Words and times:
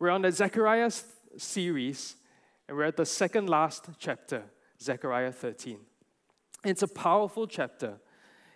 We're 0.00 0.10
on 0.10 0.22
the 0.22 0.30
Zechariah 0.30 0.92
series, 1.38 2.14
and 2.68 2.76
we're 2.76 2.84
at 2.84 2.96
the 2.96 3.04
second 3.04 3.48
last 3.48 3.86
chapter, 3.98 4.44
Zechariah 4.80 5.32
13. 5.32 5.76
It's 6.64 6.82
a 6.82 6.88
powerful 6.88 7.48
chapter. 7.48 7.98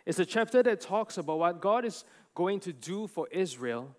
It's 0.06 0.20
a 0.20 0.24
chapter 0.24 0.62
that 0.62 0.80
talks 0.80 1.18
about 1.18 1.40
what 1.40 1.60
God 1.60 1.84
is 1.84 2.04
going 2.36 2.60
to 2.60 2.72
do 2.72 3.08
for 3.08 3.26
Israel, 3.32 3.92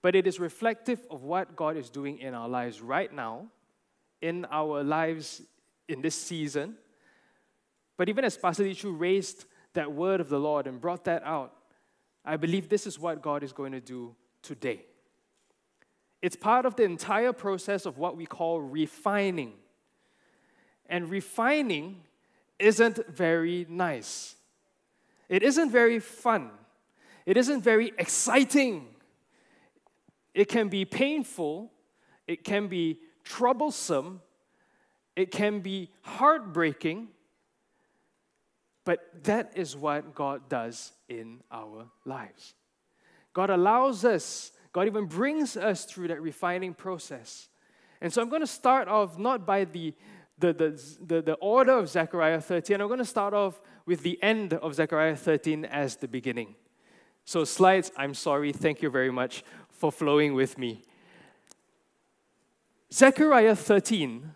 but 0.00 0.16
it 0.16 0.26
is 0.26 0.40
reflective 0.40 1.06
of 1.10 1.24
what 1.24 1.54
God 1.56 1.76
is 1.76 1.90
doing 1.90 2.20
in 2.20 2.32
our 2.32 2.48
lives 2.48 2.80
right 2.80 3.12
now, 3.12 3.48
in 4.22 4.46
our 4.50 4.82
lives 4.82 5.42
in 5.88 6.00
this 6.00 6.14
season. 6.14 6.76
But 7.98 8.08
even 8.08 8.24
as 8.24 8.38
Pastor 8.38 8.64
Lichu 8.64 8.98
raised 8.98 9.44
that 9.74 9.92
word 9.92 10.22
of 10.22 10.30
the 10.30 10.40
Lord 10.40 10.66
and 10.66 10.80
brought 10.80 11.04
that 11.04 11.22
out, 11.22 11.52
I 12.24 12.38
believe 12.38 12.70
this 12.70 12.86
is 12.86 12.98
what 12.98 13.20
God 13.20 13.42
is 13.42 13.52
going 13.52 13.72
to 13.72 13.80
do 13.80 14.16
today. 14.40 14.86
It's 16.20 16.36
part 16.36 16.66
of 16.66 16.76
the 16.76 16.82
entire 16.82 17.32
process 17.32 17.86
of 17.86 17.98
what 17.98 18.16
we 18.16 18.26
call 18.26 18.60
refining. 18.60 19.52
And 20.86 21.08
refining 21.08 22.02
isn't 22.58 23.06
very 23.06 23.66
nice. 23.68 24.34
It 25.28 25.42
isn't 25.42 25.70
very 25.70 26.00
fun. 26.00 26.50
It 27.26 27.36
isn't 27.36 27.62
very 27.62 27.92
exciting. 27.98 28.86
It 30.34 30.48
can 30.48 30.68
be 30.68 30.84
painful. 30.84 31.70
It 32.26 32.42
can 32.42 32.68
be 32.68 32.98
troublesome. 33.22 34.22
It 35.14 35.30
can 35.30 35.60
be 35.60 35.90
heartbreaking. 36.02 37.08
But 38.84 39.24
that 39.24 39.52
is 39.54 39.76
what 39.76 40.14
God 40.14 40.48
does 40.48 40.92
in 41.08 41.40
our 41.52 41.86
lives. 42.06 42.54
God 43.34 43.50
allows 43.50 44.04
us, 44.04 44.52
God 44.78 44.86
even 44.86 45.06
brings 45.06 45.56
us 45.56 45.84
through 45.84 46.06
that 46.06 46.22
refining 46.22 46.72
process. 46.72 47.48
And 48.00 48.12
so 48.12 48.22
I'm 48.22 48.28
going 48.28 48.42
to 48.42 48.46
start 48.46 48.86
off 48.86 49.18
not 49.18 49.44
by 49.44 49.64
the, 49.64 49.92
the, 50.38 50.52
the, 50.52 50.82
the, 51.04 51.20
the 51.20 51.34
order 51.40 51.72
of 51.72 51.88
Zechariah 51.88 52.40
13, 52.40 52.80
I'm 52.80 52.86
going 52.86 53.00
to 53.00 53.04
start 53.04 53.34
off 53.34 53.60
with 53.86 54.04
the 54.04 54.22
end 54.22 54.52
of 54.52 54.76
Zechariah 54.76 55.16
13 55.16 55.64
as 55.64 55.96
the 55.96 56.06
beginning. 56.06 56.54
So, 57.24 57.42
slides, 57.42 57.90
I'm 57.96 58.14
sorry, 58.14 58.52
thank 58.52 58.80
you 58.80 58.88
very 58.88 59.10
much 59.10 59.42
for 59.68 59.90
flowing 59.90 60.34
with 60.34 60.56
me. 60.56 60.84
Zechariah 62.92 63.56
13 63.56 64.30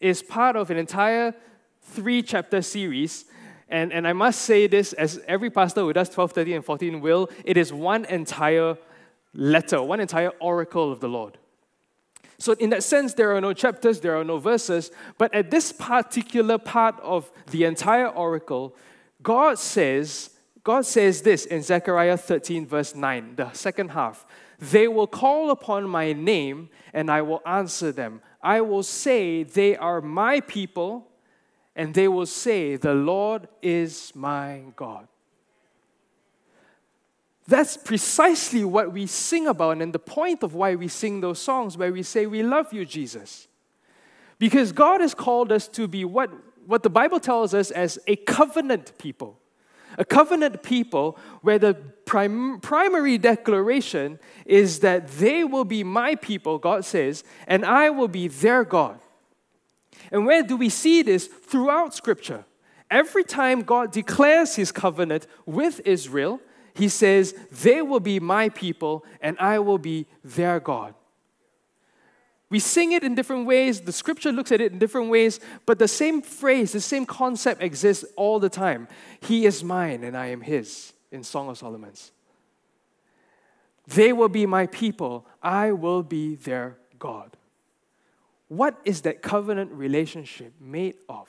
is 0.00 0.22
part 0.22 0.56
of 0.56 0.70
an 0.70 0.78
entire 0.78 1.34
three 1.82 2.22
chapter 2.22 2.62
series 2.62 3.26
and, 3.68 3.92
and 3.92 4.06
I 4.06 4.12
must 4.12 4.42
say 4.42 4.68
this, 4.68 4.92
as 4.92 5.20
every 5.26 5.50
pastor 5.50 5.80
who 5.80 5.92
does 5.92 6.08
12, 6.08 6.32
13, 6.32 6.54
and 6.54 6.64
14 6.64 7.00
will, 7.00 7.28
it 7.44 7.56
is 7.56 7.72
one 7.72 8.04
entire 8.04 8.76
letter, 9.36 9.82
one 9.82 10.00
entire 10.00 10.30
oracle 10.40 10.90
of 10.90 11.00
the 11.00 11.08
Lord. 11.08 11.38
So, 12.38 12.52
in 12.54 12.70
that 12.70 12.82
sense, 12.82 13.14
there 13.14 13.34
are 13.34 13.40
no 13.40 13.52
chapters, 13.52 14.00
there 14.00 14.16
are 14.16 14.24
no 14.24 14.38
verses, 14.38 14.90
but 15.16 15.34
at 15.34 15.50
this 15.50 15.72
particular 15.72 16.58
part 16.58 16.98
of 17.00 17.30
the 17.50 17.64
entire 17.64 18.08
oracle, 18.08 18.74
God 19.22 19.58
says, 19.58 20.30
God 20.62 20.84
says 20.84 21.22
this 21.22 21.46
in 21.46 21.62
Zechariah 21.62 22.18
13, 22.18 22.66
verse 22.66 22.94
9, 22.94 23.36
the 23.36 23.52
second 23.52 23.90
half. 23.90 24.26
They 24.58 24.88
will 24.88 25.06
call 25.06 25.50
upon 25.50 25.88
my 25.88 26.12
name, 26.12 26.70
and 26.92 27.10
I 27.10 27.22
will 27.22 27.42
answer 27.46 27.92
them. 27.92 28.20
I 28.42 28.60
will 28.60 28.82
say, 28.82 29.42
They 29.42 29.76
are 29.76 30.00
my 30.00 30.40
people, 30.40 31.08
and 31.74 31.94
they 31.94 32.08
will 32.08 32.26
say, 32.26 32.76
The 32.76 32.94
Lord 32.94 33.48
is 33.62 34.12
my 34.14 34.62
God. 34.76 35.08
That's 37.48 37.76
precisely 37.76 38.64
what 38.64 38.92
we 38.92 39.06
sing 39.06 39.46
about, 39.46 39.80
and 39.80 39.92
the 39.92 40.00
point 40.00 40.42
of 40.42 40.54
why 40.54 40.74
we 40.74 40.88
sing 40.88 41.20
those 41.20 41.38
songs, 41.38 41.76
where 41.76 41.92
we 41.92 42.02
say, 42.02 42.26
We 42.26 42.42
love 42.42 42.72
you, 42.72 42.84
Jesus. 42.84 43.46
Because 44.38 44.72
God 44.72 45.00
has 45.00 45.14
called 45.14 45.50
us 45.52 45.68
to 45.68 45.88
be 45.88 46.04
what, 46.04 46.30
what 46.66 46.82
the 46.82 46.90
Bible 46.90 47.20
tells 47.20 47.54
us 47.54 47.70
as 47.70 47.98
a 48.06 48.16
covenant 48.16 48.98
people. 48.98 49.38
A 49.98 50.04
covenant 50.04 50.62
people 50.62 51.18
where 51.40 51.58
the 51.58 51.74
prim- 51.74 52.60
primary 52.60 53.16
declaration 53.16 54.18
is 54.44 54.80
that 54.80 55.08
they 55.08 55.42
will 55.42 55.64
be 55.64 55.82
my 55.84 56.16
people, 56.16 56.58
God 56.58 56.84
says, 56.84 57.24
and 57.46 57.64
I 57.64 57.88
will 57.90 58.08
be 58.08 58.28
their 58.28 58.62
God. 58.64 59.00
And 60.10 60.26
where 60.26 60.42
do 60.42 60.56
we 60.56 60.68
see 60.68 61.02
this? 61.02 61.26
Throughout 61.26 61.94
Scripture. 61.94 62.44
Every 62.90 63.24
time 63.24 63.62
God 63.62 63.90
declares 63.90 64.56
his 64.56 64.70
covenant 64.70 65.26
with 65.46 65.80
Israel, 65.84 66.40
he 66.76 66.88
says, 66.88 67.34
They 67.50 67.80
will 67.82 68.00
be 68.00 68.20
my 68.20 68.50
people 68.50 69.04
and 69.20 69.36
I 69.38 69.58
will 69.58 69.78
be 69.78 70.06
their 70.22 70.60
God. 70.60 70.94
We 72.48 72.60
sing 72.60 72.92
it 72.92 73.02
in 73.02 73.14
different 73.14 73.46
ways, 73.46 73.80
the 73.80 73.92
scripture 73.92 74.30
looks 74.30 74.52
at 74.52 74.60
it 74.60 74.70
in 74.70 74.78
different 74.78 75.10
ways, 75.10 75.40
but 75.64 75.80
the 75.80 75.88
same 75.88 76.22
phrase, 76.22 76.72
the 76.72 76.80
same 76.80 77.04
concept 77.04 77.60
exists 77.60 78.04
all 78.16 78.38
the 78.38 78.48
time. 78.48 78.86
He 79.20 79.46
is 79.46 79.64
mine 79.64 80.04
and 80.04 80.16
I 80.16 80.26
am 80.26 80.42
his 80.42 80.92
in 81.10 81.24
Song 81.24 81.48
of 81.48 81.58
Solomon's. 81.58 82.12
They 83.88 84.12
will 84.12 84.28
be 84.28 84.46
my 84.46 84.66
people, 84.66 85.26
I 85.42 85.72
will 85.72 86.02
be 86.02 86.36
their 86.36 86.76
God. 86.98 87.36
What 88.48 88.78
is 88.84 89.02
that 89.02 89.22
covenant 89.22 89.72
relationship 89.72 90.52
made 90.60 90.96
of? 91.08 91.28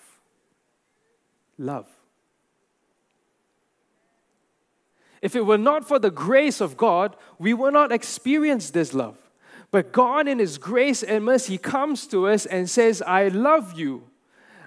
Love. 1.57 1.87
If 5.21 5.35
it 5.35 5.45
were 5.45 5.57
not 5.57 5.87
for 5.87 5.99
the 5.99 6.11
grace 6.11 6.61
of 6.61 6.77
God, 6.77 7.15
we 7.39 7.53
would 7.53 7.73
not 7.73 7.91
experience 7.91 8.69
this 8.69 8.93
love. 8.93 9.17
But 9.71 9.91
God, 9.91 10.27
in 10.27 10.39
His 10.39 10.57
grace 10.57 11.03
and 11.03 11.25
mercy, 11.25 11.57
comes 11.57 12.07
to 12.07 12.27
us 12.27 12.45
and 12.45 12.69
says, 12.69 13.01
I 13.01 13.27
love 13.27 13.77
you. 13.77 14.03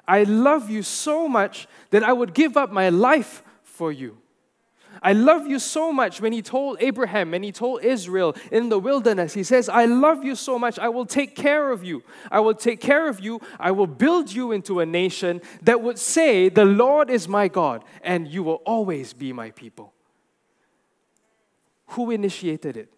I 0.07 0.25
love 0.25 0.69
you 0.69 0.83
so 0.83 1.29
much 1.29 1.69
that 1.91 2.03
I 2.03 2.13
would 2.13 2.35
give 2.35 2.57
up 2.57 2.73
my 2.73 2.89
life 2.89 3.43
for 3.63 3.93
you. 3.93 4.19
I 5.03 5.13
love 5.13 5.47
you 5.47 5.59
so 5.59 5.93
much 5.93 6.21
when 6.21 6.33
he 6.33 6.43
told 6.43 6.77
Abraham 6.81 7.33
and 7.33 7.43
he 7.43 7.53
told 7.53 7.83
Israel 7.83 8.37
in 8.53 8.69
the 8.69 8.79
wilderness, 8.79 9.33
he 9.33 9.43
says, 9.43 9.69
I 9.69 9.87
love 9.87 10.25
you 10.25 10.35
so 10.35 10.59
much, 10.59 10.79
I 10.79 10.89
will 10.89 11.07
take 11.07 11.35
care 11.35 11.71
of 11.71 11.83
you. 11.83 12.03
I 12.31 12.41
will 12.41 12.55
take 12.55 12.81
care 12.81 13.09
of 13.09 13.21
you. 13.21 13.41
I 13.59 13.71
will 13.71 13.87
build 13.87 14.31
you 14.31 14.53
into 14.53 14.81
a 14.81 14.87
nation 14.87 15.41
that 15.63 15.81
would 15.81 15.99
say, 15.99 16.49
The 16.49 16.67
Lord 16.67 17.09
is 17.09 17.29
my 17.29 17.49
God, 17.49 17.85
and 18.03 18.29
you 18.29 18.43
will 18.43 18.63
always 18.67 19.13
be 19.13 19.33
my 19.33 19.53
people. 19.53 19.95
Who 21.91 22.11
initiated 22.11 22.77
it? 22.77 22.93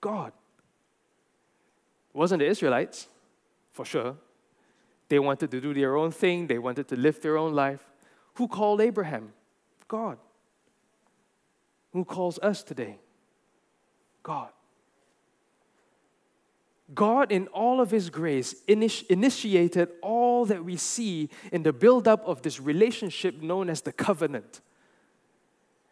God. 0.00 0.32
It 2.12 2.16
wasn't 2.16 2.40
the 2.40 2.46
Israelites, 2.46 3.08
for 3.72 3.84
sure. 3.84 4.16
They 5.08 5.18
wanted 5.18 5.50
to 5.50 5.60
do 5.60 5.74
their 5.74 5.96
own 5.96 6.10
thing, 6.10 6.46
they 6.46 6.58
wanted 6.58 6.88
to 6.88 6.96
live 6.96 7.20
their 7.20 7.36
own 7.36 7.52
life. 7.52 7.84
Who 8.34 8.48
called 8.48 8.80
Abraham? 8.80 9.32
God. 9.86 10.18
Who 11.92 12.04
calls 12.04 12.38
us 12.40 12.62
today? 12.62 12.98
God. 14.22 14.48
God, 16.94 17.30
in 17.30 17.46
all 17.48 17.80
of 17.80 17.90
His 17.90 18.10
grace, 18.10 18.54
initiated 18.66 19.88
all 20.02 20.44
that 20.46 20.64
we 20.64 20.76
see 20.76 21.30
in 21.52 21.62
the 21.62 21.72
buildup 21.72 22.26
of 22.26 22.42
this 22.42 22.60
relationship 22.60 23.40
known 23.40 23.70
as 23.70 23.82
the 23.82 23.92
covenant. 23.92 24.60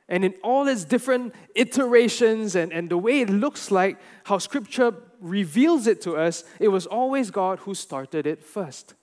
And 0.08 0.24
in 0.24 0.34
all 0.42 0.68
its 0.68 0.84
different 0.84 1.34
iterations 1.54 2.54
and, 2.54 2.72
and 2.72 2.90
the 2.90 2.98
way 2.98 3.20
it 3.20 3.30
looks 3.30 3.70
like, 3.70 3.98
how 4.24 4.38
Scripture 4.38 4.94
reveals 5.20 5.86
it 5.86 6.00
to 6.02 6.16
us, 6.16 6.44
it 6.58 6.68
was 6.68 6.86
always 6.86 7.30
God 7.30 7.60
who 7.60 7.74
started 7.74 8.26
it 8.26 8.42
first. 8.42 8.94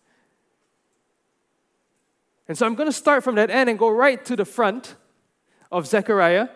And 2.47 2.57
so 2.57 2.65
I'm 2.65 2.75
going 2.75 2.89
to 2.89 2.93
start 2.93 3.23
from 3.23 3.35
that 3.35 3.49
end 3.49 3.69
and 3.69 3.79
go 3.79 3.89
right 3.89 4.23
to 4.25 4.35
the 4.35 4.45
front 4.45 4.95
of 5.71 5.87
Zechariah 5.87 6.49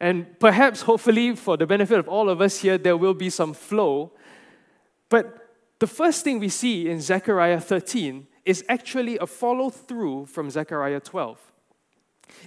and 0.00 0.38
perhaps, 0.40 0.80
hopefully, 0.80 1.36
for 1.36 1.58
the 1.58 1.66
benefit 1.66 1.98
of 1.98 2.08
all 2.08 2.30
of 2.30 2.40
us 2.40 2.58
here, 2.58 2.78
there 2.78 2.96
will 2.96 3.12
be 3.12 3.28
some 3.28 3.52
flow. 3.52 4.12
But 5.10 5.48
the 5.78 5.86
first 5.86 6.24
thing 6.24 6.38
we 6.38 6.48
see 6.48 6.88
in 6.88 7.02
Zechariah 7.02 7.60
13 7.60 8.26
is 8.46 8.64
actually 8.68 9.18
a 9.18 9.26
follow 9.26 9.68
through 9.68 10.26
from 10.26 10.48
Zechariah 10.50 11.00
12. 11.00 11.38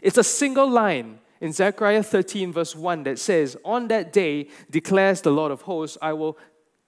It's 0.02 0.18
a 0.18 0.24
single 0.24 0.70
line 0.70 1.20
in 1.42 1.52
Zechariah 1.52 2.04
13, 2.04 2.54
verse 2.54 2.76
1, 2.76 3.04
that 3.04 3.20
says, 3.20 3.58
On 3.66 3.88
that 3.90 4.14
day, 4.14 4.48
declares 4.70 5.22
the 5.22 5.32
Lord 5.32 5.52
of 5.52 5.64
hosts, 5.64 5.98
I 6.02 6.14
will, 6.14 6.38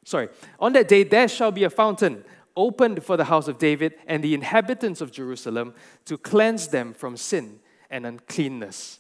sorry, 0.06 0.30
on 0.59 0.74
that 0.74 0.88
day 0.88 1.03
there 1.03 1.27
shall 1.27 1.51
be 1.51 1.65
a 1.65 1.69
fountain 1.69 2.24
opened 2.56 3.03
for 3.03 3.18
the 3.18 3.25
house 3.25 3.47
of 3.47 3.57
David 3.57 3.95
and 4.07 4.24
the 4.24 4.33
inhabitants 4.33 5.01
of 5.01 5.12
Jerusalem 5.12 5.74
to 6.06 6.18
cleanse 6.18 6.69
them 6.69 6.94
from 6.94 7.18
sin 7.18 7.59
and 7.89 8.06
uncleanness. 8.06 9.00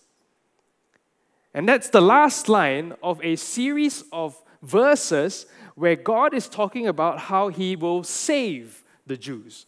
And 1.53 1.69
that's 1.69 1.89
the 1.89 2.01
last 2.01 2.49
line 2.49 2.93
of 3.01 3.23
a 3.23 3.37
series 3.37 4.03
of 4.11 4.41
verses 4.61 5.45
where 5.75 5.95
God 5.95 6.33
is 6.33 6.49
talking 6.49 6.87
about 6.87 7.19
how 7.19 7.47
he 7.47 7.75
will 7.75 8.03
save 8.03 8.83
the 9.07 9.15
Jews. 9.15 9.65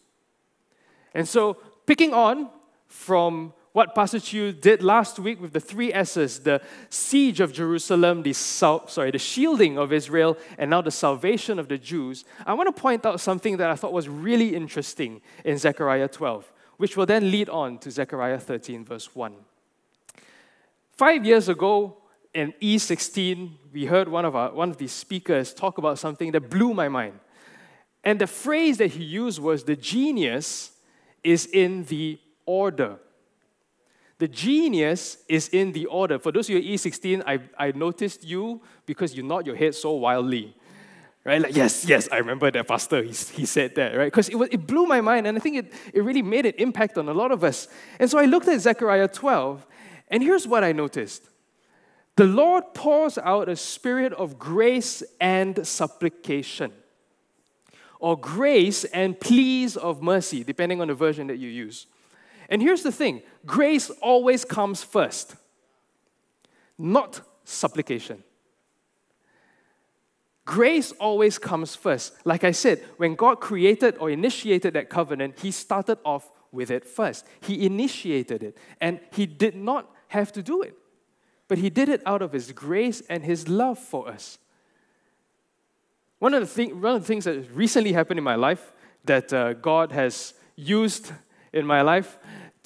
And 1.14 1.26
so, 1.26 1.54
picking 1.86 2.12
on 2.12 2.50
from 2.86 3.54
what 3.78 3.94
Pastor 3.94 4.18
Chu 4.18 4.50
did 4.50 4.82
last 4.82 5.20
week 5.20 5.40
with 5.40 5.52
the 5.52 5.60
three 5.60 5.92
S's 5.92 6.40
the 6.40 6.60
siege 6.90 7.38
of 7.38 7.52
Jerusalem, 7.52 8.24
the, 8.24 8.32
sorry, 8.32 9.12
the 9.12 9.20
shielding 9.20 9.78
of 9.78 9.92
Israel, 9.92 10.36
and 10.58 10.68
now 10.68 10.80
the 10.80 10.90
salvation 10.90 11.60
of 11.60 11.68
the 11.68 11.78
Jews, 11.78 12.24
I 12.44 12.54
want 12.54 12.74
to 12.74 12.82
point 12.82 13.06
out 13.06 13.20
something 13.20 13.56
that 13.58 13.70
I 13.70 13.76
thought 13.76 13.92
was 13.92 14.08
really 14.08 14.56
interesting 14.56 15.20
in 15.44 15.58
Zechariah 15.58 16.08
12, 16.08 16.52
which 16.78 16.96
will 16.96 17.06
then 17.06 17.30
lead 17.30 17.48
on 17.50 17.78
to 17.78 17.92
Zechariah 17.92 18.40
13, 18.40 18.84
verse 18.84 19.14
1. 19.14 19.32
Five 20.90 21.24
years 21.24 21.48
ago, 21.48 21.98
in 22.34 22.54
E16, 22.60 23.52
we 23.72 23.84
heard 23.84 24.08
one 24.08 24.24
of, 24.24 24.34
our, 24.34 24.52
one 24.52 24.70
of 24.70 24.78
these 24.78 24.90
speakers 24.90 25.54
talk 25.54 25.78
about 25.78 26.00
something 26.00 26.32
that 26.32 26.50
blew 26.50 26.74
my 26.74 26.88
mind. 26.88 27.20
And 28.02 28.20
the 28.20 28.26
phrase 28.26 28.78
that 28.78 28.90
he 28.90 29.04
used 29.04 29.38
was 29.38 29.62
the 29.62 29.76
genius 29.76 30.72
is 31.22 31.46
in 31.46 31.84
the 31.84 32.18
order. 32.44 32.98
The 34.18 34.28
genius 34.28 35.18
is 35.28 35.48
in 35.48 35.72
the 35.72 35.86
order. 35.86 36.18
For 36.18 36.32
those 36.32 36.50
of 36.50 36.56
you 36.56 36.76
E16, 36.76 37.22
I, 37.24 37.38
I 37.56 37.72
noticed 37.72 38.24
you 38.24 38.60
because 38.84 39.16
you 39.16 39.22
nod 39.22 39.46
your 39.46 39.54
head 39.54 39.74
so 39.74 39.92
wildly. 39.92 40.56
Right? 41.24 41.40
Like, 41.40 41.54
yes, 41.54 41.84
yes, 41.84 42.08
I 42.10 42.18
remember 42.18 42.50
that 42.50 42.66
pastor, 42.66 43.02
he, 43.02 43.10
he 43.10 43.44
said 43.46 43.74
that, 43.74 43.94
right? 43.96 44.06
Because 44.06 44.28
it, 44.28 44.36
it 44.50 44.66
blew 44.66 44.86
my 44.86 45.00
mind, 45.00 45.26
and 45.26 45.36
I 45.36 45.40
think 45.40 45.56
it, 45.56 45.72
it 45.92 46.02
really 46.02 46.22
made 46.22 46.46
an 46.46 46.54
impact 46.58 46.96
on 46.96 47.08
a 47.08 47.12
lot 47.12 47.32
of 47.32 47.44
us. 47.44 47.68
And 47.98 48.10
so 48.10 48.18
I 48.18 48.24
looked 48.24 48.48
at 48.48 48.60
Zechariah 48.60 49.08
12, 49.08 49.66
and 50.08 50.22
here's 50.22 50.46
what 50.46 50.64
I 50.64 50.72
noticed 50.72 51.28
the 52.16 52.24
Lord 52.24 52.64
pours 52.74 53.18
out 53.18 53.48
a 53.48 53.54
spirit 53.54 54.12
of 54.14 54.38
grace 54.38 55.04
and 55.20 55.64
supplication 55.66 56.72
or 58.00 58.18
grace 58.18 58.84
and 58.84 59.18
pleas 59.20 59.76
of 59.76 60.02
mercy, 60.02 60.42
depending 60.42 60.80
on 60.80 60.88
the 60.88 60.94
version 60.94 61.26
that 61.28 61.36
you 61.36 61.48
use. 61.48 61.86
And 62.48 62.62
here's 62.62 62.82
the 62.82 62.92
thing 62.92 63.22
grace 63.46 63.90
always 64.02 64.44
comes 64.44 64.82
first, 64.82 65.36
not 66.78 67.20
supplication. 67.44 68.22
Grace 70.44 70.92
always 70.92 71.38
comes 71.38 71.74
first. 71.74 72.14
Like 72.24 72.42
I 72.42 72.52
said, 72.52 72.82
when 72.96 73.14
God 73.14 73.38
created 73.38 73.96
or 73.98 74.08
initiated 74.08 74.72
that 74.74 74.88
covenant, 74.88 75.40
He 75.40 75.50
started 75.50 75.98
off 76.04 76.30
with 76.50 76.70
it 76.70 76.86
first. 76.86 77.26
He 77.40 77.66
initiated 77.66 78.42
it, 78.42 78.56
and 78.80 79.00
He 79.12 79.26
did 79.26 79.54
not 79.54 79.90
have 80.08 80.32
to 80.32 80.42
do 80.42 80.62
it, 80.62 80.74
but 81.48 81.58
He 81.58 81.68
did 81.68 81.90
it 81.90 82.02
out 82.06 82.22
of 82.22 82.32
His 82.32 82.52
grace 82.52 83.02
and 83.10 83.24
His 83.24 83.46
love 83.46 83.78
for 83.78 84.08
us. 84.08 84.38
One 86.18 86.32
of 86.34 86.40
the, 86.40 86.46
thing, 86.46 86.80
one 86.80 86.96
of 86.96 87.02
the 87.02 87.06
things 87.06 87.24
that 87.24 87.46
recently 87.52 87.92
happened 87.92 88.18
in 88.18 88.24
my 88.24 88.34
life 88.34 88.72
that 89.04 89.32
uh, 89.32 89.52
God 89.52 89.92
has 89.92 90.34
used 90.56 91.12
in 91.52 91.66
my 91.66 91.82
life 91.82 92.18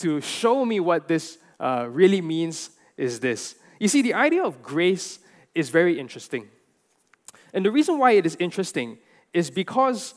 to 0.02 0.20
show 0.20 0.64
me 0.64 0.80
what 0.80 1.08
this 1.08 1.38
uh, 1.58 1.86
really 1.88 2.20
means 2.20 2.70
is 2.96 3.20
this. 3.20 3.54
You 3.78 3.88
see, 3.88 4.02
the 4.02 4.14
idea 4.14 4.42
of 4.42 4.62
grace 4.62 5.18
is 5.54 5.70
very 5.70 5.98
interesting. 5.98 6.48
And 7.54 7.64
the 7.64 7.70
reason 7.70 7.98
why 7.98 8.12
it 8.12 8.26
is 8.26 8.36
interesting 8.38 8.98
is 9.32 9.50
because 9.50 10.14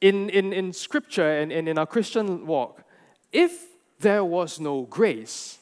in, 0.00 0.30
in, 0.30 0.52
in 0.52 0.72
scripture 0.72 1.38
and, 1.38 1.52
and 1.52 1.68
in 1.68 1.78
our 1.78 1.86
Christian 1.86 2.46
walk, 2.46 2.82
if 3.32 3.66
there 4.00 4.24
was 4.24 4.60
no 4.60 4.82
grace, 4.82 5.58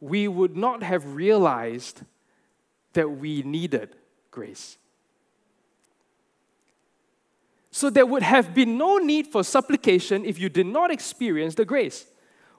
we 0.00 0.28
would 0.28 0.56
not 0.56 0.82
have 0.82 1.14
realized 1.14 2.02
that 2.92 3.10
we 3.10 3.42
needed 3.42 3.96
grace. 4.30 4.78
So 7.74 7.90
there 7.90 8.06
would 8.06 8.22
have 8.22 8.54
been 8.54 8.78
no 8.78 8.98
need 8.98 9.26
for 9.26 9.42
supplication 9.42 10.24
if 10.24 10.38
you 10.38 10.48
did 10.48 10.66
not 10.66 10.92
experience 10.92 11.56
the 11.56 11.64
grace. 11.64 12.06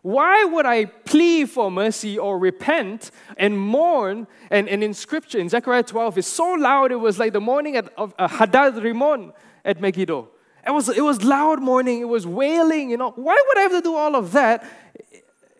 Why 0.02 0.44
would 0.44 0.66
I 0.66 0.84
plead 0.84 1.50
for 1.50 1.72
mercy 1.72 2.20
or 2.20 2.38
repent 2.38 3.12
and 3.38 3.58
mourn? 3.58 4.28
And, 4.52 4.68
and 4.68 4.84
in 4.84 4.94
scripture, 4.94 5.38
in 5.38 5.48
Zechariah 5.48 5.84
12, 5.84 6.18
it's 6.18 6.28
so 6.28 6.52
loud, 6.56 6.92
it 6.92 6.98
was 6.98 7.18
like 7.18 7.32
the 7.32 7.40
morning 7.40 7.78
at, 7.78 7.94
of 7.98 8.14
uh, 8.20 8.28
Hadad 8.28 8.76
Rimmon 8.84 9.32
at 9.64 9.80
Megiddo. 9.80 10.28
It 10.68 10.72
was, 10.72 10.90
it 10.90 11.02
was 11.02 11.24
loud 11.24 11.62
mourning, 11.62 12.02
it 12.02 12.10
was 12.10 12.28
wailing, 12.28 12.90
you 12.90 12.98
know. 12.98 13.12
Why 13.12 13.42
would 13.48 13.58
I 13.58 13.62
have 13.62 13.72
to 13.72 13.82
do 13.82 13.96
all 13.96 14.18
of 14.18 14.34
that 14.34 14.70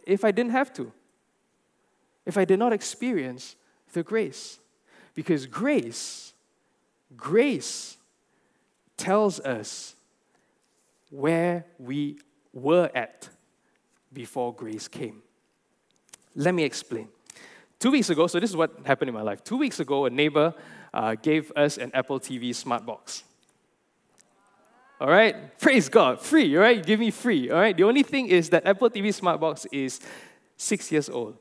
if 0.06 0.26
I 0.26 0.32
didn't 0.32 0.52
have 0.52 0.74
to? 0.74 0.92
If 2.26 2.38
I 2.38 2.44
did 2.44 2.60
not 2.60 2.74
experience 2.74 3.56
the 3.94 4.04
grace? 4.04 4.60
Because 5.14 5.46
grace, 5.46 6.34
grace 7.16 7.96
tells 8.98 9.40
us 9.40 9.96
where 11.10 11.66
we 11.78 12.20
were 12.54 12.90
at 12.94 13.30
before 14.12 14.54
grace 14.54 14.88
came. 14.88 15.22
Let 16.36 16.54
me 16.54 16.64
explain. 16.64 17.10
Two 17.80 17.92
weeks 17.92 18.10
ago, 18.10 18.28
so 18.28 18.40
this 18.40 18.50
is 18.50 18.56
what 18.56 18.72
happened 18.86 19.10
in 19.10 19.16
my 19.16 19.22
life. 19.22 19.44
Two 19.44 19.58
weeks 19.58 19.80
ago, 19.80 20.06
a 20.06 20.10
neighbor 20.10 20.54
uh, 20.94 21.16
gave 21.16 21.52
us 21.56 21.78
an 21.78 21.92
Apple 21.94 22.20
TV 22.20 22.56
smart 22.56 22.86
box. 22.86 23.24
All 25.00 25.10
right? 25.10 25.58
Praise 25.60 25.90
God. 25.90 26.22
Free, 26.22 26.56
all 26.56 26.64
right? 26.64 26.78
You 26.78 26.84
give 26.84 27.00
me 27.00 27.12
free, 27.12 27.52
all 27.52 27.60
right? 27.60 27.76
The 27.76 27.84
only 27.84 28.04
thing 28.04 28.28
is 28.28 28.50
that 28.50 28.66
Apple 28.66 28.90
TV 28.90 29.14
smart 29.14 29.42
box 29.42 29.66
is 29.72 30.00
six 30.56 30.92
years 30.92 31.10
old. 31.10 31.38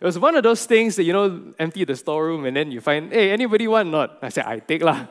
It 0.00 0.04
was 0.04 0.18
one 0.18 0.34
of 0.36 0.42
those 0.42 0.66
things 0.66 0.96
that, 0.96 1.04
you 1.04 1.12
know, 1.12 1.54
empty 1.58 1.84
the 1.84 1.96
storeroom 1.96 2.44
and 2.44 2.56
then 2.56 2.72
you 2.72 2.80
find, 2.80 3.12
hey, 3.12 3.30
anybody 3.30 3.68
want 3.68 3.90
not? 3.90 4.18
I 4.20 4.28
said, 4.28 4.44
I 4.44 4.58
take 4.58 4.82
lah. 4.82 5.06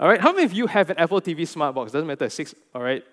All 0.00 0.08
right, 0.08 0.20
how 0.20 0.32
many 0.32 0.44
of 0.44 0.52
you 0.52 0.66
have 0.66 0.90
an 0.90 0.98
Apple 0.98 1.20
TV 1.20 1.46
smart 1.46 1.74
box? 1.74 1.92
Doesn't 1.92 2.06
matter, 2.06 2.28
six, 2.28 2.54
all 2.74 2.82
right? 2.82 3.04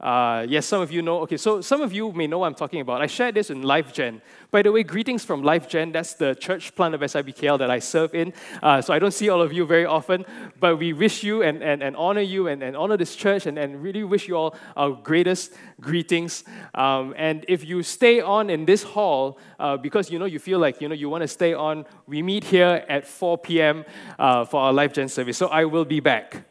Uh, 0.00 0.44
yes, 0.48 0.66
some 0.66 0.80
of 0.80 0.90
you 0.90 1.00
know. 1.00 1.20
Okay, 1.20 1.36
so 1.36 1.60
some 1.60 1.80
of 1.80 1.92
you 1.92 2.10
may 2.10 2.26
know 2.26 2.38
what 2.38 2.48
I'm 2.48 2.56
talking 2.56 2.80
about. 2.80 3.00
I 3.00 3.06
shared 3.06 3.36
this 3.36 3.50
in 3.50 3.62
LifeGen. 3.62 4.20
By 4.50 4.62
the 4.62 4.72
way, 4.72 4.82
greetings 4.82 5.24
from 5.24 5.42
LifeGen. 5.42 5.92
That's 5.92 6.14
the 6.14 6.34
church 6.34 6.74
plant 6.74 6.96
of 6.96 7.00
SIBKL 7.02 7.58
that 7.60 7.70
I 7.70 7.78
serve 7.78 8.12
in. 8.12 8.32
Uh, 8.60 8.82
so 8.82 8.92
I 8.92 8.98
don't 8.98 9.12
see 9.12 9.28
all 9.28 9.40
of 9.40 9.52
you 9.52 9.64
very 9.64 9.86
often, 9.86 10.24
but 10.58 10.78
we 10.78 10.92
wish 10.92 11.22
you 11.22 11.42
and, 11.42 11.62
and, 11.62 11.84
and 11.84 11.94
honor 11.94 12.20
you 12.20 12.48
and, 12.48 12.64
and 12.64 12.76
honor 12.76 12.96
this 12.96 13.14
church 13.14 13.46
and, 13.46 13.56
and 13.56 13.80
really 13.80 14.02
wish 14.02 14.26
you 14.26 14.36
all 14.36 14.56
our 14.76 14.90
greatest 14.90 15.54
greetings. 15.80 16.42
Um, 16.74 17.14
and 17.16 17.44
if 17.46 17.64
you 17.64 17.84
stay 17.84 18.20
on 18.20 18.50
in 18.50 18.64
this 18.64 18.82
hall 18.82 19.38
uh, 19.60 19.76
because 19.76 20.10
you 20.10 20.18
know 20.18 20.24
you 20.24 20.40
feel 20.40 20.58
like 20.58 20.80
you 20.80 20.88
know 20.88 20.96
you 20.96 21.08
want 21.08 21.22
to 21.22 21.28
stay 21.28 21.54
on, 21.54 21.86
we 22.08 22.22
meet 22.22 22.42
here 22.42 22.84
at 22.88 23.06
4 23.06 23.38
p.m. 23.38 23.84
Uh, 24.18 24.44
for 24.44 24.60
our 24.62 24.72
LifeGen 24.72 25.08
service. 25.08 25.38
So 25.38 25.46
I 25.46 25.64
will 25.64 25.84
be 25.84 26.00
back 26.00 26.44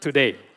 today. 0.00 0.49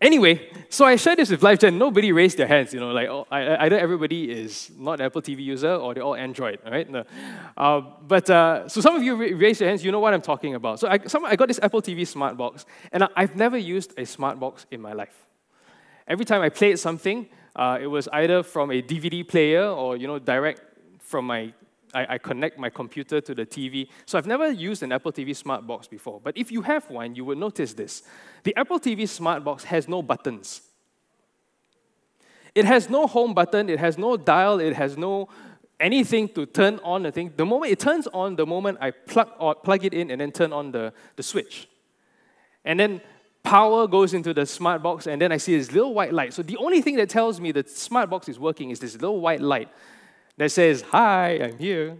Anyway, 0.00 0.48
so 0.68 0.84
I 0.84 0.94
shared 0.94 1.18
this 1.18 1.30
with 1.30 1.40
LifeGen. 1.40 1.76
Nobody 1.76 2.12
raised 2.12 2.36
their 2.36 2.46
hands, 2.46 2.72
you 2.72 2.78
know, 2.78 2.92
like 2.92 3.08
oh, 3.08 3.26
either 3.32 3.76
everybody 3.76 4.30
is 4.30 4.70
not 4.78 5.00
an 5.00 5.06
Apple 5.06 5.22
TV 5.22 5.42
user 5.42 5.72
or 5.74 5.92
they're 5.92 6.04
all 6.04 6.14
Android, 6.14 6.60
right? 6.64 6.88
No. 6.88 7.02
Uh, 7.56 7.80
but 8.06 8.30
uh, 8.30 8.68
so 8.68 8.80
some 8.80 8.94
of 8.94 9.02
you 9.02 9.16
raised 9.16 9.60
your 9.60 9.68
hands, 9.68 9.84
you 9.84 9.90
know 9.90 9.98
what 9.98 10.14
I'm 10.14 10.22
talking 10.22 10.54
about. 10.54 10.78
So 10.78 10.88
I, 10.88 10.98
some, 11.06 11.24
I 11.24 11.34
got 11.34 11.48
this 11.48 11.58
Apple 11.60 11.82
TV 11.82 12.06
smart 12.06 12.36
box, 12.36 12.64
and 12.92 13.02
I, 13.02 13.08
have 13.16 13.34
never 13.34 13.58
used 13.58 13.98
a 13.98 14.06
smart 14.06 14.38
box 14.38 14.66
in 14.70 14.80
my 14.80 14.92
life. 14.92 15.26
Every 16.06 16.24
time 16.24 16.42
I 16.42 16.48
played 16.48 16.78
something, 16.78 17.28
uh, 17.56 17.78
it 17.80 17.88
was 17.88 18.06
either 18.12 18.44
from 18.44 18.70
a 18.70 18.80
DVD 18.80 19.26
player 19.26 19.64
or, 19.64 19.96
you 19.96 20.06
know, 20.06 20.20
direct 20.20 20.62
from 21.00 21.26
my 21.26 21.52
I, 21.94 22.14
I, 22.14 22.18
connect 22.18 22.58
my 22.58 22.70
computer 22.70 23.20
to 23.20 23.34
the 23.34 23.46
TV. 23.46 23.88
So 24.06 24.18
I've 24.18 24.26
never 24.26 24.50
used 24.50 24.82
an 24.82 24.92
Apple 24.92 25.12
TV 25.12 25.34
Smart 25.34 25.66
Box 25.66 25.86
before. 25.86 26.20
But 26.22 26.36
if 26.36 26.52
you 26.52 26.62
have 26.62 26.88
one, 26.90 27.14
you 27.14 27.24
will 27.24 27.36
notice 27.36 27.72
this. 27.74 28.02
The 28.44 28.54
Apple 28.56 28.78
TV 28.78 29.08
Smart 29.08 29.44
Box 29.44 29.64
has 29.64 29.88
no 29.88 30.02
buttons. 30.02 30.62
It 32.54 32.64
has 32.64 32.90
no 32.90 33.06
home 33.06 33.34
button, 33.34 33.68
it 33.68 33.78
has 33.78 33.96
no 33.98 34.16
dial, 34.16 34.58
it 34.58 34.74
has 34.74 34.96
no 34.96 35.28
anything 35.80 36.28
to 36.30 36.46
turn 36.46 36.80
on 36.82 37.04
the 37.04 37.12
thing. 37.12 37.32
The 37.36 37.46
moment 37.46 37.72
it 37.72 37.78
turns 37.78 38.06
on, 38.08 38.36
the 38.36 38.46
moment 38.46 38.78
I 38.80 38.90
plug, 38.90 39.30
or 39.38 39.54
plug 39.54 39.84
it 39.84 39.94
in 39.94 40.10
and 40.10 40.20
then 40.20 40.32
turn 40.32 40.52
on 40.52 40.72
the, 40.72 40.92
the 41.16 41.22
switch. 41.22 41.68
And 42.64 42.80
then 42.80 43.00
power 43.42 43.86
goes 43.86 44.12
into 44.12 44.34
the 44.34 44.44
smart 44.44 44.82
box, 44.82 45.06
and 45.06 45.22
then 45.22 45.32
I 45.32 45.36
see 45.36 45.56
this 45.56 45.72
little 45.72 45.94
white 45.94 46.12
light. 46.12 46.34
So 46.34 46.42
the 46.42 46.56
only 46.56 46.82
thing 46.82 46.96
that 46.96 47.08
tells 47.08 47.40
me 47.40 47.52
the 47.52 47.64
smart 47.66 48.10
box 48.10 48.28
is 48.28 48.38
working 48.38 48.70
is 48.70 48.80
this 48.80 48.94
little 48.94 49.20
white 49.20 49.40
light 49.40 49.68
that 50.38 50.50
says, 50.50 50.82
Hi, 50.90 51.38
I'm 51.42 51.58
here. 51.58 51.98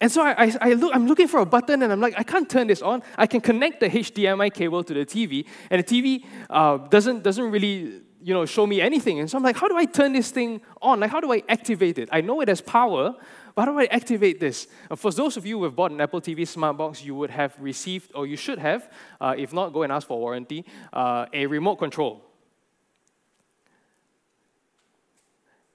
And 0.00 0.10
so 0.10 0.22
I, 0.22 0.46
I, 0.46 0.52
I, 0.60 0.72
look, 0.72 0.92
I'm 0.92 1.06
looking 1.06 1.28
for 1.28 1.38
a 1.38 1.46
button 1.46 1.82
and 1.82 1.92
I'm 1.92 2.00
like, 2.00 2.14
I 2.16 2.24
can't 2.24 2.50
turn 2.50 2.66
this 2.66 2.82
on. 2.82 3.04
I 3.16 3.28
can 3.28 3.40
connect 3.40 3.78
the 3.78 3.88
HDMI 3.88 4.52
cable 4.52 4.82
to 4.82 4.94
the 4.94 5.06
TV, 5.06 5.46
and 5.70 5.84
the 5.84 5.84
TV 5.84 6.24
uh, 6.50 6.78
doesn't, 6.88 7.22
doesn't 7.22 7.50
really 7.52 8.02
you 8.20 8.34
know, 8.34 8.46
show 8.46 8.66
me 8.66 8.80
anything. 8.80 9.20
And 9.20 9.30
so 9.30 9.36
I'm 9.36 9.42
like, 9.42 9.56
how 9.56 9.68
do 9.68 9.76
I 9.76 9.84
turn 9.84 10.12
this 10.12 10.30
thing 10.30 10.60
on? 10.80 11.00
Like, 11.00 11.10
how 11.10 11.20
do 11.20 11.32
I 11.32 11.42
activate 11.48 11.98
it? 11.98 12.08
I 12.12 12.20
know 12.20 12.40
it 12.40 12.48
has 12.48 12.60
power, 12.60 13.14
but 13.54 13.64
how 13.64 13.72
do 13.72 13.78
I 13.78 13.86
activate 13.86 14.40
this? 14.40 14.68
Uh, 14.90 14.96
for 14.96 15.10
those 15.10 15.36
of 15.36 15.44
you 15.44 15.58
who 15.58 15.64
have 15.64 15.76
bought 15.76 15.90
an 15.90 16.00
Apple 16.00 16.20
TV 16.20 16.46
smart 16.46 16.76
box, 16.76 17.04
you 17.04 17.14
would 17.14 17.30
have 17.30 17.54
received, 17.60 18.12
or 18.14 18.26
you 18.26 18.36
should 18.36 18.58
have, 18.58 18.90
uh, 19.20 19.34
if 19.36 19.52
not, 19.52 19.72
go 19.72 19.82
and 19.82 19.92
ask 19.92 20.06
for 20.06 20.18
warranty, 20.18 20.64
uh, 20.92 21.26
a 21.32 21.46
remote 21.46 21.76
control. 21.76 22.24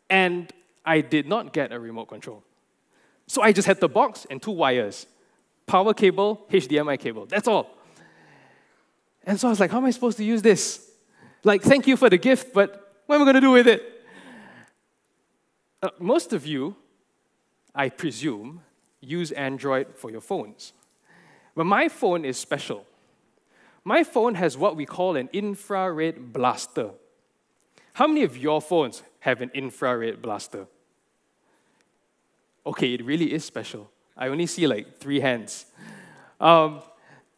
And 0.09 0.51
I 0.87 1.01
did 1.01 1.27
not 1.27 1.51
get 1.51 1.73
a 1.73 1.79
remote 1.79 2.05
control. 2.05 2.43
So 3.27 3.41
I 3.41 3.51
just 3.51 3.67
had 3.67 3.81
the 3.81 3.89
box 3.89 4.25
and 4.29 4.41
two 4.41 4.51
wires 4.51 5.05
power 5.67 5.93
cable, 5.93 6.47
HDMI 6.49 6.97
cable. 6.97 7.25
That's 7.25 7.45
all. 7.45 7.69
And 9.25 9.37
so 9.37 9.49
I 9.49 9.51
was 9.51 9.59
like, 9.59 9.69
how 9.69 9.79
am 9.79 9.85
I 9.85 9.91
supposed 9.91 10.15
to 10.17 10.23
use 10.23 10.41
this? 10.41 10.89
Like, 11.43 11.61
thank 11.61 11.87
you 11.87 11.97
for 11.97 12.09
the 12.09 12.17
gift, 12.17 12.53
but 12.53 13.01
what 13.05 13.15
am 13.15 13.21
I 13.23 13.25
going 13.25 13.35
to 13.35 13.41
do 13.41 13.51
with 13.51 13.67
it? 13.67 13.83
Uh, 15.83 15.89
most 15.99 16.31
of 16.31 16.45
you, 16.45 16.77
I 17.75 17.89
presume, 17.89 18.61
use 19.01 19.31
Android 19.33 19.87
for 19.95 20.09
your 20.09 20.21
phones. 20.21 20.71
But 21.53 21.65
my 21.65 21.89
phone 21.89 22.23
is 22.23 22.37
special. 22.37 22.85
My 23.83 24.05
phone 24.05 24.35
has 24.35 24.57
what 24.57 24.77
we 24.77 24.85
call 24.85 25.17
an 25.17 25.29
infrared 25.33 26.31
blaster. 26.31 26.91
How 27.93 28.07
many 28.07 28.23
of 28.23 28.37
your 28.37 28.61
phones 28.61 29.03
have 29.19 29.41
an 29.41 29.51
infrared 29.53 30.21
blaster? 30.21 30.67
Okay, 32.67 32.95
it 32.95 33.05
really 33.05 33.33
is 33.33 33.45
special. 33.45 33.89
I 34.17 34.27
only 34.27 34.45
see 34.45 34.67
like 34.67 34.97
three 34.97 35.21
hands. 35.21 35.67
Um, 36.41 36.81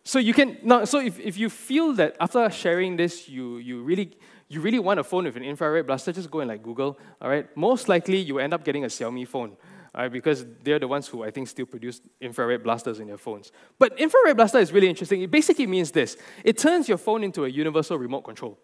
so 0.03 0.17
you 0.17 0.33
can 0.33 0.57
now. 0.63 0.86
So 0.86 1.00
if, 1.00 1.19
if 1.19 1.38
you 1.38 1.50
feel 1.50 1.93
that 1.93 2.15
after 2.19 2.50
sharing 2.50 2.98
this, 2.98 3.29
you 3.29 3.57
you 3.57 3.83
really 3.83 4.17
you 4.48 4.59
really 4.59 4.79
want 4.79 5.00
a 5.00 5.03
phone 5.03 5.25
with 5.25 5.36
an 5.36 5.43
infrared 5.43 5.86
blaster, 5.86 6.12
just 6.12 6.31
go 6.31 6.39
and 6.39 6.50
like 6.50 6.63
Google. 6.63 6.98
All 7.21 7.29
right. 7.29 7.45
Most 7.55 7.88
likely 7.88 8.17
you 8.17 8.39
end 8.39 8.55
up 8.55 8.63
getting 8.63 8.86
a 8.86 8.88
Xiaomi 8.88 9.27
phone. 9.27 9.55
All 9.93 10.01
right, 10.01 10.12
because 10.12 10.45
they're 10.63 10.79
the 10.79 10.88
ones 10.88 11.07
who 11.07 11.24
I 11.24 11.31
think 11.31 11.48
still 11.48 11.65
produce 11.65 12.00
infrared 12.21 12.63
blasters 12.63 13.00
in 13.00 13.07
their 13.07 13.17
phones. 13.17 13.51
But 13.77 14.00
infrared 14.00 14.36
blaster 14.36 14.59
is 14.59 14.71
really 14.71 14.88
interesting. 14.88 15.21
It 15.21 15.29
basically 15.29 15.67
means 15.67 15.91
this: 15.91 16.17
it 16.43 16.57
turns 16.57 16.88
your 16.88 16.98
phone 16.98 17.24
into 17.24 17.45
a 17.45 17.50
universal 17.50 17.98
remote 17.98 18.21
control. 18.21 18.57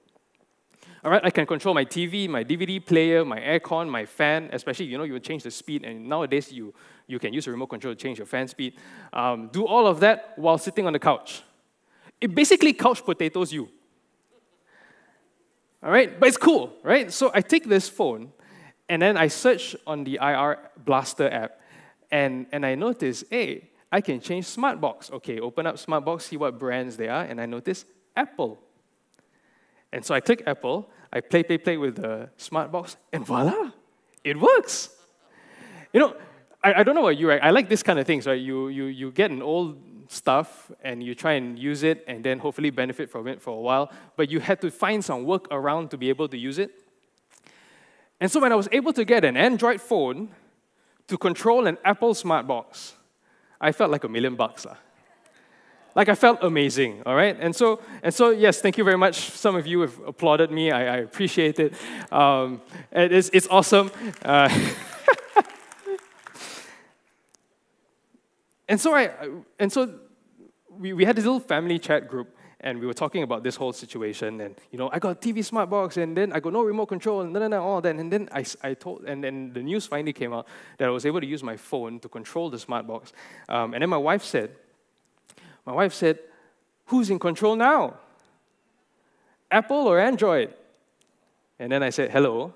All 1.05 1.11
right, 1.11 1.23
I 1.23 1.29
can 1.29 1.45
control 1.45 1.75
my 1.75 1.85
TV, 1.85 2.27
my 2.27 2.43
DVD 2.43 2.83
player, 2.83 3.23
my 3.23 3.39
aircon, 3.39 3.87
my 3.87 4.07
fan, 4.07 4.49
especially, 4.51 4.87
you 4.87 4.97
know, 4.97 5.03
you 5.03 5.19
change 5.19 5.43
the 5.43 5.51
speed, 5.51 5.85
and 5.85 6.09
nowadays 6.09 6.51
you, 6.51 6.73
you 7.05 7.19
can 7.19 7.31
use 7.31 7.45
a 7.45 7.51
remote 7.51 7.67
control 7.67 7.93
to 7.93 8.01
change 8.01 8.17
your 8.17 8.25
fan 8.25 8.47
speed. 8.47 8.73
Um, 9.13 9.49
do 9.49 9.67
all 9.67 9.85
of 9.85 9.99
that 9.99 10.33
while 10.35 10.57
sitting 10.57 10.87
on 10.87 10.93
the 10.93 10.99
couch. 10.99 11.43
It 12.19 12.33
basically 12.33 12.73
couch 12.73 13.05
potatoes 13.05 13.53
you. 13.53 13.69
All 15.83 15.91
right, 15.91 16.19
but 16.19 16.27
it's 16.27 16.37
cool, 16.37 16.73
right? 16.81 17.13
So 17.13 17.29
I 17.35 17.41
take 17.41 17.69
this 17.69 17.87
phone, 17.87 18.31
and 18.89 18.99
then 18.99 19.15
I 19.15 19.27
search 19.27 19.75
on 19.85 20.05
the 20.05 20.17
IR 20.19 20.57
Blaster 20.83 21.29
app, 21.29 21.61
and, 22.09 22.47
and 22.51 22.65
I 22.65 22.73
notice, 22.73 23.23
hey, 23.29 23.69
I 23.91 24.01
can 24.01 24.19
change 24.19 24.47
Smartbox. 24.47 25.11
Okay, 25.11 25.39
open 25.39 25.67
up 25.67 25.75
Smartbox, 25.75 26.23
see 26.23 26.37
what 26.37 26.57
brands 26.57 26.97
they 26.97 27.09
are, 27.09 27.25
and 27.25 27.39
I 27.39 27.45
notice 27.45 27.85
Apple. 28.15 28.57
And 29.95 30.03
so 30.03 30.13
I 30.13 30.19
click 30.19 30.43
Apple, 30.45 30.89
I 31.13 31.21
play, 31.21 31.41
play, 31.41 31.57
play 31.57 31.77
with 31.77 31.95
the 31.95 32.27
smart 32.35 32.69
box, 32.69 32.97
and 33.13 33.25
voila, 33.25 33.71
it 34.25 34.37
works. 34.37 34.89
You 35.93 36.01
know, 36.01 36.17
I, 36.61 36.81
I 36.81 36.83
don't 36.83 36.95
know 36.95 37.01
about 37.07 37.17
you, 37.17 37.29
right? 37.29 37.39
I 37.41 37.51
like 37.51 37.69
this 37.69 37.81
kind 37.81 37.97
of 37.97 38.05
things, 38.05 38.27
right? 38.27 38.37
You, 38.37 38.67
you, 38.67 38.85
you 38.87 39.11
get 39.11 39.31
an 39.31 39.41
old 39.41 39.77
stuff 40.09 40.69
and 40.83 41.01
you 41.01 41.15
try 41.15 41.33
and 41.33 41.57
use 41.57 41.83
it 41.83 42.03
and 42.09 42.25
then 42.25 42.39
hopefully 42.39 42.71
benefit 42.71 43.09
from 43.09 43.25
it 43.29 43.41
for 43.41 43.51
a 43.51 43.61
while, 43.61 43.89
but 44.17 44.29
you 44.29 44.41
had 44.41 44.59
to 44.61 44.69
find 44.69 45.03
some 45.03 45.23
work 45.23 45.47
around 45.49 45.91
to 45.91 45.97
be 45.97 46.09
able 46.09 46.27
to 46.27 46.37
use 46.37 46.59
it. 46.59 46.71
And 48.19 48.29
so 48.29 48.41
when 48.41 48.51
I 48.51 48.55
was 48.55 48.67
able 48.73 48.91
to 48.91 49.05
get 49.05 49.23
an 49.23 49.37
Android 49.37 49.79
phone 49.79 50.27
to 51.07 51.17
control 51.17 51.67
an 51.67 51.77
Apple 51.85 52.13
smart 52.13 52.47
box, 52.47 52.95
I 53.61 53.71
felt 53.71 53.91
like 53.91 54.03
a 54.03 54.09
million 54.09 54.35
bucks. 54.35 54.65
Lah. 54.65 54.75
Like 55.95 56.09
I 56.09 56.15
felt 56.15 56.39
amazing, 56.41 57.03
all 57.05 57.15
right? 57.15 57.37
And 57.39 57.55
so, 57.55 57.79
and 58.03 58.13
so 58.13 58.29
yes, 58.29 58.59
thank 58.59 58.77
you 58.77 58.83
very 58.83 58.97
much. 58.97 59.31
Some 59.31 59.55
of 59.55 59.65
you 59.65 59.79
have 59.79 59.97
applauded 60.05 60.51
me. 60.51 60.69
I, 60.69 60.95
I 60.95 60.97
appreciate 60.97 61.57
it. 61.57 61.73
Um, 62.11 62.61
it 62.91 63.13
is, 63.13 63.29
it's 63.33 63.47
awesome. 63.47 63.89
Uh, 64.23 64.49
and 68.67 68.79
so 68.79 68.93
I, 68.93 69.09
and 69.57 69.71
so 69.71 69.93
we, 70.69 70.91
we 70.91 71.05
had 71.05 71.15
this 71.15 71.23
little 71.23 71.39
family 71.39 71.79
chat 71.79 72.09
group 72.09 72.35
and 72.59 72.79
we 72.79 72.87
were 72.87 72.93
talking 72.93 73.23
about 73.23 73.43
this 73.43 73.55
whole 73.55 73.71
situation 73.71 74.41
and 74.41 74.55
you 74.71 74.77
know 74.79 74.89
i 74.91 74.97
got 74.97 75.11
a 75.11 75.15
tv 75.15 75.43
smart 75.43 75.69
box 75.69 75.97
and 75.97 76.17
then 76.17 76.31
i 76.33 76.39
got 76.39 76.51
no 76.51 76.63
remote 76.63 76.87
control 76.87 77.21
and 77.21 77.35
then 77.35 77.53
all 77.53 77.79
that 77.79 77.95
and 77.95 78.11
then 78.11 78.27
I, 78.31 78.43
I 78.63 78.73
told 78.73 79.03
and 79.03 79.23
then 79.23 79.53
the 79.53 79.61
news 79.61 79.85
finally 79.85 80.13
came 80.13 80.33
out 80.33 80.47
that 80.77 80.87
i 80.87 80.91
was 80.91 81.05
able 81.05 81.19
to 81.19 81.27
use 81.27 81.43
my 81.43 81.57
phone 81.57 81.99
to 81.99 82.09
control 82.09 82.49
the 82.49 82.57
smart 82.57 82.87
box 82.87 83.13
um, 83.49 83.73
and 83.73 83.81
then 83.81 83.89
my 83.89 83.97
wife 83.97 84.23
said 84.23 84.55
my 85.65 85.73
wife 85.73 85.93
said, 85.93 86.19
Who's 86.87 87.09
in 87.09 87.17
control 87.19 87.55
now? 87.55 87.95
Apple 89.49 89.87
or 89.87 89.99
Android? 89.99 90.53
And 91.57 91.71
then 91.71 91.81
I 91.81 91.89
said, 91.89 92.11
Hello, 92.11 92.53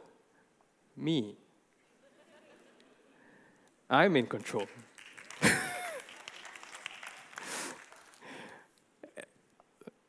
me. 0.96 1.36
I'm 3.90 4.16
in 4.16 4.28
control. 4.28 4.68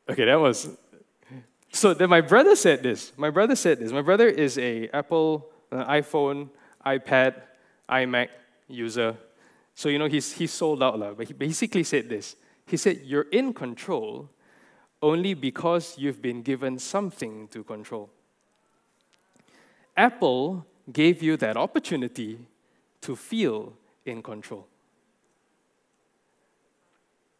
okay, 0.09 0.25
that 0.25 0.39
was. 0.39 0.69
So 1.71 1.95
then 1.95 2.09
my 2.09 2.21
brother 2.21 2.55
said 2.55 2.83
this. 2.83 3.11
My 3.17 3.31
brother 3.31 3.55
said 3.55 3.79
this. 3.79 3.91
My 3.91 4.03
brother 4.03 4.27
is 4.27 4.59
a 4.59 4.87
Apple, 4.89 5.49
iPhone, 5.71 6.49
iPad, 6.85 7.41
iMac 7.89 8.27
user. 8.67 9.17
So 9.73 9.89
you 9.89 9.97
know 9.97 10.07
he's 10.07 10.31
he's 10.33 10.51
sold 10.51 10.83
out, 10.83 10.99
lah. 10.99 11.13
But 11.13 11.27
he 11.27 11.33
basically 11.33 11.83
said 11.83 12.07
this. 12.07 12.35
He 12.71 12.77
said, 12.77 13.01
You're 13.03 13.27
in 13.33 13.53
control 13.53 14.29
only 15.01 15.33
because 15.33 15.97
you've 15.97 16.21
been 16.21 16.41
given 16.41 16.79
something 16.79 17.49
to 17.49 17.65
control. 17.65 18.09
Apple 19.97 20.65
gave 20.89 21.21
you 21.21 21.35
that 21.35 21.57
opportunity 21.57 22.39
to 23.01 23.17
feel 23.17 23.73
in 24.05 24.23
control. 24.23 24.67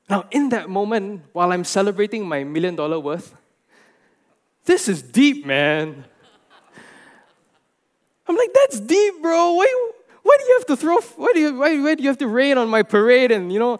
Now, 0.10 0.26
in 0.32 0.50
that 0.50 0.70
moment, 0.70 1.22
while 1.32 1.54
I'm 1.54 1.64
celebrating 1.64 2.28
my 2.28 2.44
million 2.44 2.76
dollar 2.76 3.00
worth, 3.00 3.34
this 4.66 4.90
is 4.90 5.02
deep, 5.02 5.46
man. 5.46 6.04
I'm 8.28 8.36
like, 8.36 8.50
that's 8.54 8.82
deep, 8.82 9.22
bro. 9.22 9.54
Why, 9.54 9.92
why 10.24 10.38
do 10.40 10.46
you 10.46 10.58
have 10.58 10.68
to 10.68 10.76
throw, 10.76 11.00
why 11.00 11.32
do 11.34 11.40
you, 11.40 11.56
why, 11.56 11.80
why 11.80 11.96
do 11.96 12.04
you 12.04 12.10
have 12.10 12.18
to 12.18 12.28
rain 12.28 12.58
on 12.58 12.68
my 12.68 12.84
parade 12.84 13.32
and, 13.32 13.54
you 13.54 13.60
know, 13.60 13.80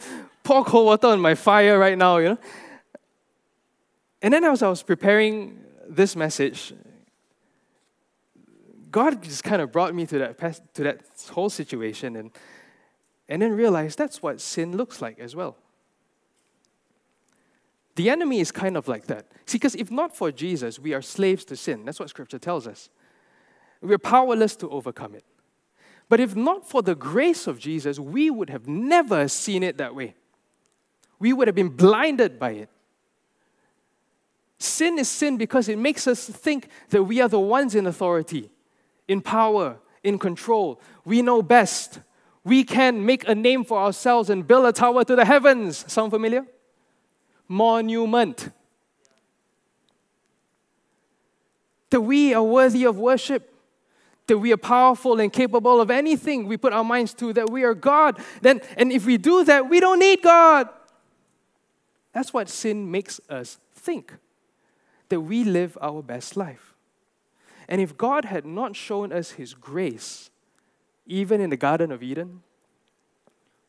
pour 0.52 0.66
cold 0.66 0.86
water 0.86 1.08
on 1.08 1.22
my 1.22 1.34
fire 1.34 1.80
right 1.80 1.98
now, 1.98 2.18
you 2.18 2.30
know. 2.30 2.38
And 4.22 4.34
then 4.34 4.44
as 4.44 4.62
I 4.62 4.68
was 4.68 4.84
preparing 4.84 5.64
this 5.88 6.14
message, 6.14 6.74
God 8.92 9.24
just 9.24 9.46
kind 9.46 9.62
of 9.62 9.72
brought 9.72 9.96
me 9.96 10.06
to 10.08 10.18
that, 10.20 10.74
to 10.74 10.84
that 10.84 11.04
whole 11.30 11.50
situation 11.50 12.18
and, 12.18 12.32
and 13.30 13.42
then 13.42 13.54
realized 13.54 13.98
that's 13.98 14.22
what 14.22 14.42
sin 14.42 14.76
looks 14.76 15.02
like 15.02 15.20
as 15.20 15.38
well. 15.38 15.56
The 17.96 18.10
enemy 18.10 18.42
is 18.42 18.52
kind 18.52 18.76
of 18.76 18.90
like 18.90 19.06
that. 19.08 19.28
See, 19.46 19.58
because 19.58 19.76
if 19.76 19.90
not 19.90 20.18
for 20.18 20.34
Jesus, 20.34 20.78
we 20.80 20.94
are 20.94 21.02
slaves 21.02 21.46
to 21.46 21.56
sin. 21.56 21.86
That's 21.86 22.00
what 22.00 22.10
scripture 22.10 22.40
tells 22.40 22.68
us. 22.68 22.90
We're 23.82 23.98
powerless 23.98 24.58
to 24.58 24.70
overcome 24.70 25.16
it. 25.16 25.24
But 26.10 26.20
if 26.20 26.36
not 26.36 26.70
for 26.70 26.82
the 26.82 26.96
grace 26.96 27.48
of 27.48 27.58
Jesus, 27.58 28.00
we 28.00 28.30
would 28.30 28.50
have 28.50 28.68
never 28.68 29.30
seen 29.30 29.64
it 29.64 29.78
that 29.78 29.96
way 29.96 30.16
we 31.22 31.34
would 31.34 31.48
have 31.48 31.56
been 31.56 31.70
blinded 31.70 32.40
by 32.40 32.52
it. 32.52 32.70
Sin 34.58 34.98
is 34.98 35.08
sin 35.08 35.38
because 35.38 35.70
it 35.70 35.78
makes 35.78 36.08
us 36.08 36.28
think 36.28 36.68
that 36.90 37.04
we 37.04 37.22
are 37.22 37.30
the 37.30 37.40
ones 37.40 37.76
in 37.76 37.86
authority, 37.86 38.50
in 39.08 39.22
power, 39.22 39.78
in 40.04 40.18
control. 40.18 40.82
We 41.06 41.22
know 41.22 41.44
best. 41.44 42.00
We 42.44 42.64
can 42.64 43.06
make 43.06 43.28
a 43.28 43.36
name 43.36 43.64
for 43.64 43.78
ourselves 43.78 44.32
and 44.32 44.48
build 44.48 44.66
a 44.66 44.74
tower 44.74 45.04
to 45.04 45.16
the 45.16 45.24
heavens. 45.24 45.86
Sound 45.92 46.12
familiar? 46.12 46.44
Monument. 47.48 48.50
That 51.92 52.02
we 52.02 52.34
are 52.34 52.44
worthy 52.44 52.86
of 52.86 52.98
worship 52.98 53.48
that 54.28 54.38
we 54.38 54.54
are 54.54 54.58
powerful 54.58 55.20
and 55.20 55.34
capable 55.34 55.82
of 55.82 55.92
anything 55.92 56.48
we 56.48 56.56
put 56.56 56.72
our 56.72 56.86
minds 56.86 57.14
to, 57.16 57.34
that 57.34 57.50
we 57.50 57.64
are 57.64 57.74
God. 57.74 58.18
Then, 58.42 58.62
and 58.78 58.90
if 58.90 59.06
we 59.06 59.18
do 59.18 59.44
that, 59.44 59.68
we 59.68 59.82
don't 59.82 60.00
need 60.00 60.22
God. 60.22 60.70
That's 62.14 62.34
what 62.34 62.50
sin 62.50 62.92
makes 62.92 63.20
us 63.30 63.58
think 63.74 64.14
that 65.10 65.22
we 65.22 65.44
live 65.44 65.78
our 65.82 66.02
best 66.02 66.36
life. 66.36 66.74
And 67.68 67.80
if 67.80 67.98
God 67.98 68.26
had 68.26 68.46
not 68.46 68.76
shown 68.76 69.14
us 69.14 69.32
His 69.32 69.54
grace, 69.54 70.30
even 71.06 71.40
in 71.40 71.50
the 71.50 71.58
Garden 71.58 71.92
of 71.92 72.04
Eden, 72.04 72.44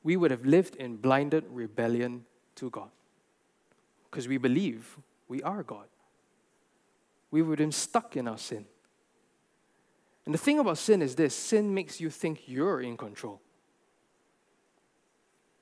we 0.02 0.16
would 0.16 0.30
have 0.30 0.44
lived 0.44 0.76
in 0.76 0.96
blinded 0.96 1.44
rebellion 1.48 2.24
to 2.56 2.70
God. 2.70 2.90
Because 4.10 4.28
we 4.28 4.38
believe 4.38 4.98
we 5.28 5.42
are 5.42 5.62
God. 5.62 5.86
We 7.30 7.42
would 7.42 7.58
have 7.58 7.64
been 7.64 7.72
stuck 7.72 8.16
in 8.16 8.28
our 8.28 8.38
sin. 8.38 8.66
And 10.24 10.34
the 10.34 10.38
thing 10.38 10.58
about 10.58 10.78
sin 10.78 11.02
is 11.02 11.14
this 11.14 11.34
sin 11.34 11.72
makes 11.74 12.00
you 12.00 12.10
think 12.10 12.42
you're 12.46 12.80
in 12.80 12.96
control. 12.96 13.40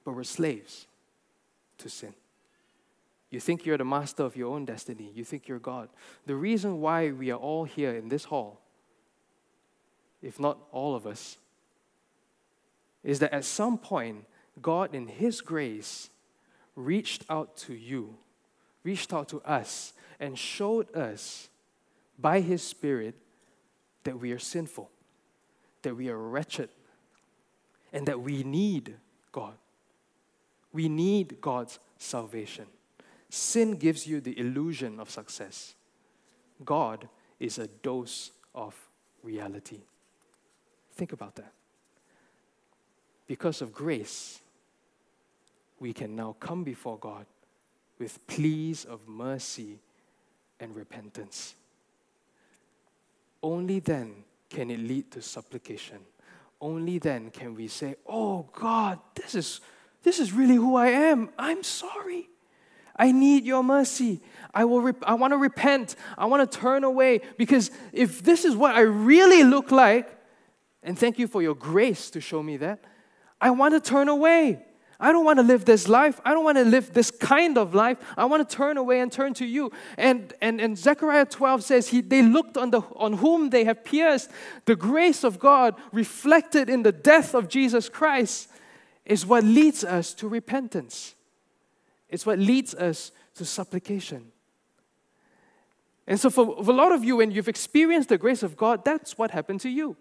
But 0.04 0.12
we're 0.12 0.24
slaves 0.24 0.86
to 1.78 1.88
sin. 1.88 2.14
You 3.30 3.38
think 3.38 3.64
you're 3.64 3.78
the 3.78 3.84
master 3.84 4.24
of 4.24 4.36
your 4.36 4.52
own 4.52 4.64
destiny. 4.64 5.10
You 5.14 5.24
think 5.24 5.46
you're 5.46 5.60
God. 5.60 5.88
The 6.26 6.34
reason 6.34 6.80
why 6.80 7.12
we 7.12 7.30
are 7.30 7.38
all 7.38 7.64
here 7.64 7.94
in 7.94 8.08
this 8.08 8.24
hall, 8.24 8.60
if 10.20 10.40
not 10.40 10.58
all 10.72 10.96
of 10.96 11.06
us, 11.06 11.38
is 13.04 13.20
that 13.20 13.32
at 13.32 13.44
some 13.44 13.78
point, 13.78 14.24
God, 14.60 14.94
in 14.94 15.06
His 15.06 15.40
grace, 15.40 16.10
reached 16.74 17.24
out 17.30 17.56
to 17.58 17.74
you, 17.74 18.16
reached 18.82 19.12
out 19.12 19.28
to 19.28 19.40
us, 19.42 19.92
and 20.18 20.36
showed 20.36 20.94
us 20.94 21.48
by 22.18 22.40
His 22.40 22.62
Spirit 22.62 23.14
that 24.04 24.18
we 24.18 24.32
are 24.32 24.38
sinful, 24.38 24.90
that 25.82 25.96
we 25.96 26.08
are 26.08 26.18
wretched, 26.18 26.68
and 27.92 28.06
that 28.06 28.20
we 28.20 28.42
need 28.42 28.96
God. 29.30 29.54
We 30.72 30.88
need 30.88 31.40
God's 31.40 31.78
salvation. 31.96 32.66
Sin 33.30 33.76
gives 33.76 34.06
you 34.06 34.20
the 34.20 34.38
illusion 34.38 34.98
of 34.98 35.08
success. 35.08 35.74
God 36.64 37.08
is 37.38 37.58
a 37.58 37.68
dose 37.68 38.32
of 38.54 38.74
reality. 39.22 39.80
Think 40.94 41.12
about 41.12 41.36
that. 41.36 41.52
Because 43.28 43.62
of 43.62 43.72
grace, 43.72 44.40
we 45.78 45.92
can 45.92 46.16
now 46.16 46.34
come 46.40 46.64
before 46.64 46.98
God 46.98 47.24
with 48.00 48.26
pleas 48.26 48.84
of 48.84 49.06
mercy 49.06 49.78
and 50.58 50.74
repentance. 50.74 51.54
Only 53.42 53.78
then 53.78 54.24
can 54.48 54.70
it 54.70 54.80
lead 54.80 55.12
to 55.12 55.22
supplication. 55.22 55.98
Only 56.60 56.98
then 56.98 57.30
can 57.30 57.54
we 57.54 57.68
say, 57.68 57.94
Oh 58.06 58.48
God, 58.52 58.98
this 59.14 59.36
is, 59.36 59.60
this 60.02 60.18
is 60.18 60.32
really 60.32 60.56
who 60.56 60.74
I 60.74 60.88
am. 60.88 61.30
I'm 61.38 61.62
sorry. 61.62 62.28
I 63.00 63.12
need 63.12 63.46
your 63.46 63.64
mercy. 63.64 64.20
I, 64.52 64.66
will 64.66 64.82
rep- 64.82 65.02
I 65.06 65.14
want 65.14 65.32
to 65.32 65.38
repent. 65.38 65.96
I 66.18 66.26
want 66.26 66.48
to 66.48 66.58
turn 66.58 66.84
away 66.84 67.22
because 67.38 67.70
if 67.94 68.22
this 68.22 68.44
is 68.44 68.54
what 68.54 68.74
I 68.74 68.80
really 68.80 69.42
look 69.42 69.70
like, 69.70 70.14
and 70.82 70.98
thank 70.98 71.18
you 71.18 71.26
for 71.26 71.40
your 71.40 71.54
grace 71.54 72.10
to 72.10 72.20
show 72.20 72.42
me 72.42 72.58
that, 72.58 72.84
I 73.40 73.52
want 73.52 73.72
to 73.72 73.80
turn 73.80 74.10
away. 74.10 74.62
I 75.00 75.12
don't 75.12 75.24
want 75.24 75.38
to 75.38 75.42
live 75.42 75.64
this 75.64 75.88
life. 75.88 76.20
I 76.26 76.34
don't 76.34 76.44
want 76.44 76.58
to 76.58 76.64
live 76.64 76.92
this 76.92 77.10
kind 77.10 77.56
of 77.56 77.74
life. 77.74 77.96
I 78.18 78.26
want 78.26 78.46
to 78.46 78.54
turn 78.54 78.76
away 78.76 79.00
and 79.00 79.10
turn 79.10 79.32
to 79.34 79.46
you. 79.46 79.72
And, 79.96 80.34
and, 80.42 80.60
and 80.60 80.76
Zechariah 80.76 81.24
12 81.24 81.64
says, 81.64 81.88
he, 81.88 82.02
They 82.02 82.20
looked 82.20 82.58
on, 82.58 82.70
the, 82.70 82.82
on 82.96 83.14
whom 83.14 83.48
they 83.48 83.64
have 83.64 83.82
pierced. 83.82 84.30
The 84.66 84.76
grace 84.76 85.24
of 85.24 85.38
God 85.38 85.74
reflected 85.90 86.68
in 86.68 86.82
the 86.82 86.92
death 86.92 87.34
of 87.34 87.48
Jesus 87.48 87.88
Christ 87.88 88.50
is 89.06 89.24
what 89.24 89.42
leads 89.42 89.84
us 89.84 90.12
to 90.14 90.28
repentance, 90.28 91.14
it's 92.10 92.26
what 92.26 92.38
leads 92.38 92.74
us 92.74 93.12
to 93.34 93.44
supplication. 93.44 94.32
And 96.06 96.18
so, 96.18 96.28
for, 96.28 96.64
for 96.64 96.70
a 96.70 96.74
lot 96.74 96.92
of 96.92 97.04
you, 97.04 97.16
when 97.16 97.30
you've 97.30 97.48
experienced 97.48 98.08
the 98.08 98.18
grace 98.18 98.42
of 98.42 98.56
God, 98.56 98.84
that's 98.84 99.16
what 99.16 99.30
happened 99.30 99.60
to 99.60 99.68
you 99.68 99.96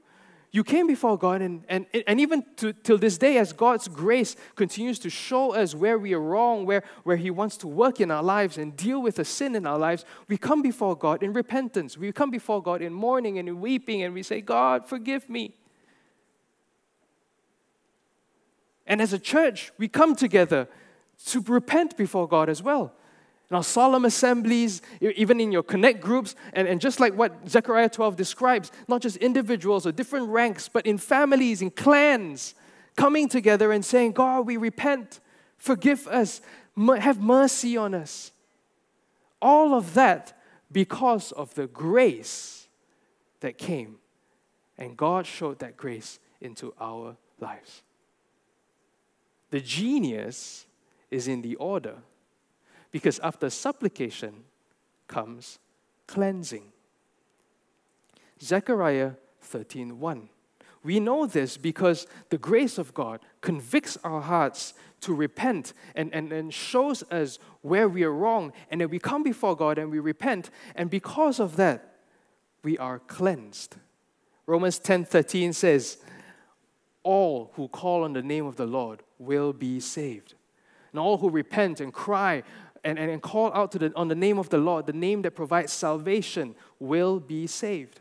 you 0.52 0.64
came 0.64 0.88
before 0.88 1.16
God, 1.18 1.42
and, 1.44 1.64
and, 1.70 1.86
and 2.08 2.20
even 2.20 2.44
to, 2.58 2.74
till 2.74 2.98
this 2.98 3.20
day, 3.20 3.38
as 3.38 3.54
God's 3.54 3.88
grace 3.88 4.36
continues 4.56 4.98
to 5.00 5.10
show 5.10 5.54
us 5.54 5.76
where 5.76 6.00
we 6.00 6.14
are 6.14 6.20
wrong, 6.20 6.66
where, 6.66 6.84
where 7.04 7.18
He 7.18 7.30
wants 7.30 7.56
to 7.58 7.68
work 7.68 8.02
in 8.02 8.10
our 8.10 8.24
lives 8.24 8.58
and 8.58 8.76
deal 8.76 9.00
with 9.00 9.18
the 9.18 9.26
sin 9.26 9.56
in 9.56 9.68
our 9.68 9.78
lives, 9.78 10.06
we 10.28 10.38
come 10.38 10.64
before 10.64 10.96
God 10.96 11.22
in 11.22 11.34
repentance. 11.34 12.00
We 12.00 12.12
come 12.12 12.32
before 12.32 12.64
God 12.64 12.82
in 12.82 12.94
mourning 12.94 13.38
and 13.38 13.48
in 13.48 13.62
weeping, 13.62 14.02
and 14.02 14.14
we 14.14 14.24
say, 14.24 14.42
God, 14.42 14.88
forgive 14.88 15.30
me. 15.30 15.56
And 18.88 19.04
as 19.04 19.14
a 19.14 19.20
church, 19.20 19.72
we 19.78 19.88
come 19.88 20.16
together 20.16 20.68
to 21.28 21.42
repent 21.42 21.98
before 21.98 22.28
God 22.28 22.50
as 22.50 22.64
well 22.64 22.94
in 23.50 23.56
our 23.56 23.64
solemn 23.64 24.06
assemblies, 24.06 24.82
even 25.02 25.40
in 25.40 25.52
your 25.52 25.64
connect 25.64 26.02
groups, 26.02 26.36
and, 26.54 26.68
and 26.68 26.80
just 26.80 27.00
like 27.00 27.16
what 27.16 27.50
Zechariah 27.50 27.90
12 27.90 28.16
describes, 28.16 28.72
not 28.88 29.02
just 29.02 29.18
individuals 29.18 29.88
or 29.88 29.92
different 29.92 30.30
ranks, 30.30 30.70
but 30.70 30.86
in 30.86 31.00
families, 31.00 31.62
in 31.62 31.72
clans, 31.72 32.54
coming 32.96 33.28
together 33.28 33.72
and 33.72 33.84
saying, 33.84 34.12
God, 34.12 34.46
we 34.46 34.58
repent, 34.58 35.20
forgive 35.58 36.08
us, 36.08 36.42
have 36.78 37.20
mercy 37.20 37.76
on 37.76 37.96
us. 37.96 38.32
All 39.42 39.74
of 39.74 39.96
that 39.96 40.38
because 40.72 41.32
of 41.32 41.56
the 41.56 41.66
grace 41.66 42.68
that 43.40 43.58
came. 43.58 43.96
And 44.78 44.96
God 44.96 45.26
showed 45.26 45.60
that 45.60 45.76
grace 45.76 46.20
into 46.40 46.74
our 46.80 47.18
lives. 47.40 47.82
The 49.50 49.60
genius 49.60 50.68
is 51.12 51.28
in 51.28 51.42
the 51.42 51.56
order 51.56 51.98
because 52.92 53.20
after 53.20 53.50
supplication 53.50 54.44
comes 55.08 55.60
cleansing. 56.08 56.72
Zechariah 58.42 59.14
13:1. 59.42 60.30
We 60.82 61.00
know 61.00 61.26
this 61.26 61.58
because 61.58 62.08
the 62.30 62.38
grace 62.38 62.78
of 62.78 62.94
God 62.94 63.20
convicts 63.42 63.98
our 64.04 64.22
hearts 64.22 64.74
to 65.02 65.14
repent 65.14 65.74
and, 65.94 66.14
and, 66.14 66.32
and 66.32 66.54
shows 66.54 67.04
us 67.12 67.38
where 67.62 67.90
we 67.90 68.04
are 68.04 68.14
wrong. 68.14 68.54
And 68.72 68.80
then 68.80 68.90
we 68.90 68.98
come 68.98 69.24
before 69.24 69.58
God 69.58 69.78
and 69.78 69.92
we 69.92 70.00
repent. 70.00 70.50
And 70.76 70.90
because 70.90 71.40
of 71.40 71.58
that, 71.58 71.96
we 72.64 72.78
are 72.78 73.00
cleansed. 73.00 73.76
Romans 74.46 74.80
10:13 74.80 75.54
says, 75.54 75.98
All 77.04 77.52
who 77.56 77.68
call 77.68 78.04
on 78.04 78.14
the 78.14 78.24
name 78.24 78.46
of 78.46 78.56
the 78.56 78.66
Lord 78.66 79.04
will 79.18 79.52
be 79.52 79.80
saved. 79.80 80.36
And 80.92 81.00
all 81.00 81.18
who 81.18 81.30
repent 81.30 81.80
and 81.80 81.94
cry 81.94 82.44
and, 82.84 82.98
and, 82.98 83.12
and 83.12 83.22
call 83.22 83.54
out 83.54 83.72
the, 83.72 83.94
on 83.96 84.08
the 84.08 84.16
name 84.16 84.40
of 84.40 84.50
the 84.50 84.58
Lord, 84.58 84.86
the 84.86 84.94
name 84.94 85.22
that 85.24 85.32
provides 85.32 85.72
salvation, 85.72 86.56
will 86.80 87.20
be 87.20 87.48
saved. 87.48 88.00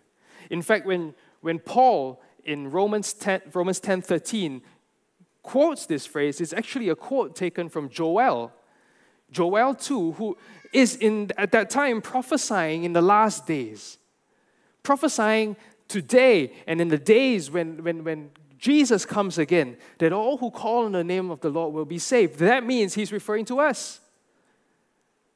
In 0.51 0.63
fact, 0.63 0.87
when, 0.87 1.15
when 1.41 1.59
Paul 1.59 2.23
in 2.45 2.71
Romans 2.71 3.13
10, 3.13 3.43
Romans 3.53 3.81
10 3.81 4.03
13 4.03 4.63
quotes 5.43 5.87
this 5.87 6.07
phrase, 6.07 6.41
it's 6.41 6.53
actually 6.53 6.89
a 6.89 6.97
quote 6.97 7.37
taken 7.37 7.69
from 7.69 7.89
Joel. 7.89 8.53
Joel 9.31 9.75
2, 9.75 10.13
who 10.13 10.37
is 10.73 10.97
in, 10.97 11.31
at 11.37 11.53
that 11.53 11.71
time 11.71 12.01
prophesying 12.01 12.85
in 12.85 12.93
the 12.93 13.03
last 13.03 13.47
days, 13.47 13.99
prophesying 14.83 15.57
today 15.87 16.53
and 16.67 16.81
in 16.81 16.89
the 16.89 16.99
days 16.99 17.51
when, 17.51 17.83
when, 17.83 18.05
when 18.05 18.31
Jesus 18.59 19.07
comes 19.07 19.39
again, 19.39 19.77
that 19.99 20.13
all 20.13 20.37
who 20.39 20.51
call 20.51 20.85
on 20.85 20.93
the 20.93 21.05
name 21.05 21.31
of 21.31 21.41
the 21.41 21.49
Lord 21.49 21.73
will 21.73 21.85
be 21.85 21.99
saved. 21.99 22.39
That 22.41 22.67
means 22.67 22.95
he's 22.95 23.13
referring 23.13 23.45
to 23.47 23.61
us. 23.61 24.01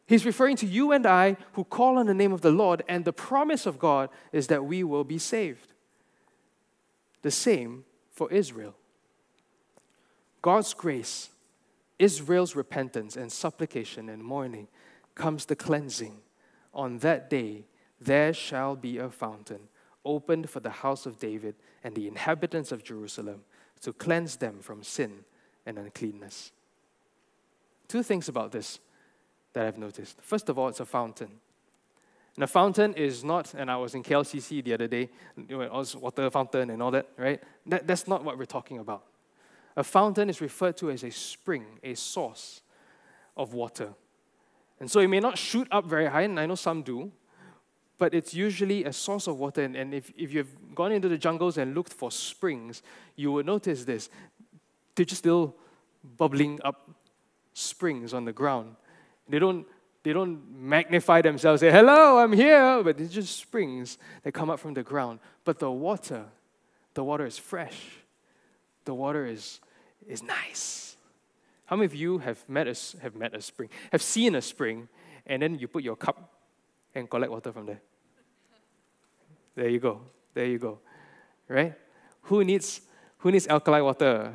He's 0.06 0.26
referring 0.26 0.56
to 0.56 0.66
you 0.66 0.92
and 0.92 1.06
I 1.06 1.37
who 1.52 1.64
call 1.64 1.98
on 1.98 2.06
the 2.06 2.14
name 2.14 2.32
of 2.32 2.40
the 2.40 2.50
Lord, 2.50 2.82
and 2.88 3.04
the 3.04 3.12
promise 3.12 3.64
of 3.64 3.78
God 3.78 4.11
is 4.32 4.48
that 4.48 4.64
we 4.64 4.82
will 4.82 5.04
be 5.04 5.18
saved. 5.18 5.72
The 7.22 7.30
same 7.30 7.85
for 8.11 8.30
Israel. 8.32 8.74
God's 10.42 10.74
grace, 10.74 11.30
Israel's 12.00 12.56
repentance 12.56 13.16
and 13.16 13.30
supplication 13.30 14.08
and 14.08 14.24
mourning 14.24 14.66
comes 15.14 15.46
the 15.46 15.54
cleansing. 15.54 16.16
On 16.74 16.98
that 16.98 17.30
day, 17.30 17.64
there 18.00 18.35
shall 18.35 18.74
be 18.74 18.98
a 18.98 19.08
fountain 19.08 19.68
opened 20.04 20.50
for 20.50 20.58
the 20.58 20.70
house 20.70 21.06
of 21.06 21.20
David 21.20 21.54
and 21.84 21.94
the 21.94 22.08
inhabitants 22.08 22.72
of 22.72 22.84
Jerusalem 22.84 23.42
to 23.82 23.92
cleanse 23.92 24.36
them 24.36 24.60
from 24.60 24.82
sin 24.82 25.24
and 25.66 25.78
uncleanness. 25.78 26.52
Two 27.88 28.02
things 28.02 28.28
about 28.28 28.52
this 28.52 28.78
that 29.52 29.66
I've 29.66 29.78
noticed. 29.78 30.20
First 30.20 30.48
of 30.48 30.58
all, 30.58 30.68
it's 30.68 30.80
a 30.80 30.84
fountain. 30.86 31.40
And 32.36 32.44
a 32.44 32.46
fountain 32.46 32.94
is 32.94 33.22
not, 33.22 33.52
and 33.54 33.70
I 33.70 33.76
was 33.76 33.94
in 33.94 34.02
KLCC 34.02 34.64
the 34.64 34.74
other 34.74 34.88
day, 34.88 35.10
water 36.00 36.30
fountain 36.30 36.70
and 36.70 36.82
all 36.82 36.90
that, 36.92 37.08
right? 37.18 37.42
That, 37.66 37.86
that's 37.86 38.08
not 38.08 38.24
what 38.24 38.38
we're 38.38 38.46
talking 38.46 38.78
about. 38.78 39.04
A 39.76 39.84
fountain 39.84 40.30
is 40.30 40.40
referred 40.40 40.76
to 40.78 40.90
as 40.90 41.02
a 41.02 41.10
spring, 41.10 41.66
a 41.82 41.94
source 41.94 42.62
of 43.36 43.52
water. 43.52 43.90
And 44.80 44.90
so 44.90 45.00
it 45.00 45.08
may 45.08 45.20
not 45.20 45.36
shoot 45.36 45.68
up 45.70 45.84
very 45.86 46.06
high, 46.06 46.22
and 46.22 46.40
I 46.40 46.46
know 46.46 46.54
some 46.54 46.82
do, 46.82 47.12
but 48.02 48.14
it's 48.14 48.34
usually 48.34 48.82
a 48.82 48.92
source 48.92 49.28
of 49.28 49.38
water. 49.38 49.62
And, 49.62 49.76
and 49.76 49.94
if, 49.94 50.12
if 50.16 50.34
you've 50.34 50.74
gone 50.74 50.90
into 50.90 51.08
the 51.08 51.16
jungles 51.16 51.56
and 51.56 51.72
looked 51.72 51.92
for 51.92 52.10
springs, 52.10 52.82
you 53.14 53.30
will 53.30 53.44
notice 53.44 53.84
this. 53.84 54.10
They're 54.96 55.06
just 55.06 55.20
still 55.20 55.54
bubbling 56.16 56.58
up 56.64 56.90
springs 57.54 58.12
on 58.12 58.24
the 58.24 58.32
ground. 58.32 58.74
They 59.28 59.38
don't, 59.38 59.64
they 60.02 60.12
don't 60.12 60.42
magnify 60.52 61.22
themselves, 61.22 61.60
say, 61.60 61.70
hello, 61.70 62.18
I'm 62.18 62.32
here, 62.32 62.82
but 62.82 62.98
it's 62.98 63.14
just 63.14 63.38
springs 63.38 63.98
that 64.24 64.32
come 64.32 64.50
up 64.50 64.58
from 64.58 64.74
the 64.74 64.82
ground. 64.82 65.20
But 65.44 65.60
the 65.60 65.70
water, 65.70 66.24
the 66.94 67.04
water 67.04 67.24
is 67.24 67.38
fresh. 67.38 67.78
The 68.84 68.94
water 68.94 69.26
is, 69.26 69.60
is 70.08 70.24
nice. 70.24 70.96
How 71.66 71.76
many 71.76 71.86
of 71.86 71.94
you 71.94 72.18
have 72.18 72.48
met, 72.48 72.66
a, 72.66 72.74
have 73.00 73.14
met 73.14 73.32
a 73.32 73.40
spring, 73.40 73.68
have 73.92 74.02
seen 74.02 74.34
a 74.34 74.42
spring, 74.42 74.88
and 75.24 75.40
then 75.40 75.56
you 75.56 75.68
put 75.68 75.84
your 75.84 75.94
cup 75.94 76.32
and 76.96 77.08
collect 77.08 77.30
water 77.30 77.52
from 77.52 77.66
there? 77.66 77.80
There 79.54 79.68
you 79.68 79.78
go. 79.78 80.00
There 80.34 80.46
you 80.46 80.58
go. 80.58 80.78
Right? 81.48 81.74
Who 82.22 82.44
needs, 82.44 82.80
who 83.18 83.30
needs 83.30 83.46
alkali 83.46 83.80
water 83.80 84.32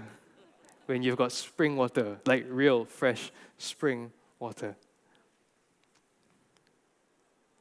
when 0.86 1.04
you've 1.04 1.18
got 1.18 1.32
spring 1.32 1.76
water, 1.76 2.20
like 2.26 2.46
real 2.50 2.86
fresh 2.86 3.32
spring 3.58 4.12
water? 4.40 4.76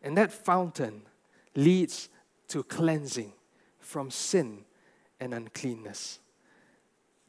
And 0.03 0.17
that 0.17 0.33
fountain 0.33 1.03
leads 1.55 2.09
to 2.49 2.63
cleansing 2.63 3.33
from 3.81 4.11
sin 4.11 4.65
and 5.19 5.35
uncleanness. 5.35 6.21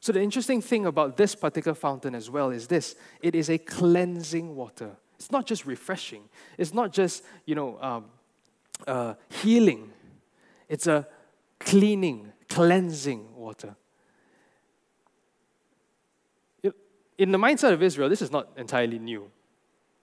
So, 0.00 0.12
the 0.12 0.22
interesting 0.22 0.60
thing 0.62 0.86
about 0.86 1.16
this 1.16 1.34
particular 1.34 1.74
fountain 1.74 2.14
as 2.14 2.30
well 2.30 2.50
is 2.50 2.68
this 2.68 2.94
it 3.20 3.34
is 3.34 3.50
a 3.50 3.58
cleansing 3.58 4.54
water. 4.54 4.90
It's 5.16 5.32
not 5.32 5.46
just 5.46 5.66
refreshing, 5.66 6.28
it's 6.56 6.72
not 6.72 6.92
just, 6.92 7.24
you 7.46 7.56
know, 7.56 7.78
um, 7.80 8.04
uh, 8.86 9.14
healing, 9.42 9.90
it's 10.68 10.86
a 10.86 11.06
cleaning, 11.58 12.32
cleansing 12.48 13.34
water. 13.34 13.76
In 17.18 17.32
the 17.32 17.38
mindset 17.38 17.72
of 17.72 17.82
Israel, 17.82 18.08
this 18.08 18.22
is 18.22 18.30
not 18.30 18.48
entirely 18.56 18.98
new. 18.98 19.28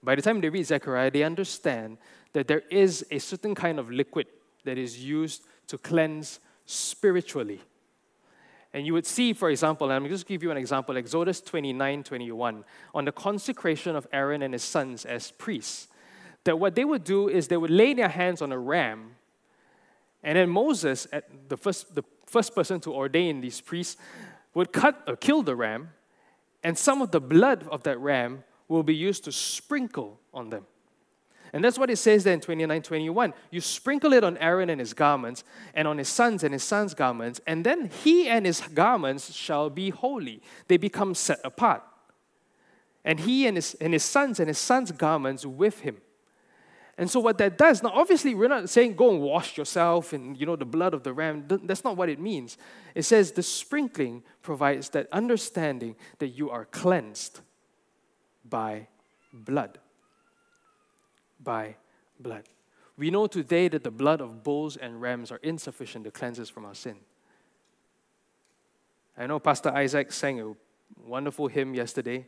By 0.03 0.15
the 0.15 0.21
time 0.21 0.41
they 0.41 0.49
read 0.49 0.65
Zechariah, 0.65 1.09
they 1.09 1.23
understand 1.23 1.97
that 2.33 2.47
there 2.47 2.63
is 2.69 3.05
a 3.09 3.19
certain 3.19 3.55
kind 3.55 3.79
of 3.79 3.89
liquid 3.89 4.27
that 4.65 4.77
is 4.77 5.03
used 5.03 5.43
to 5.67 5.77
cleanse 5.77 6.39
spiritually. 6.65 7.61
And 8.73 8.85
you 8.85 8.93
would 8.93 9.05
see, 9.05 9.31
for 9.31 9.49
example, 9.49 9.89
and 9.89 9.95
I'm 9.95 10.09
just 10.09 10.27
give 10.27 10.43
you 10.43 10.51
an 10.51 10.57
example, 10.57 10.97
Exodus 10.97 11.39
29 11.39 12.03
21, 12.03 12.65
on 12.93 13.05
the 13.05 13.11
consecration 13.13 13.95
of 13.95 14.05
Aaron 14.11 14.41
and 14.41 14.53
his 14.53 14.63
sons 14.63 15.05
as 15.05 15.31
priests. 15.31 15.87
That 16.43 16.59
what 16.59 16.75
they 16.75 16.83
would 16.83 17.05
do 17.05 17.29
is 17.29 17.47
they 17.47 17.57
would 17.57 17.71
lay 17.71 17.93
their 17.93 18.09
hands 18.09 18.41
on 18.41 18.51
a 18.51 18.59
ram, 18.59 19.15
and 20.25 20.37
then 20.37 20.49
Moses, 20.49 21.07
at 21.13 21.49
the 21.49 21.55
first, 21.55 21.93
the 21.93 22.03
first 22.25 22.55
person 22.55 22.79
to 22.81 22.93
ordain 22.93 23.41
these 23.41 23.61
priests, 23.61 23.95
would 24.55 24.73
cut 24.73 25.03
or 25.07 25.15
kill 25.15 25.43
the 25.43 25.55
ram, 25.55 25.91
and 26.63 26.75
some 26.77 27.01
of 27.01 27.11
the 27.11 27.21
blood 27.21 27.67
of 27.69 27.83
that 27.83 27.99
ram 27.99 28.43
will 28.67 28.81
be 28.81 28.95
used 28.95 29.23
to 29.25 29.31
sprinkle 29.31 30.19
on 30.33 30.49
them. 30.49 30.65
And 31.53 31.63
that's 31.63 31.77
what 31.77 31.91
it 31.91 31.97
says 31.97 32.23
there 32.23 32.33
in 32.33 32.41
29 32.41 32.81
21. 32.81 33.33
You 33.51 33.61
sprinkle 33.61 34.13
it 34.13 34.23
on 34.23 34.35
Aaron 34.39 34.71
and 34.71 34.79
his 34.79 34.95
garments, 34.95 35.43
and 35.75 35.87
on 35.87 35.99
his 35.99 36.09
sons 36.09 36.43
and 36.43 36.53
his 36.53 36.63
sons' 36.63 36.95
garments, 36.95 37.39
and 37.45 37.63
then 37.63 37.91
he 38.03 38.27
and 38.27 38.47
his 38.47 38.61
garments 38.61 39.31
shall 39.31 39.69
be 39.69 39.91
holy. 39.91 40.41
They 40.67 40.77
become 40.77 41.13
set 41.13 41.39
apart. 41.43 41.83
And 43.03 43.19
he 43.19 43.45
and 43.45 43.57
his, 43.57 43.75
and 43.75 43.93
his 43.93 44.03
sons 44.03 44.39
and 44.39 44.47
his 44.47 44.57
sons' 44.57 44.91
garments 44.91 45.45
with 45.45 45.81
him. 45.81 45.97
And 46.97 47.11
so 47.11 47.19
what 47.19 47.37
that 47.39 47.57
does, 47.57 47.83
now 47.83 47.91
obviously 47.93 48.33
we're 48.35 48.47
not 48.47 48.69
saying 48.69 48.95
go 48.95 49.09
and 49.11 49.21
wash 49.21 49.57
yourself 49.57 50.13
in 50.13 50.35
you 50.35 50.45
know 50.45 50.55
the 50.55 50.65
blood 50.65 50.93
of 50.93 51.03
the 51.03 51.11
ram. 51.11 51.45
That's 51.47 51.83
not 51.83 51.97
what 51.97 52.07
it 52.07 52.19
means. 52.19 52.57
It 52.93 53.03
says 53.03 53.33
the 53.33 53.43
sprinkling 53.43 54.23
provides 54.41 54.89
that 54.89 55.07
understanding 55.11 55.95
that 56.19 56.29
you 56.29 56.49
are 56.49 56.65
cleansed 56.65 57.41
by 58.47 58.87
blood 59.33 59.79
by 61.45 61.75
blood. 62.19 62.43
We 62.97 63.09
know 63.11 63.27
today 63.27 63.67
that 63.69 63.83
the 63.83 63.91
blood 63.91 64.19
of 64.19 64.43
bulls 64.43 64.75
and 64.75 65.01
rams 65.01 65.31
are 65.31 65.39
insufficient 65.43 66.03
to 66.05 66.11
cleanse 66.11 66.39
us 66.39 66.49
from 66.49 66.65
our 66.65 66.75
sin. 66.75 66.95
I 69.17 69.27
know 69.27 69.39
Pastor 69.39 69.69
Isaac 69.69 70.11
sang 70.11 70.41
a 70.41 70.53
wonderful 71.05 71.47
hymn 71.47 71.73
yesterday. 71.73 72.25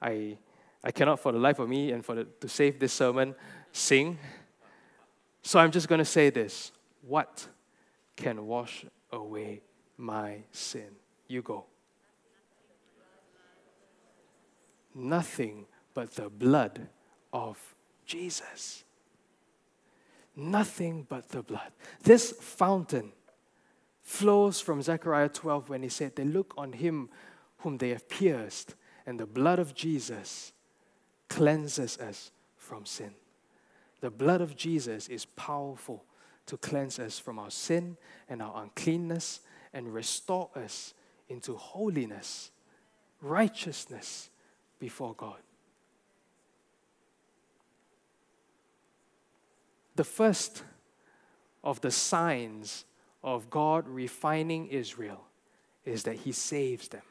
I, 0.00 0.38
I 0.82 0.90
cannot, 0.90 1.20
for 1.20 1.32
the 1.32 1.38
life 1.38 1.58
of 1.58 1.68
me 1.68 1.92
and 1.92 2.04
for 2.04 2.14
the, 2.14 2.24
to 2.40 2.48
save 2.48 2.78
this 2.78 2.92
sermon, 2.92 3.34
sing. 3.74 4.18
So 5.42 5.58
I'm 5.58 5.70
just 5.70 5.88
going 5.88 5.98
to 5.98 6.04
say 6.06 6.30
this 6.30 6.72
What 7.02 7.46
can 8.16 8.46
wash 8.46 8.86
away 9.12 9.60
my 9.98 10.38
sin? 10.52 10.96
You 11.28 11.42
go. 11.42 11.66
Nothing 14.94 15.66
but 15.92 16.12
the 16.12 16.30
blood 16.30 16.86
of 17.32 17.58
Jesus. 18.06 18.84
Nothing 20.36 21.06
but 21.08 21.28
the 21.28 21.42
blood. 21.42 21.72
This 22.02 22.32
fountain 22.40 23.12
flows 24.02 24.60
from 24.60 24.82
Zechariah 24.82 25.28
12 25.28 25.68
when 25.68 25.82
he 25.82 25.88
said, 25.88 26.14
They 26.14 26.24
look 26.24 26.54
on 26.56 26.72
him 26.72 27.08
whom 27.58 27.78
they 27.78 27.90
have 27.90 28.08
pierced, 28.08 28.74
and 29.06 29.18
the 29.18 29.26
blood 29.26 29.58
of 29.58 29.74
Jesus 29.74 30.52
cleanses 31.28 31.98
us 31.98 32.30
from 32.56 32.86
sin. 32.86 33.14
The 34.04 34.10
blood 34.10 34.42
of 34.42 34.54
Jesus 34.54 35.08
is 35.08 35.24
powerful 35.24 36.04
to 36.44 36.58
cleanse 36.58 36.98
us 36.98 37.18
from 37.18 37.38
our 37.38 37.50
sin 37.50 37.96
and 38.28 38.42
our 38.42 38.62
uncleanness 38.62 39.40
and 39.72 39.94
restore 39.94 40.50
us 40.54 40.92
into 41.30 41.56
holiness, 41.56 42.50
righteousness 43.22 44.28
before 44.78 45.14
God. 45.14 45.38
the 49.96 50.04
first 50.04 50.64
of 51.62 51.80
the 51.80 51.90
signs 51.90 52.84
of 53.22 53.48
God 53.48 53.88
refining 53.88 54.66
Israel 54.66 55.24
is 55.84 56.02
that 56.02 56.16
he 56.16 56.32
saves 56.32 56.88
them. 56.88 57.02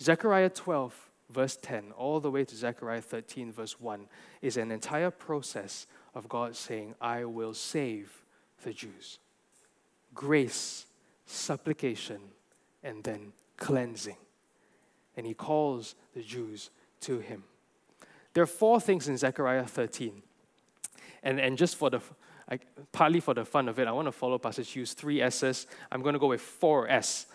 Zechariah 0.00 0.50
12, 0.50 1.10
verse 1.32 1.56
10, 1.60 1.92
all 1.96 2.20
the 2.20 2.30
way 2.30 2.44
to 2.44 2.54
Zechariah 2.54 3.00
13, 3.00 3.52
verse 3.52 3.80
1, 3.80 4.06
is 4.40 4.56
an 4.56 4.70
entire 4.70 5.10
process 5.10 5.86
of 6.14 6.28
God 6.28 6.54
saying, 6.54 6.94
I 7.00 7.24
will 7.24 7.54
save 7.54 8.22
the 8.64 8.72
Jews. 8.72 9.18
Grace, 10.14 10.86
supplication, 11.26 12.20
and 12.82 13.02
then 13.02 13.32
cleansing. 13.56 14.16
And 15.16 15.26
he 15.26 15.34
calls 15.34 15.94
the 16.14 16.22
Jews 16.22 16.70
to 17.02 17.18
him. 17.18 17.44
There 18.34 18.42
are 18.42 18.46
four 18.46 18.80
things 18.80 19.08
in 19.08 19.16
Zechariah 19.16 19.66
13 19.66 20.22
and, 21.22 21.40
and 21.40 21.56
just 21.56 21.76
for 21.76 21.90
the, 21.90 22.00
I, 22.50 22.58
partly 22.90 23.20
for 23.20 23.34
the 23.34 23.44
fun 23.44 23.68
of 23.68 23.78
it, 23.78 23.86
I 23.86 23.92
want 23.92 24.08
to 24.08 24.12
follow 24.12 24.38
Pastor 24.38 24.64
Chu's 24.64 24.94
three 24.94 25.22
S's. 25.22 25.66
I'm 25.90 26.02
going 26.02 26.14
to 26.14 26.18
go 26.18 26.28
with 26.28 26.40
four 26.40 26.88
S 26.88 27.26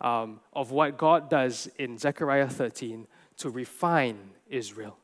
um, 0.00 0.40
of 0.52 0.72
what 0.72 0.98
God 0.98 1.30
does 1.30 1.68
in 1.78 1.96
Zechariah 1.98 2.48
13 2.48 3.06
to 3.38 3.50
refine 3.50 4.18
Israel. 4.48 4.96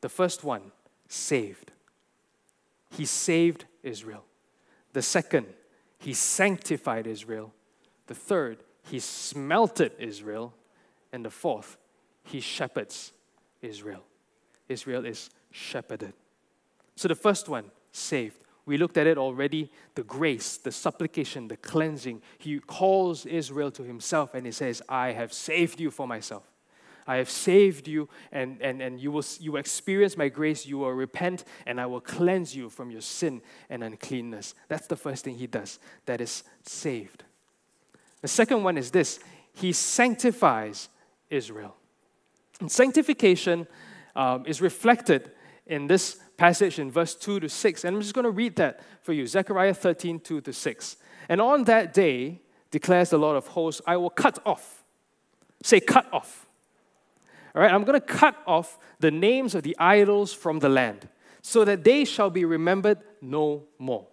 The 0.00 0.08
first 0.08 0.44
one, 0.44 0.72
saved. 1.08 1.72
He 2.90 3.04
saved 3.04 3.64
Israel. 3.82 4.24
The 4.92 5.02
second, 5.02 5.46
he 5.98 6.14
sanctified 6.14 7.06
Israel. 7.06 7.52
The 8.06 8.14
third, 8.14 8.58
he 8.82 9.00
smelted 9.00 9.92
Israel. 9.98 10.54
And 11.12 11.24
the 11.24 11.30
fourth, 11.30 11.76
he 12.24 12.40
shepherds 12.40 13.12
Israel. 13.62 14.04
Israel 14.68 15.04
is 15.04 15.30
shepherded. 15.50 16.12
So 16.96 17.08
the 17.08 17.14
first 17.14 17.48
one, 17.48 17.70
saved. 17.92 18.38
We 18.66 18.78
looked 18.78 18.96
at 18.96 19.06
it 19.06 19.18
already 19.18 19.70
the 19.94 20.02
grace, 20.02 20.56
the 20.56 20.72
supplication, 20.72 21.48
the 21.48 21.56
cleansing. 21.56 22.22
He 22.38 22.58
calls 22.60 23.26
Israel 23.26 23.70
to 23.72 23.82
himself 23.82 24.34
and 24.34 24.46
he 24.46 24.52
says, 24.52 24.80
I 24.88 25.12
have 25.12 25.32
saved 25.32 25.80
you 25.80 25.90
for 25.90 26.08
myself. 26.08 26.44
I 27.06 27.16
have 27.16 27.30
saved 27.30 27.86
you, 27.86 28.08
and, 28.32 28.60
and, 28.60 28.80
and 28.80 29.00
you, 29.00 29.10
will, 29.10 29.24
you 29.38 29.56
experience 29.56 30.16
my 30.16 30.28
grace. 30.28 30.66
You 30.66 30.78
will 30.78 30.92
repent, 30.92 31.44
and 31.66 31.80
I 31.80 31.86
will 31.86 32.00
cleanse 32.00 32.56
you 32.56 32.70
from 32.70 32.90
your 32.90 33.00
sin 33.00 33.42
and 33.68 33.84
uncleanness. 33.84 34.54
That's 34.68 34.86
the 34.86 34.96
first 34.96 35.24
thing 35.24 35.36
he 35.36 35.46
does. 35.46 35.78
That 36.06 36.20
is 36.20 36.44
saved. 36.62 37.24
The 38.22 38.28
second 38.28 38.62
one 38.62 38.78
is 38.78 38.90
this 38.90 39.20
He 39.52 39.72
sanctifies 39.72 40.88
Israel. 41.30 41.76
And 42.60 42.70
sanctification 42.70 43.66
um, 44.16 44.46
is 44.46 44.60
reflected 44.60 45.32
in 45.66 45.86
this 45.86 46.16
passage 46.36 46.78
in 46.78 46.90
verse 46.90 47.14
2 47.14 47.40
to 47.40 47.48
6. 47.48 47.84
And 47.84 47.96
I'm 47.96 48.02
just 48.02 48.14
going 48.14 48.24
to 48.24 48.30
read 48.30 48.56
that 48.56 48.80
for 49.02 49.12
you 49.12 49.26
Zechariah 49.26 49.74
13, 49.74 50.20
2 50.20 50.40
to 50.40 50.52
6. 50.52 50.96
And 51.28 51.40
on 51.40 51.64
that 51.64 51.92
day, 51.94 52.40
declares 52.70 53.10
the 53.10 53.18
Lord 53.18 53.36
of 53.36 53.46
hosts, 53.48 53.80
I 53.86 53.96
will 53.96 54.10
cut 54.10 54.38
off. 54.44 54.84
Say, 55.62 55.80
cut 55.80 56.12
off. 56.12 56.43
All 57.54 57.62
right, 57.62 57.72
I'm 57.72 57.84
going 57.84 58.00
to 58.00 58.06
cut 58.06 58.36
off 58.46 58.78
the 59.00 59.10
names 59.10 59.54
of 59.54 59.62
the 59.62 59.76
idols 59.78 60.32
from 60.32 60.58
the 60.58 60.68
land, 60.68 61.08
so 61.42 61.64
that 61.64 61.84
they 61.84 62.04
shall 62.04 62.30
be 62.30 62.44
remembered 62.44 62.98
no 63.20 63.64
more. 63.78 64.06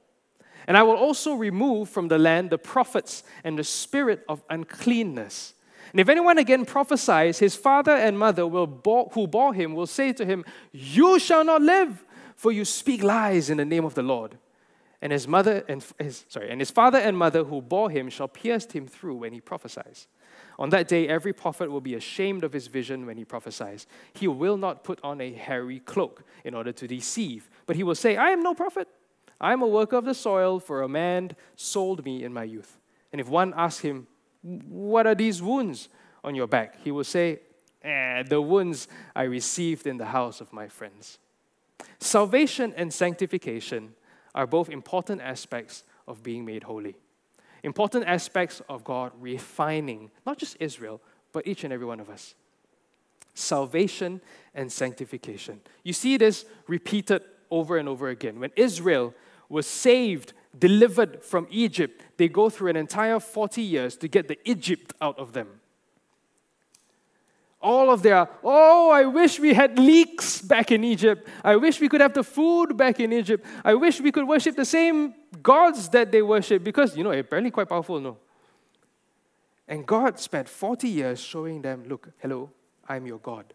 And 0.68 0.78
I 0.78 0.84
will 0.84 0.96
also 0.96 1.34
remove 1.34 1.90
from 1.90 2.08
the 2.08 2.20
land 2.20 2.50
the 2.50 2.58
prophets 2.58 3.24
and 3.44 3.58
the 3.58 3.64
spirit 3.64 4.24
of 4.30 4.44
uncleanness 4.50 5.56
and 5.92 6.00
if 6.00 6.08
anyone 6.08 6.38
again 6.38 6.66
prophesies, 6.66 7.40
his 7.40 7.56
father 7.56 7.92
and 7.92 8.18
mother 8.18 8.48
will 8.48 8.68
bore, 8.68 9.10
who 9.14 9.28
bore 9.28 9.54
him 9.54 9.74
will 9.74 9.88
say 9.88 10.14
to 10.14 10.26
him, 10.26 10.46
You 10.72 11.20
shall 11.20 11.44
not 11.44 11.62
live, 11.62 12.06
for 12.36 12.52
you 12.52 12.64
speak 12.64 13.04
lies 13.04 13.50
in 13.50 13.58
the 13.58 13.66
name 13.66 13.84
of 13.84 13.94
the 13.94 14.04
Lord. 14.04 14.38
And 15.02 15.12
his 15.12 15.28
mother 15.28 15.66
and 15.68 15.84
his, 16.00 16.26
sorry, 16.30 16.50
and 16.50 16.62
his 16.62 16.72
father 16.72 16.98
and 16.98 17.18
mother 17.18 17.44
who 17.44 17.62
bore 17.62 17.90
him 17.90 18.10
shall 18.10 18.28
pierce 18.28 18.72
him 18.72 18.88
through 18.88 19.16
when 19.16 19.34
he 19.34 19.42
prophesies. 19.42 20.08
On 20.62 20.70
that 20.70 20.88
day, 20.88 21.08
every 21.08 21.34
prophet 21.34 21.72
will 21.72 21.82
be 21.82 21.96
ashamed 21.96 22.44
of 22.44 22.54
his 22.54 22.68
vision 22.68 23.08
when 23.08 23.18
he 23.18 23.26
prophesies. 23.26 23.88
He 24.14 24.28
will 24.28 24.58
not 24.58 24.84
put 24.84 25.00
on 25.04 25.20
a 25.20 25.34
hairy 25.34 25.80
cloak 25.80 26.24
in 26.44 26.54
order 26.54 26.72
to 26.72 26.88
deceive, 26.88 27.50
but 27.66 27.76
he 27.76 27.82
will 27.82 27.96
say, 27.96 28.16
I 28.16 28.30
am 28.30 28.44
no 28.44 28.54
prophet. 28.54 28.88
I 29.40 29.54
am 29.54 29.64
a 29.64 29.68
worker 29.68 29.96
of 29.96 30.06
the 30.06 30.14
soil, 30.14 30.60
for 30.60 30.84
a 30.84 30.88
man 30.88 31.32
sold 31.56 32.06
me 32.06 32.24
in 32.24 32.32
my 32.32 32.44
youth. 32.44 32.78
And 33.12 33.20
if 33.20 33.28
one 33.28 33.56
asks 33.58 33.82
him, 33.82 34.06
what 34.44 35.08
are 35.08 35.16
these 35.16 35.42
wounds 35.42 35.90
on 36.24 36.36
your 36.36 36.46
back? 36.46 36.76
He 36.84 36.92
will 36.92 37.06
say, 37.06 37.40
eh, 37.84 38.22
The 38.22 38.40
wounds 38.40 38.88
I 39.16 39.24
received 39.24 39.88
in 39.88 39.98
the 39.98 40.06
house 40.06 40.42
of 40.42 40.54
my 40.54 40.68
friends. 40.68 41.18
Salvation 41.98 42.72
and 42.78 42.94
sanctification 42.94 43.96
are 44.36 44.46
both 44.46 44.70
important 44.70 45.22
aspects 45.22 45.84
of 46.08 46.22
being 46.22 46.46
made 46.46 46.62
holy. 46.62 46.98
Important 47.64 48.06
aspects 48.06 48.62
of 48.68 48.84
God 48.84 49.12
refining 49.20 50.12
not 50.26 50.38
just 50.38 50.58
Israel, 50.60 51.02
but 51.32 51.48
each 51.48 51.64
and 51.64 51.72
every 51.72 51.86
one 51.86 52.00
of 52.00 52.10
us. 52.10 52.36
Salvation 53.34 54.20
and 54.54 54.72
sanctification. 54.72 55.62
You 55.84 55.94
see 55.94 56.18
this 56.18 56.46
repeated 56.68 57.22
over 57.50 57.78
and 57.78 57.88
over 57.88 58.10
again. 58.10 58.40
When 58.40 58.52
Israel 58.56 59.14
was 59.48 59.68
saved, 59.68 60.34
delivered 60.58 61.24
from 61.24 61.48
Egypt, 61.50 62.02
they 62.18 62.28
go 62.28 62.50
through 62.50 62.72
an 62.72 62.76
entire 62.76 63.20
40 63.20 63.62
years 63.62 63.96
to 63.98 64.08
get 64.08 64.28
the 64.28 64.38
Egypt 64.44 64.94
out 65.00 65.18
of 65.18 65.34
them. 65.34 65.61
All 67.62 67.92
of 67.92 68.02
their, 68.02 68.28
oh, 68.44 68.90
I 68.90 69.06
wish 69.06 69.40
we 69.40 69.54
had 69.54 69.78
leeks 69.78 70.42
back 70.42 70.72
in 70.72 70.84
Egypt. 70.84 71.28
I 71.44 71.56
wish 71.56 71.80
we 71.80 71.88
could 71.88 72.02
have 72.02 72.14
the 72.14 72.24
food 72.24 72.76
back 72.76 73.00
in 73.00 73.14
Egypt. 73.14 73.46
I 73.64 73.76
wish 73.76 74.02
we 74.02 74.12
could 74.12 74.28
worship 74.28 74.56
the 74.56 74.66
same 74.66 75.14
gods 75.44 75.90
that 75.90 76.12
they 76.12 76.22
worship 76.22 76.64
because, 76.64 76.98
you 76.98 77.04
know, 77.04 77.12
apparently 77.12 77.52
quite 77.52 77.70
powerful, 77.70 78.00
no? 78.00 78.18
And 79.68 79.86
God 79.86 80.20
spent 80.20 80.50
40 80.50 80.90
years 80.90 81.20
showing 81.20 81.62
them, 81.62 81.86
look, 81.88 82.10
hello, 82.18 82.50
I'm 82.90 83.06
your 83.06 83.20
God. 83.20 83.54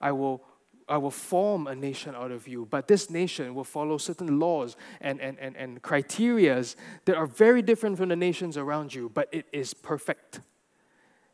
I 0.00 0.12
will, 0.12 0.42
I 0.88 0.98
will 0.98 1.10
form 1.10 1.66
a 1.66 1.74
nation 1.74 2.14
out 2.14 2.30
of 2.30 2.46
you, 2.46 2.66
but 2.70 2.86
this 2.86 3.10
nation 3.10 3.54
will 3.54 3.64
follow 3.64 3.98
certain 3.98 4.38
laws 4.38 4.76
and, 5.00 5.20
and, 5.20 5.38
and, 5.38 5.56
and 5.56 5.82
criterias 5.82 6.76
that 7.06 7.16
are 7.16 7.26
very 7.26 7.62
different 7.62 7.96
from 7.96 8.08
the 8.08 8.16
nations 8.16 8.56
around 8.56 8.94
you, 8.94 9.10
but 9.12 9.28
it 9.32 9.46
is 9.52 9.74
perfect. 9.74 10.40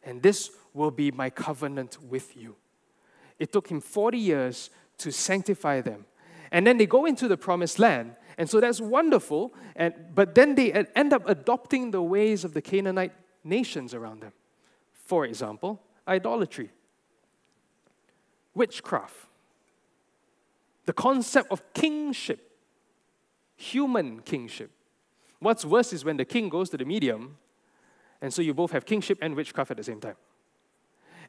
And 0.07 0.23
this 0.23 0.51
will 0.73 0.93
be 0.93 1.11
my 1.11 1.29
covenant 1.29 1.99
with 2.01 2.37
you. 2.37 2.55
It 3.39 3.53
took 3.53 3.69
him 3.69 3.81
40 3.81 4.17
years 4.17 4.71
to 4.99 5.11
sanctify 5.11 5.81
them. 5.83 6.07
And 6.53 6.67
then 6.67 6.79
they 6.79 6.87
go 6.87 7.05
into 7.05 7.29
the 7.29 7.37
promised 7.37 7.79
land. 7.79 8.15
And 8.39 8.49
so 8.49 8.61
that's 8.61 8.81
wonderful. 8.81 9.53
And, 9.75 9.93
but 10.15 10.35
then 10.35 10.55
they 10.55 10.73
end 10.73 11.13
up 11.13 11.29
adopting 11.29 11.91
the 11.91 12.01
ways 12.01 12.45
of 12.45 12.55
the 12.55 12.63
Canaanite 12.63 13.13
nations 13.43 13.95
around 13.95 14.23
them. 14.23 14.33
For 14.93 15.25
example, 15.25 15.83
idolatry, 16.07 16.71
witchcraft, 18.55 19.17
the 20.87 20.93
concept 20.93 21.51
of 21.51 21.63
kingship, 21.75 22.53
human 23.57 24.21
kingship. 24.21 24.71
What's 25.41 25.65
worse 25.65 25.93
is 25.93 26.05
when 26.05 26.17
the 26.17 26.25
king 26.25 26.49
goes 26.49 26.71
to 26.71 26.77
the 26.77 26.85
medium, 26.85 27.39
and 28.27 28.35
so 28.35 28.43
you 28.43 28.53
both 28.53 28.73
have 28.73 28.85
kingship 28.85 29.19
and 29.23 29.37
witchcraft 29.37 29.71
at 29.71 29.77
the 29.77 29.85
same 29.85 30.01
time. 30.01 30.17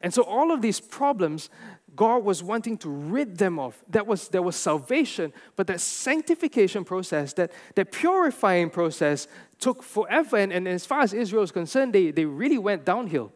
And 0.02 0.12
so 0.12 0.22
all 0.22 0.50
of 0.50 0.62
these 0.62 0.80
problems, 0.80 1.48
God 1.94 2.24
was 2.24 2.42
wanting 2.42 2.76
to 2.78 2.88
rid 2.88 3.38
them 3.38 3.60
of. 3.60 3.76
That 3.88 4.08
was, 4.08 4.26
there 4.26 4.42
was 4.42 4.56
salvation, 4.56 5.32
but 5.54 5.68
that 5.68 5.80
sanctification 5.80 6.84
process, 6.84 7.34
that, 7.34 7.52
that 7.76 7.92
purifying 7.92 8.68
process 8.68 9.28
took 9.60 9.84
forever. 9.84 10.38
And, 10.38 10.52
and 10.52 10.66
as 10.66 10.84
far 10.84 11.02
as 11.02 11.12
Israel 11.12 11.44
is 11.44 11.52
concerned, 11.52 11.92
they, 11.92 12.10
they 12.10 12.24
really 12.24 12.58
went 12.58 12.84
downhill. 12.84 13.32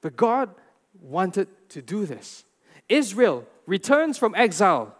But 0.00 0.16
God 0.16 0.48
wanted 0.98 1.48
to 1.68 1.82
do 1.82 2.06
this. 2.06 2.46
Israel 2.88 3.44
returns 3.66 4.16
from 4.16 4.34
exile. 4.34 4.95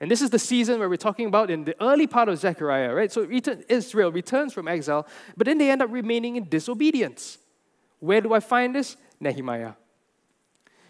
And 0.00 0.10
this 0.10 0.20
is 0.20 0.30
the 0.30 0.38
season 0.38 0.78
where 0.78 0.88
we're 0.88 0.96
talking 0.96 1.26
about 1.26 1.50
in 1.50 1.64
the 1.64 1.74
early 1.82 2.06
part 2.06 2.28
of 2.28 2.38
Zechariah, 2.38 2.92
right? 2.92 3.10
So 3.10 3.26
Israel 3.68 4.12
returns 4.12 4.52
from 4.52 4.68
exile, 4.68 5.06
but 5.36 5.46
then 5.46 5.58
they 5.58 5.70
end 5.70 5.80
up 5.82 5.90
remaining 5.90 6.36
in 6.36 6.48
disobedience. 6.48 7.38
Where 8.00 8.20
do 8.20 8.34
I 8.34 8.40
find 8.40 8.74
this? 8.74 8.96
Nehemiah. 9.20 9.72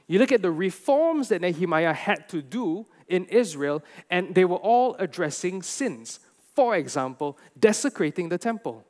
You 0.09 0.19
look 0.19 0.33
at 0.33 0.43
the 0.43 0.51
reforms 0.51 1.29
that 1.29 1.41
Nehemiah 1.41 1.93
had 1.93 2.29
to 2.31 2.43
do 2.43 2.87
in 3.09 3.27
Israel, 3.27 3.83
and 4.11 4.35
they 4.35 4.45
were 4.45 4.57
all 4.57 4.97
addressing 4.99 5.63
sins. 5.63 6.21
For 6.55 6.75
example, 6.77 7.39
desecrating 7.59 8.29
the 8.29 8.39
temple. 8.39 8.85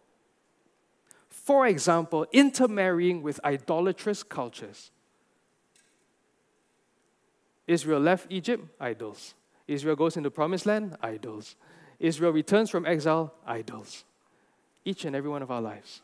For 1.28 1.66
example, 1.66 2.26
intermarrying 2.32 3.22
with 3.22 3.38
idolatrous 3.44 4.22
cultures. 4.22 4.90
Israel 7.66 8.00
left 8.00 8.26
Egypt, 8.30 8.64
idols. 8.80 9.34
Israel 9.68 9.96
goes 9.96 10.16
into 10.16 10.30
promised 10.30 10.66
land, 10.66 10.96
idols. 11.02 11.56
Israel 11.98 12.32
returns 12.32 12.70
from 12.70 12.86
exile, 12.86 13.34
idols. 13.46 14.04
Each 14.84 15.04
and 15.04 15.16
every 15.16 15.30
one 15.30 15.42
of 15.42 15.50
our 15.50 15.60
lives. 15.60 16.02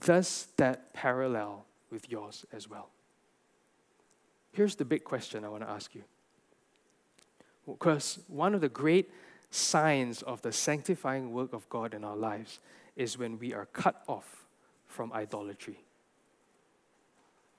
Does 0.00 0.48
that 0.56 0.92
parallel 0.92 1.64
with 1.90 2.10
yours 2.10 2.44
as 2.52 2.68
well? 2.68 2.90
Here's 4.52 4.76
the 4.76 4.84
big 4.84 5.04
question 5.04 5.44
I 5.44 5.48
want 5.48 5.62
to 5.62 5.70
ask 5.70 5.94
you. 5.94 6.02
Because 7.66 8.18
one 8.28 8.54
of 8.54 8.60
the 8.60 8.68
great 8.68 9.10
signs 9.50 10.22
of 10.22 10.42
the 10.42 10.52
sanctifying 10.52 11.32
work 11.32 11.52
of 11.52 11.68
God 11.68 11.94
in 11.94 12.04
our 12.04 12.16
lives 12.16 12.60
is 12.96 13.16
when 13.16 13.38
we 13.38 13.54
are 13.54 13.66
cut 13.66 14.02
off 14.08 14.44
from 14.86 15.12
idolatry. 15.12 15.78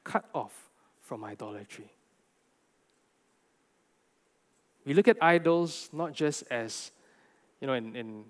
Cut 0.03 0.25
off 0.33 0.69
from 1.01 1.23
idolatry. 1.23 1.91
We 4.89 4.95
look 4.95 5.07
at 5.07 5.21
idols 5.21 5.87
not 5.93 6.13
just 6.13 6.45
as, 6.49 6.89
you 7.61 7.67
know, 7.67 7.73
in, 7.73 7.95
in, 7.95 8.23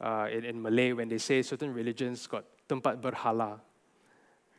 uh, 0.00 0.26
in, 0.32 0.42
in 0.46 0.62
Malay, 0.62 0.92
when 0.92 1.10
they 1.10 1.18
say 1.18 1.42
certain 1.42 1.74
religions 1.74 2.26
got 2.26 2.46
tempat 2.66 3.02
berhala, 3.02 3.60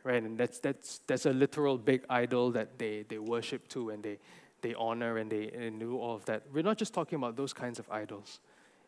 right? 0.04 0.22
And 0.22 0.38
that's, 0.38 0.60
that's, 0.60 0.98
that's 1.08 1.26
a 1.26 1.32
literal 1.32 1.76
big 1.76 2.04
idol 2.08 2.52
that 2.52 2.78
they, 2.78 3.04
they 3.08 3.18
worship 3.18 3.66
to 3.70 3.90
and 3.90 4.00
they, 4.00 4.20
they 4.62 4.74
honor 4.74 5.18
and 5.18 5.28
they, 5.28 5.50
and 5.50 5.80
do 5.80 5.98
all 5.98 6.14
of 6.14 6.24
that. 6.26 6.44
We're 6.52 6.62
not 6.62 6.78
just 6.78 6.94
talking 6.94 7.16
about 7.16 7.34
those 7.34 7.52
kinds 7.52 7.80
of 7.80 7.90
idols. 7.90 8.38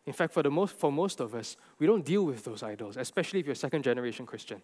In 0.06 0.12
fact, 0.12 0.32
for, 0.32 0.44
the 0.44 0.52
most, 0.52 0.76
for 0.76 0.92
most 0.92 1.18
of 1.18 1.34
us, 1.34 1.56
we 1.80 1.88
don't 1.88 2.04
deal 2.04 2.24
with 2.24 2.44
those 2.44 2.62
idols, 2.62 2.96
especially 2.96 3.40
if 3.40 3.46
you're 3.46 3.54
a 3.54 3.56
second 3.56 3.82
generation 3.82 4.24
Christian. 4.24 4.62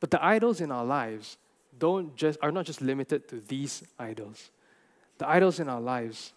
But 0.00 0.10
the 0.10 0.24
idols 0.24 0.62
in 0.62 0.72
our 0.72 0.86
lives 0.86 1.36
don't 1.78 2.16
just, 2.16 2.38
are 2.40 2.50
not 2.50 2.64
just 2.64 2.80
limited 2.80 3.28
to 3.28 3.40
these 3.40 3.82
idols. 3.98 4.50
The 5.22 5.30
idols 5.30 5.60
in 5.60 5.68
our 5.68 5.80
lives 5.80 6.32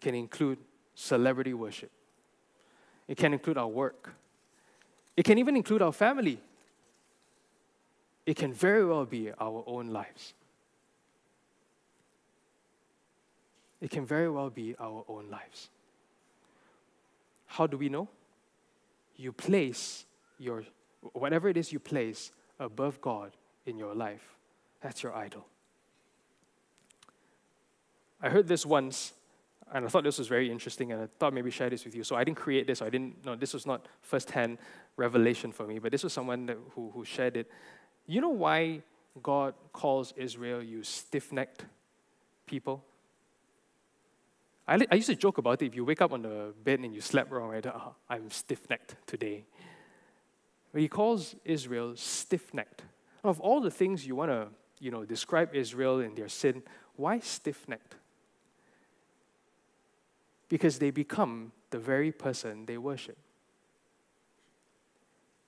can 0.00 0.16
include 0.16 0.58
celebrity 0.96 1.54
worship, 1.54 1.92
it 3.06 3.16
can 3.16 3.32
include 3.32 3.56
our 3.56 3.68
work, 3.68 4.12
it 5.16 5.24
can 5.24 5.38
even 5.38 5.54
include 5.54 5.82
our 5.82 5.92
family 5.92 6.40
it 8.26 8.34
can 8.34 8.52
very 8.52 8.84
well 8.84 9.04
be 9.04 9.30
our 9.38 9.62
own 9.68 9.90
lives. 9.90 10.34
It 13.80 13.90
can 13.90 14.04
very 14.04 14.28
well 14.28 14.50
be 14.50 14.74
our 14.80 15.04
own 15.08 15.30
lives. 15.30 15.70
How 17.46 17.68
do 17.68 17.76
we 17.76 17.88
know? 17.88 18.08
You 19.16 19.30
place 19.30 20.04
your, 20.40 20.64
whatever 21.12 21.48
it 21.48 21.56
is 21.56 21.72
you 21.72 21.78
place 21.78 22.32
above 22.58 23.00
God 23.00 23.30
in 23.64 23.78
your 23.78 23.94
life, 23.94 24.34
that's 24.80 25.04
your 25.04 25.14
idol. 25.14 25.46
I 28.26 28.28
heard 28.28 28.48
this 28.48 28.66
once, 28.66 29.12
and 29.72 29.84
I 29.84 29.88
thought 29.88 30.02
this 30.02 30.18
was 30.18 30.26
very 30.26 30.50
interesting, 30.50 30.90
and 30.90 31.02
I 31.02 31.06
thought 31.18 31.32
maybe 31.32 31.48
share 31.52 31.70
this 31.70 31.84
with 31.84 31.94
you. 31.94 32.02
So 32.02 32.16
I 32.16 32.24
didn't 32.24 32.38
create 32.38 32.66
this, 32.66 32.82
or 32.82 32.86
I 32.86 32.90
didn't, 32.90 33.24
no, 33.24 33.36
this 33.36 33.54
was 33.54 33.66
not 33.66 33.86
first-hand 34.02 34.58
revelation 34.96 35.52
for 35.52 35.64
me, 35.64 35.78
but 35.78 35.92
this 35.92 36.02
was 36.02 36.12
someone 36.12 36.46
that, 36.46 36.58
who, 36.74 36.90
who 36.92 37.04
shared 37.04 37.36
it. 37.36 37.48
You 38.04 38.20
know 38.20 38.30
why 38.30 38.82
God 39.22 39.54
calls 39.72 40.12
Israel 40.16 40.60
you 40.60 40.82
stiff 40.82 41.30
necked 41.30 41.66
people? 42.46 42.84
I, 44.66 44.84
I 44.90 44.96
used 44.96 45.08
to 45.08 45.14
joke 45.14 45.38
about 45.38 45.62
it. 45.62 45.66
If 45.66 45.76
you 45.76 45.84
wake 45.84 46.02
up 46.02 46.12
on 46.12 46.22
the 46.22 46.52
bed 46.64 46.80
and 46.80 46.92
you 46.92 47.00
slept 47.00 47.30
wrong, 47.30 47.50
right? 47.50 47.64
Oh, 47.64 47.94
I'm 48.10 48.28
stiff 48.30 48.68
necked 48.68 48.96
today. 49.06 49.44
But 50.72 50.80
he 50.80 50.88
calls 50.88 51.36
Israel 51.44 51.94
stiff 51.94 52.52
necked. 52.52 52.82
Of 53.22 53.38
all 53.38 53.60
the 53.60 53.70
things 53.70 54.04
you 54.04 54.16
want 54.16 54.32
to 54.32 54.48
you 54.80 54.90
know, 54.90 55.04
describe 55.04 55.54
Israel 55.54 56.00
and 56.00 56.16
their 56.16 56.28
sin, 56.28 56.64
why 56.96 57.20
stiff 57.20 57.68
necked? 57.68 57.94
Because 60.48 60.78
they 60.78 60.90
become 60.90 61.52
the 61.70 61.78
very 61.78 62.12
person 62.12 62.66
they 62.66 62.78
worship. 62.78 63.18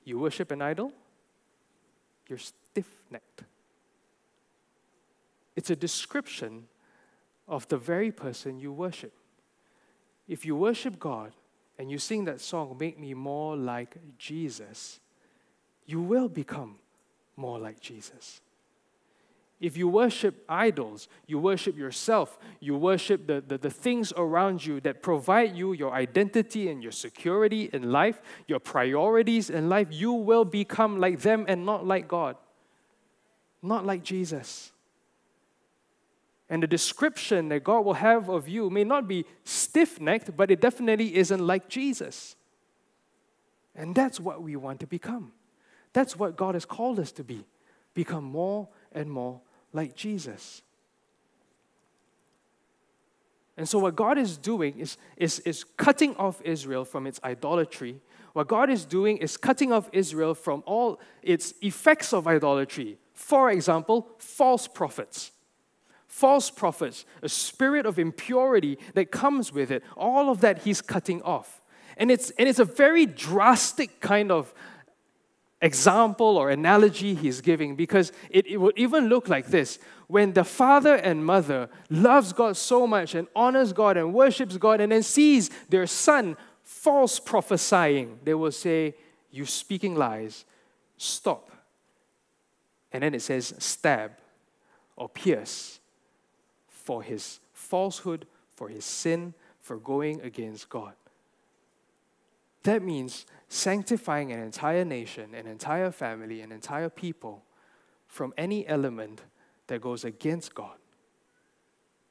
You 0.05 0.19
worship 0.19 0.51
an 0.51 0.63
idol, 0.63 0.93
you're 2.29 2.39
stiff 2.39 3.03
necked. 3.11 3.43
It's 5.55 5.71
a 5.71 5.77
description 5.77 6.69
of 7.47 7.67
the 7.69 7.77
very 7.77 8.13
person 8.13 8.59
you 8.59 8.73
worship. 8.73 9.13
If 10.27 10.45
you 10.45 10.55
worship 10.55 10.99
God 10.99 11.33
and 11.79 11.91
you 11.91 11.99
sing 11.99 12.25
that 12.27 12.41
song, 12.41 12.77
Make 12.79 12.99
Me 12.99 13.15
More 13.15 13.57
Like 13.57 13.97
Jesus, 14.19 15.01
you 15.87 16.01
will 16.01 16.29
become 16.29 16.77
more 17.37 17.59
like 17.59 17.81
Jesus. 17.81 18.41
If 19.61 19.77
you 19.77 19.89
worship 19.89 20.45
idols, 20.49 21.09
you 21.27 21.39
worship 21.39 21.77
yourself, 21.77 22.39
you 22.61 22.77
worship 22.77 23.27
the, 23.27 23.43
the, 23.45 23.59
the, 23.59 23.71
things 23.71 24.13
around 24.17 24.65
you 24.65 24.81
that 24.83 25.03
provide 25.03 25.57
you 25.57 25.73
your 25.73 25.93
identity 25.93 26.71
and 26.71 26.81
your 26.81 26.93
security 26.93 27.69
in 27.73 27.91
life, 27.91 28.23
your 28.47 28.61
priorities 28.61 29.51
in 29.51 29.69
life, 29.69 29.89
you 29.91 30.13
will 30.13 30.45
become 30.45 31.01
like 31.01 31.21
them 31.23 31.45
and 31.49 31.67
not 31.67 31.85
like 31.85 32.07
God. 32.07 32.37
Not 33.61 33.85
like 33.85 34.05
Jesus. 34.05 34.71
And 36.49 36.63
the 36.63 36.69
description 36.69 37.49
that 37.49 37.65
God 37.65 37.85
will 37.85 37.95
have 37.95 38.31
of 38.31 38.49
you 38.49 38.71
may 38.71 38.85
not 38.85 39.09
be 39.09 39.25
stiff 39.43 40.01
necked, 40.01 40.37
but 40.37 40.53
it 40.53 40.61
definitely 40.61 41.17
isn't 41.17 41.45
like 41.45 41.69
Jesus. 41.69 42.37
And 43.75 43.93
that's 43.93 44.21
what 44.21 44.41
we 44.41 44.55
want 44.55 44.79
to 44.81 44.87
become. 44.87 45.33
That's 45.93 46.17
what 46.17 46.37
God 46.37 46.55
has 46.55 46.65
called 46.65 47.01
us 47.01 47.11
to 47.13 47.25
be. 47.25 47.45
Become 47.93 48.23
more 48.23 48.69
and 48.93 49.11
more 49.11 49.41
like 49.73 49.95
Jesus. 49.95 50.63
And 53.57 53.69
so, 53.69 53.81
what 53.81 53.97
God 53.97 54.19
is 54.19 54.37
doing 54.37 54.79
is, 54.79 54.97
is, 55.17 55.41
is 55.41 55.65
cutting 55.65 56.15
off 56.17 56.41
Israel 56.43 56.85
from 56.85 57.07
its 57.07 57.21
idolatry. 57.25 58.01
What 58.33 58.47
God 58.47 58.71
is 58.71 58.85
doing 58.85 59.17
is 59.17 59.37
cutting 59.37 59.73
off 59.73 59.89
Israel 59.93 60.35
from 60.35 60.63
all 60.65 61.01
its 61.23 61.55
effects 61.61 62.13
of 62.13 62.29
idolatry. 62.29 62.99
For 63.15 63.51
example, 63.51 64.11
false 64.19 64.69
prophets. 64.69 65.33
False 66.07 66.51
prophets, 66.51 67.05
a 67.23 67.29
spirit 67.29 67.85
of 67.85 67.99
impurity 67.99 68.79
that 68.95 69.11
comes 69.11 69.53
with 69.53 69.71
it, 69.71 69.83
all 69.97 70.31
of 70.31 70.41
that 70.41 70.63
He's 70.63 70.81
cutting 70.81 71.21
off. 71.23 71.61
And 71.97 72.11
it's, 72.11 72.31
and 72.39 72.49
it's 72.49 72.61
a 72.61 72.65
very 72.65 73.07
drastic 73.07 74.01
kind 74.01 74.31
of 74.31 74.55
example 75.61 76.37
or 76.37 76.51
analogy 76.51 77.15
he's 77.15 77.41
giving 77.41 77.75
because 77.75 78.13
it, 78.31 78.47
it 78.47 78.59
would 78.59 78.79
even 78.79 79.09
look 79.09 79.29
like 79.29 79.49
this. 79.49 79.79
When 80.07 80.33
the 80.33 80.45
father 80.45 80.95
and 80.95 81.25
mother 81.25 81.69
loves 81.91 82.33
god 82.33 82.57
so 82.57 82.87
much 82.87 83.15
and 83.15 83.27
honors 83.35 83.73
god 83.73 83.97
and 83.97 84.15
worships 84.15 84.57
god 84.57 84.81
and 84.81 84.93
then 84.93 85.03
sees 85.03 85.51
their 85.69 85.87
son 85.87 86.37
false 86.63 87.19
prophesying 87.19 88.19
they 88.25 88.35
will 88.35 88.53
say 88.53 88.95
you 89.31 89.47
speaking 89.47 89.95
lies. 89.95 90.45
Stop. 90.97 91.51
And 92.93 93.03
then 93.03 93.15
it 93.15 93.23
says 93.23 93.55
stab 93.59 94.13
or 94.97 95.09
pierce 95.09 95.81
for 96.69 97.03
his 97.03 97.41
falsehood 97.53 98.27
for 98.55 98.69
his 98.69 98.85
sin 98.85 99.35
for 99.61 99.77
going 99.77 100.21
against 100.23 100.69
god. 100.69 100.95
That 102.63 102.83
means 102.83 103.27
sanctifying 103.49 104.31
an 104.33 104.41
entire 104.41 104.85
nation, 104.85 105.35
an 105.35 105.47
entire 105.47 105.91
family, 105.91 106.43
an 106.43 106.53
entire 106.53 106.89
people 106.89 107.45
from 108.07 108.33
any 108.37 108.67
element 108.67 109.23
that 109.67 109.81
goes 109.81 110.05
against 110.05 110.55
God. 110.55 110.77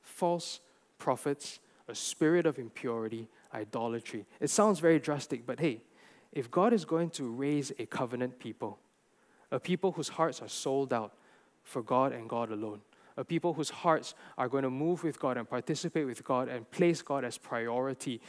False 0.02 0.62
prophets, 0.98 1.60
a 1.88 1.96
spirit 1.96 2.46
of 2.46 2.58
impurity, 2.58 3.28
idolatry. 3.54 4.26
It 4.40 4.50
sounds 4.50 4.80
very 4.80 5.00
drastic, 5.00 5.46
but 5.46 5.60
hey, 5.60 5.82
if 6.32 6.50
God 6.50 6.74
is 6.74 6.86
going 6.86 7.12
to 7.12 7.30
raise 7.30 7.72
a 7.80 7.86
covenant 7.86 8.40
people, 8.40 8.80
a 9.52 9.60
people 9.60 9.92
whose 9.92 10.10
hearts 10.10 10.42
are 10.42 10.50
sold 10.50 10.92
out 10.92 11.14
for 11.64 11.82
God 11.82 12.14
and 12.14 12.28
God 12.28 12.52
alone, 12.52 12.82
a 13.16 13.24
people 13.24 13.54
whose 13.54 13.70
hearts 13.70 14.14
are 14.38 14.48
going 14.48 14.64
to 14.64 14.70
move 14.70 15.04
with 15.04 15.20
God 15.20 15.38
and 15.38 15.50
participate 15.50 16.06
with 16.06 16.24
God 16.24 16.50
and 16.50 16.70
place 16.70 17.02
God 17.02 17.24
as 17.24 17.38
priority, 17.38 18.22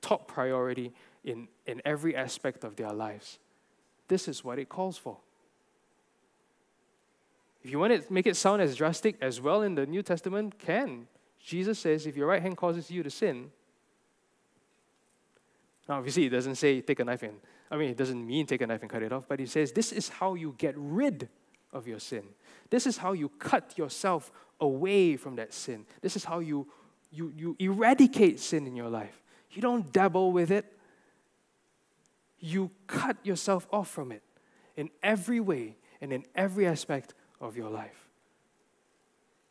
top 0.00 0.28
priority 0.28 0.92
in, 1.24 1.48
in 1.66 1.80
every 1.84 2.14
aspect 2.14 2.64
of 2.64 2.76
their 2.76 2.92
lives. 2.92 3.38
This 4.08 4.28
is 4.28 4.44
what 4.44 4.58
it 4.58 4.68
calls 4.68 4.98
for. 4.98 5.16
If 7.62 7.70
you 7.70 7.78
want 7.78 7.94
to 7.94 8.12
make 8.12 8.26
it 8.26 8.36
sound 8.36 8.60
as 8.60 8.76
drastic 8.76 9.16
as 9.22 9.40
well 9.40 9.62
in 9.62 9.74
the 9.74 9.86
New 9.86 10.02
Testament, 10.02 10.58
can. 10.58 11.06
Jesus 11.42 11.78
says, 11.78 12.06
if 12.06 12.16
your 12.16 12.26
right 12.26 12.42
hand 12.42 12.56
causes 12.56 12.90
you 12.90 13.02
to 13.02 13.10
sin, 13.10 13.50
now 15.88 15.96
obviously 15.96 16.26
it 16.26 16.30
doesn't 16.30 16.56
say 16.56 16.82
take 16.82 17.00
a 17.00 17.04
knife 17.04 17.22
and, 17.22 17.40
I 17.70 17.76
mean, 17.76 17.90
it 17.90 17.96
doesn't 17.96 18.26
mean 18.26 18.46
take 18.46 18.60
a 18.60 18.66
knife 18.66 18.82
and 18.82 18.90
cut 18.90 19.02
it 19.02 19.12
off, 19.12 19.24
but 19.26 19.40
he 19.40 19.46
says 19.46 19.72
this 19.72 19.92
is 19.92 20.10
how 20.10 20.34
you 20.34 20.54
get 20.58 20.74
rid 20.76 21.28
of 21.72 21.88
your 21.88 22.00
sin. 22.00 22.24
This 22.68 22.86
is 22.86 22.98
how 22.98 23.12
you 23.12 23.30
cut 23.30 23.76
yourself 23.76 24.30
away 24.60 25.16
from 25.16 25.36
that 25.36 25.52
sin. 25.52 25.86
This 26.02 26.16
is 26.16 26.24
how 26.24 26.40
you, 26.40 26.66
you, 27.10 27.32
you 27.36 27.56
eradicate 27.58 28.40
sin 28.40 28.66
in 28.66 28.76
your 28.76 28.88
life. 28.88 29.22
You 29.50 29.62
don't 29.62 29.90
dabble 29.92 30.32
with 30.32 30.50
it 30.50 30.70
you 32.44 32.70
cut 32.86 33.16
yourself 33.24 33.66
off 33.72 33.88
from 33.88 34.12
it 34.12 34.22
in 34.76 34.90
every 35.02 35.40
way 35.40 35.76
and 36.02 36.12
in 36.12 36.24
every 36.34 36.66
aspect 36.66 37.14
of 37.40 37.56
your 37.56 37.70
life. 37.70 38.10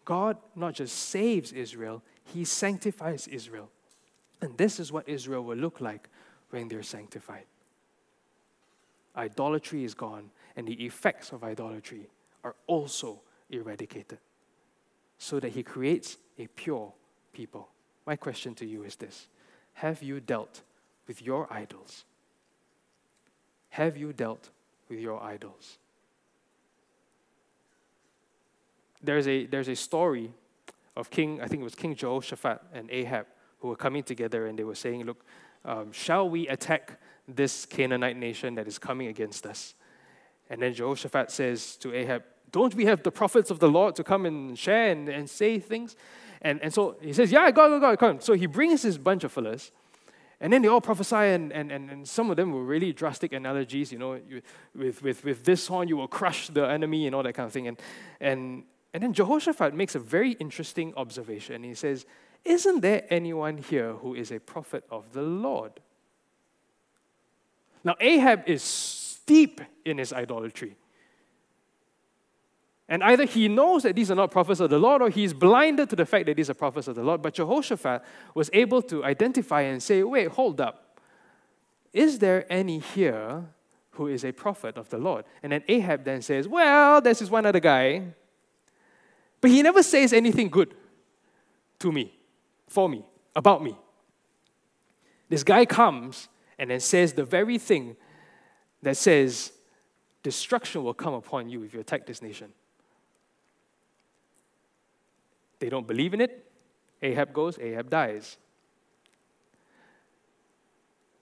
God 0.06 0.38
not 0.56 0.76
just 0.76 0.96
saves 0.96 1.52
Israel, 1.52 2.04
He 2.24 2.46
sanctifies 2.46 3.28
Israel. 3.28 3.72
And 4.42 4.56
this 4.60 4.80
is 4.80 4.92
what 4.92 5.10
Israel 5.10 5.44
will 5.44 5.58
look 5.58 5.82
like 5.82 6.08
when 6.52 6.68
they're 6.68 6.84
sanctified. 6.84 7.46
Idolatry 9.16 9.84
is 9.84 9.96
gone, 9.96 10.30
and 10.56 10.68
the 10.68 10.86
effects 10.86 11.32
of 11.32 11.44
idolatry 11.44 12.10
are 12.44 12.56
also 12.68 13.22
eradicated 13.50 14.20
so 15.18 15.40
that 15.40 15.54
He 15.54 15.64
creates 15.64 16.18
a 16.38 16.46
pure 16.46 16.94
people. 17.32 17.70
My 18.06 18.18
question 18.18 18.54
to 18.56 18.68
you 18.68 18.84
is 18.84 18.98
this 18.98 19.30
Have 19.74 20.04
you 20.04 20.20
dealt 20.20 20.62
with 21.08 21.24
your 21.24 21.52
idols? 21.52 22.06
Have 23.74 23.98
you 23.98 24.14
dealt 24.14 24.52
with 24.88 25.00
your 25.00 25.20
idols? 25.24 25.80
There's 29.02 29.28
a, 29.28 29.48
there's 29.48 29.68
a 29.68 29.76
story 29.76 30.32
of 30.96 31.10
King, 31.10 31.42
I 31.42 31.48
think 31.48 31.62
it 31.62 31.64
was 31.64 31.74
King 31.74 31.96
Jehoshaphat 31.96 32.62
and 32.72 32.92
Ahab, 32.92 33.26
who 33.62 33.70
were 33.70 33.76
coming 33.76 34.04
together 34.04 34.46
and 34.46 34.60
they 34.60 34.64
were 34.64 34.76
saying, 34.76 35.06
Look, 35.06 35.26
um, 35.66 35.92
shall 35.92 36.30
we 36.30 36.48
attack 36.50 37.00
this 37.28 37.66
Canaanite 37.66 38.16
nation 38.16 38.54
that 38.56 38.68
is 38.68 38.78
coming 38.78 39.08
against 39.08 39.48
us? 39.48 39.74
And 40.52 40.62
then 40.62 40.76
Jehoshaphat 40.76 41.32
says 41.32 41.76
to 41.78 41.96
Ahab, 41.96 42.22
Don't 42.52 42.76
we 42.76 42.86
have 42.86 43.02
the 43.02 43.12
prophets 43.12 43.50
of 43.50 43.58
the 43.58 43.70
Lord 43.70 43.96
to 43.96 44.04
come 44.04 44.28
and 44.28 44.58
share 44.58 44.92
and, 44.92 45.10
and 45.10 45.28
say 45.28 45.58
things? 45.58 45.96
And, 46.44 46.62
and 46.62 46.72
so 46.72 46.98
he 47.02 47.12
says, 47.12 47.32
Yeah, 47.32 47.50
go, 47.50 47.70
go, 47.70 47.80
go, 47.80 47.98
come. 47.98 48.22
So 48.22 48.34
he 48.34 48.46
brings 48.46 48.84
this 48.84 49.00
bunch 49.00 49.24
of 49.24 49.32
fellas 49.32 49.72
and 50.44 50.52
then 50.52 50.62
they 50.62 50.68
all 50.68 50.82
prophesy, 50.82 51.16
and, 51.16 51.54
and, 51.54 51.72
and, 51.72 51.90
and 51.90 52.06
some 52.06 52.30
of 52.30 52.36
them 52.36 52.52
were 52.52 52.66
really 52.66 52.92
drastic 52.92 53.32
analogies, 53.32 53.94
you 53.94 53.98
know, 53.98 54.16
you, 54.16 54.42
with, 54.76 55.02
with, 55.02 55.24
with 55.24 55.46
this 55.46 55.68
horn 55.68 55.88
you 55.88 55.96
will 55.96 56.10
crush 56.10 56.50
the 56.50 56.64
enemy 56.70 57.08
and 57.08 57.16
all 57.16 57.24
that 57.24 57.32
kind 57.32 57.48
of 57.48 57.54
thing. 57.54 57.70
And, 57.70 57.82
and, 58.20 58.64
and 58.94 59.02
then 59.02 59.14
Jehoshaphat 59.14 59.74
makes 59.74 59.96
a 59.96 60.00
very 60.00 60.34
interesting 60.34 60.94
observation. 60.98 61.64
He 61.64 61.74
says, 61.74 62.06
Isn't 62.44 62.82
there 62.82 63.06
anyone 63.10 63.58
here 63.58 63.94
who 63.94 64.16
is 64.16 64.34
a 64.34 64.40
prophet 64.40 64.84
of 64.92 65.14
the 65.14 65.22
Lord? 65.22 65.80
Now, 67.86 67.96
Ahab 68.02 68.44
is 68.46 68.64
steep 68.64 69.62
in 69.86 69.98
his 69.98 70.12
idolatry. 70.12 70.76
And 72.94 73.04
either 73.04 73.26
he 73.26 73.48
knows 73.48 73.82
that 73.82 73.96
these 73.96 74.12
are 74.12 74.16
not 74.16 74.30
prophets 74.30 74.60
of 74.60 74.70
the 74.70 74.78
Lord 74.78 75.02
or 75.02 75.10
he's 75.10 75.34
blinded 75.34 75.90
to 75.90 75.96
the 75.96 76.06
fact 76.06 76.28
that 76.28 76.38
these 76.38 76.52
are 76.52 76.54
prophets 76.54 76.88
of 76.88 76.94
the 76.94 77.02
Lord. 77.02 77.24
But 77.24 77.34
Jehoshaphat 77.34 78.04
was 78.36 78.52
able 78.54 78.84
to 78.84 79.04
identify 79.04 79.62
and 79.62 79.82
say, 79.82 80.04
wait, 80.04 80.28
hold 80.28 80.62
up. 80.62 81.00
Is 81.92 82.20
there 82.20 82.46
any 82.54 82.78
here 82.78 83.46
who 83.94 84.06
is 84.06 84.24
a 84.24 84.32
prophet 84.32 84.78
of 84.78 84.90
the 84.90 85.00
Lord? 85.00 85.26
And 85.42 85.54
then 85.54 85.64
Ahab 85.68 86.04
then 86.04 86.22
says, 86.22 86.48
well, 86.48 87.02
this 87.02 87.20
is 87.20 87.32
one 87.32 87.48
other 87.48 87.60
guy. 87.60 88.04
But 89.42 89.50
he 89.50 89.64
never 89.64 89.82
says 89.82 90.14
anything 90.14 90.50
good 90.50 90.76
to 91.80 91.92
me, 91.92 92.14
for 92.68 92.88
me, 92.88 93.04
about 93.36 93.64
me. 93.64 93.76
This 95.30 95.44
guy 95.44 95.66
comes 95.66 96.30
and 96.60 96.70
then 96.70 96.80
says 96.80 97.14
the 97.14 97.26
very 97.26 97.58
thing 97.58 97.96
that 98.84 98.98
says, 98.98 99.52
destruction 100.22 100.84
will 100.84 100.94
come 100.94 101.16
upon 101.16 101.50
you 101.50 101.64
if 101.64 101.74
you 101.74 101.80
attack 101.80 102.06
this 102.06 102.22
nation. 102.22 102.54
They 105.64 105.70
don't 105.70 105.88
believe 105.88 106.14
in 106.14 106.20
it. 106.20 106.52
Ahab 107.02 107.32
goes, 107.32 107.58
Ahab 107.58 107.90
dies. 107.90 108.36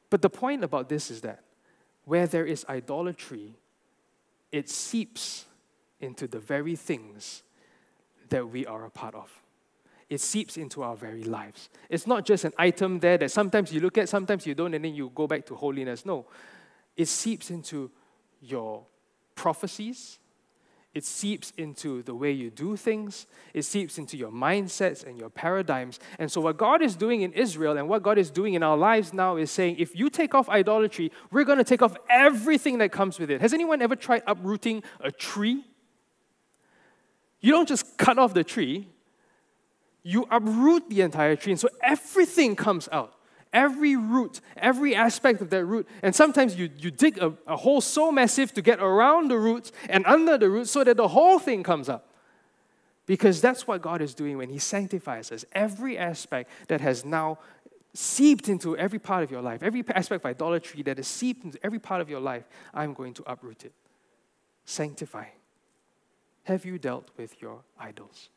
But 0.10 0.24
the 0.24 0.32
point 0.32 0.64
about 0.64 0.90
this 0.90 1.12
is 1.12 1.22
that 1.22 1.44
where 2.06 2.26
there 2.26 2.48
is 2.48 2.66
idolatry, 2.68 3.54
it 4.52 4.68
seeps 4.68 5.46
into 6.00 6.26
the 6.26 6.40
very 6.40 6.76
things 6.76 7.44
that 8.30 8.50
we 8.50 8.66
are 8.66 8.84
a 8.86 8.90
part 8.90 9.14
of. 9.14 9.32
It 10.10 10.22
seeps 10.22 10.58
into 10.58 10.82
our 10.82 10.96
very 10.96 11.24
lives. 11.24 11.70
It's 11.88 12.08
not 12.08 12.26
just 12.26 12.44
an 12.44 12.54
item 12.58 13.00
there 13.00 13.20
that 13.20 13.30
sometimes 13.30 13.72
you 13.72 13.80
look 13.80 14.00
at, 14.00 14.10
sometimes 14.10 14.48
you 14.48 14.56
don't, 14.56 14.74
and 14.74 14.84
then 14.84 14.96
you 14.96 15.12
go 15.14 15.28
back 15.28 15.46
to 15.46 15.56
holiness. 15.56 16.04
No, 16.04 16.26
it 16.98 17.10
seeps 17.10 17.52
into 17.52 17.92
your 18.42 18.88
prophecies, 19.36 20.18
it 20.94 21.06
seeps 21.06 21.54
into 21.58 22.04
the 22.04 22.14
way 22.14 22.32
you 22.32 22.50
do 22.50 22.76
things. 22.76 23.26
It 23.54 23.62
seeps 23.62 23.98
into 23.98 24.18
your 24.18 24.30
mindsets 24.30 25.06
and 25.06 25.18
your 25.18 25.30
paradigms. 25.30 26.00
And 26.20 26.30
so, 26.30 26.42
what 26.42 26.58
God 26.58 26.82
is 26.82 26.98
doing 26.98 27.22
in 27.22 27.32
Israel 27.32 27.78
and 27.78 27.88
what 27.88 28.04
God 28.04 28.18
is 28.18 28.30
doing 28.30 28.56
in 28.56 28.64
our 28.64 28.76
lives 28.76 29.14
now 29.14 29.38
is 29.38 29.52
saying, 29.52 29.78
if 29.80 29.96
you 29.96 30.10
take 30.10 30.36
off 30.36 30.50
idolatry, 30.50 31.12
we're 31.32 31.46
going 31.46 31.60
to 31.60 31.64
take 31.64 31.82
off 31.82 31.96
everything 32.10 32.80
that 32.80 32.92
comes 32.92 33.20
with 33.20 33.32
it. 33.32 33.40
Has 33.40 33.54
anyone 33.54 33.82
ever 33.82 33.96
tried 33.96 34.24
uprooting 34.28 34.84
a 35.00 35.12
tree? 35.12 35.64
You 37.40 37.54
don't 37.54 37.70
just 37.70 37.98
cut 37.98 38.20
off 38.20 38.34
the 38.34 38.44
tree, 38.44 38.90
you 40.04 40.28
uproot 40.30 40.90
the 40.90 41.02
entire 41.02 41.38
tree. 41.38 41.54
And 41.54 41.60
so, 41.60 41.70
everything 41.82 42.58
comes 42.58 42.90
out 42.92 43.14
every 43.54 43.96
root, 43.96 44.42
every 44.58 44.96
aspect 44.96 45.42
of 45.42 45.50
that 45.50 45.66
root. 45.66 45.88
And 46.02 46.16
sometimes 46.16 46.56
you, 46.56 46.70
you 46.78 46.92
dig 46.92 47.18
a, 47.18 47.34
a 47.48 47.58
hole 47.58 47.82
so 47.82 48.12
massive 48.12 48.54
to 48.54 48.62
get 48.62 48.80
around 48.80 49.30
the 49.30 49.38
roots 49.38 49.72
and 49.90 50.06
under 50.06 50.38
the 50.38 50.50
roots 50.50 50.72
so 50.72 50.84
that 50.84 50.98
the 50.98 51.10
whole 51.10 51.40
thing 51.40 51.64
comes 51.64 51.90
up. 51.90 52.08
Because 53.06 53.42
that's 53.42 53.68
what 53.68 53.82
God 53.82 54.02
is 54.02 54.14
doing 54.14 54.38
when 54.38 54.50
He 54.50 54.60
sanctifies 54.60 55.32
us. 55.32 55.44
Every 55.54 55.98
aspect 55.98 56.50
that 56.68 56.82
has 56.82 57.04
now 57.04 57.40
seeped 57.94 58.48
into 58.48 58.78
every 58.78 59.00
part 59.00 59.24
of 59.24 59.32
your 59.32 59.42
life, 59.42 59.64
every 59.64 59.84
aspect 59.94 60.24
of 60.24 60.30
idolatry 60.30 60.82
that 60.84 60.98
has 60.98 61.08
seeped 61.08 61.44
into 61.44 61.60
every 61.64 61.80
part 61.80 62.00
of 62.00 62.10
your 62.10 62.22
life, 62.22 62.44
I'm 62.74 62.94
going 62.94 63.14
to 63.16 63.24
uproot 63.28 63.66
it. 63.66 63.74
Sanctify. 64.64 65.26
Have 66.44 66.64
you 66.66 66.78
dealt 66.78 67.10
with 67.18 67.42
your 67.42 67.62
idols? 67.80 68.30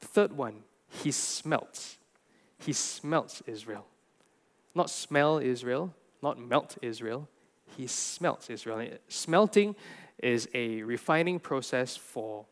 Third 0.00 0.36
one 0.36 0.64
he 0.90 1.12
smelts. 1.12 1.98
He 2.60 2.72
smelts 2.72 3.42
Israel. 3.46 3.86
Not 4.74 4.90
smell 4.90 5.38
Israel, 5.38 5.94
not 6.22 6.38
melt 6.38 6.78
Israel. 6.82 7.28
He 7.76 7.86
smelts 7.86 8.50
Israel. 8.50 8.86
Smelting 9.08 9.74
is 10.22 10.48
a 10.54 10.82
refining 10.82 11.40
process 11.40 11.96
for 11.96 12.44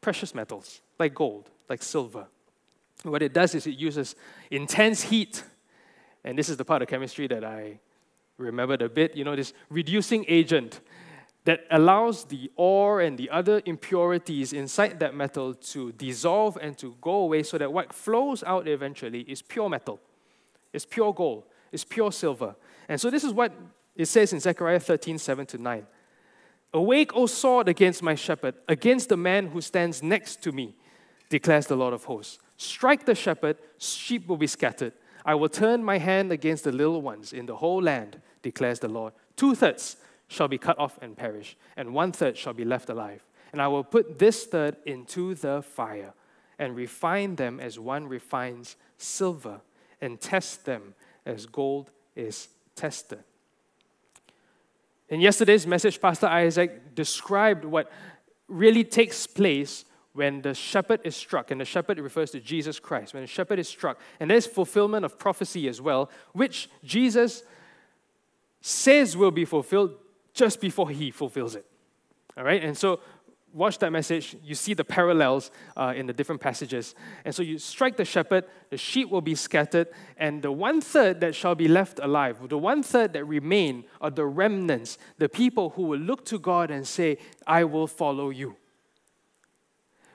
precious 0.00 0.34
metals 0.34 0.80
like 0.98 1.14
gold, 1.14 1.50
like 1.68 1.82
silver. 1.82 2.26
What 3.02 3.22
it 3.22 3.32
does 3.32 3.54
is 3.54 3.66
it 3.66 3.76
uses 3.76 4.14
intense 4.50 5.02
heat. 5.02 5.44
And 6.24 6.38
this 6.38 6.48
is 6.48 6.56
the 6.56 6.64
part 6.64 6.82
of 6.82 6.88
chemistry 6.88 7.26
that 7.26 7.44
I 7.44 7.80
remembered 8.38 8.82
a 8.82 8.88
bit. 8.88 9.16
You 9.16 9.24
know, 9.24 9.36
this 9.36 9.52
reducing 9.68 10.24
agent 10.28 10.80
that 11.44 11.64
allows 11.70 12.24
the 12.24 12.50
ore 12.56 13.00
and 13.00 13.18
the 13.18 13.28
other 13.30 13.62
impurities 13.64 14.52
inside 14.52 15.00
that 15.00 15.14
metal 15.14 15.54
to 15.54 15.92
dissolve 15.92 16.56
and 16.60 16.78
to 16.78 16.96
go 17.00 17.12
away 17.12 17.42
so 17.42 17.58
that 17.58 17.72
what 17.72 17.92
flows 17.92 18.44
out 18.44 18.68
eventually 18.68 19.22
is 19.22 19.42
pure 19.42 19.68
metal, 19.68 20.00
it's 20.72 20.86
pure 20.86 21.12
gold, 21.12 21.44
it's 21.72 21.84
pure 21.84 22.12
silver. 22.12 22.54
And 22.88 23.00
so 23.00 23.10
this 23.10 23.24
is 23.24 23.32
what 23.32 23.52
it 23.96 24.06
says 24.06 24.32
in 24.32 24.40
Zechariah 24.40 24.80
13 24.80 25.18
7 25.18 25.46
to 25.46 25.58
9. 25.58 25.86
Awake, 26.74 27.14
O 27.14 27.26
sword, 27.26 27.68
against 27.68 28.02
my 28.02 28.14
shepherd, 28.14 28.54
against 28.68 29.08
the 29.10 29.16
man 29.16 29.48
who 29.48 29.60
stands 29.60 30.02
next 30.02 30.42
to 30.42 30.52
me, 30.52 30.74
declares 31.28 31.66
the 31.66 31.76
Lord 31.76 31.92
of 31.92 32.04
hosts. 32.04 32.38
Strike 32.56 33.04
the 33.04 33.14
shepherd, 33.14 33.58
sheep 33.78 34.26
will 34.26 34.36
be 34.36 34.46
scattered. 34.46 34.92
I 35.24 35.34
will 35.34 35.48
turn 35.48 35.84
my 35.84 35.98
hand 35.98 36.32
against 36.32 36.64
the 36.64 36.72
little 36.72 37.02
ones 37.02 37.32
in 37.32 37.46
the 37.46 37.56
whole 37.56 37.82
land, 37.82 38.20
declares 38.42 38.78
the 38.78 38.88
Lord. 38.88 39.12
Two 39.36 39.54
thirds 39.54 39.96
shall 40.28 40.48
be 40.48 40.58
cut 40.58 40.78
off 40.78 40.98
and 41.02 41.16
perish, 41.16 41.56
and 41.76 41.94
one 41.94 42.12
third 42.12 42.36
shall 42.36 42.54
be 42.54 42.64
left 42.64 42.88
alive. 42.88 43.24
And 43.52 43.60
I 43.60 43.68
will 43.68 43.84
put 43.84 44.18
this 44.18 44.44
third 44.44 44.76
into 44.86 45.34
the 45.34 45.62
fire, 45.62 46.14
and 46.58 46.76
refine 46.76 47.36
them 47.36 47.60
as 47.60 47.78
one 47.78 48.08
refines 48.08 48.76
silver, 48.96 49.60
and 50.00 50.20
test 50.20 50.64
them 50.64 50.94
as 51.26 51.46
gold 51.46 51.90
is 52.16 52.48
tested. 52.74 53.22
In 55.08 55.20
yesterday's 55.20 55.66
message, 55.66 56.00
Pastor 56.00 56.26
Isaac 56.26 56.94
described 56.94 57.64
what 57.64 57.90
really 58.48 58.84
takes 58.84 59.26
place 59.26 59.84
when 60.14 60.42
the 60.42 60.54
shepherd 60.54 61.00
is 61.04 61.16
struck, 61.16 61.50
and 61.50 61.60
the 61.60 61.64
shepherd 61.64 61.98
refers 61.98 62.30
to 62.30 62.40
Jesus 62.40 62.78
Christ, 62.78 63.14
when 63.14 63.22
the 63.22 63.26
shepherd 63.26 63.58
is 63.58 63.68
struck, 63.68 63.98
and 64.20 64.30
there's 64.30 64.46
fulfillment 64.46 65.04
of 65.04 65.18
prophecy 65.18 65.68
as 65.68 65.80
well, 65.80 66.10
which 66.32 66.68
Jesus 66.84 67.42
says 68.60 69.16
will 69.16 69.30
be 69.30 69.44
fulfilled 69.44 69.94
just 70.32 70.60
before 70.60 70.90
he 70.90 71.10
fulfills 71.10 71.54
it. 71.54 71.66
All 72.36 72.44
right? 72.44 72.62
And 72.62 72.76
so 72.76 73.00
watch 73.52 73.78
that 73.78 73.92
message, 73.92 74.36
you 74.42 74.54
see 74.54 74.74
the 74.74 74.84
parallels 74.84 75.50
uh, 75.76 75.92
in 75.94 76.06
the 76.06 76.12
different 76.12 76.40
passages. 76.40 76.94
And 77.24 77.34
so 77.34 77.42
you 77.42 77.58
strike 77.58 77.96
the 77.96 78.04
shepherd, 78.04 78.44
the 78.70 78.78
sheep 78.78 79.10
will 79.10 79.20
be 79.20 79.34
scattered, 79.34 79.88
and 80.16 80.42
the 80.42 80.50
one 80.50 80.80
third 80.80 81.20
that 81.20 81.34
shall 81.34 81.54
be 81.54 81.68
left 81.68 82.00
alive, 82.02 82.48
the 82.48 82.58
one 82.58 82.82
third 82.82 83.12
that 83.12 83.24
remain 83.24 83.84
are 84.00 84.10
the 84.10 84.24
remnants, 84.24 84.98
the 85.18 85.28
people 85.28 85.70
who 85.70 85.82
will 85.82 85.98
look 86.00 86.24
to 86.26 86.38
God 86.38 86.70
and 86.70 86.86
say, 86.86 87.18
I 87.46 87.64
will 87.64 87.86
follow 87.86 88.30
you. 88.30 88.56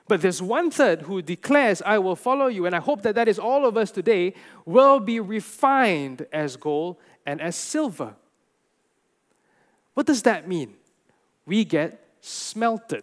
But 0.08 0.22
there's 0.22 0.40
one 0.40 0.70
third 0.70 1.02
who 1.02 1.20
declares, 1.20 1.82
I 1.84 1.98
will 1.98 2.16
follow 2.16 2.46
you. 2.46 2.64
And 2.64 2.74
I 2.74 2.80
hope 2.80 3.02
that 3.02 3.14
that 3.14 3.28
is 3.28 3.38
all 3.38 3.66
of 3.66 3.76
us 3.76 3.90
today, 3.90 4.32
will 4.64 5.00
be 5.00 5.20
refined 5.20 6.26
as 6.32 6.56
gold 6.56 6.96
and 7.26 7.42
as 7.42 7.54
silver. 7.56 8.16
What 9.98 10.06
does 10.06 10.22
that 10.22 10.46
mean? 10.46 10.74
We 11.44 11.64
get 11.64 12.00
smelted 12.20 13.02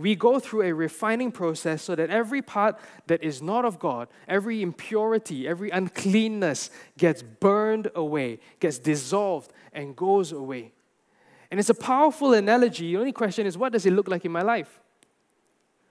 we 0.00 0.14
go 0.14 0.40
through 0.40 0.62
a 0.62 0.72
refining 0.72 1.30
process 1.30 1.82
so 1.82 1.94
that 1.94 2.08
every 2.08 2.40
part 2.40 2.78
that 3.06 3.22
is 3.22 3.42
not 3.42 3.66
of 3.66 3.78
God, 3.78 4.08
every 4.26 4.62
impurity, 4.62 5.46
every 5.46 5.68
uncleanness 5.68 6.70
gets 6.96 7.22
burned 7.22 7.90
away, 7.94 8.38
gets 8.60 8.78
dissolved, 8.78 9.52
and 9.74 9.94
goes 9.94 10.32
away. 10.32 10.72
And 11.50 11.60
it's 11.60 11.68
a 11.68 11.74
powerful 11.74 12.32
analogy. 12.32 12.92
The 12.92 12.96
only 12.96 13.12
question 13.12 13.46
is, 13.46 13.58
what 13.58 13.74
does 13.74 13.84
it 13.84 13.90
look 13.90 14.08
like 14.08 14.24
in 14.24 14.32
my 14.32 14.40
life? 14.40 14.80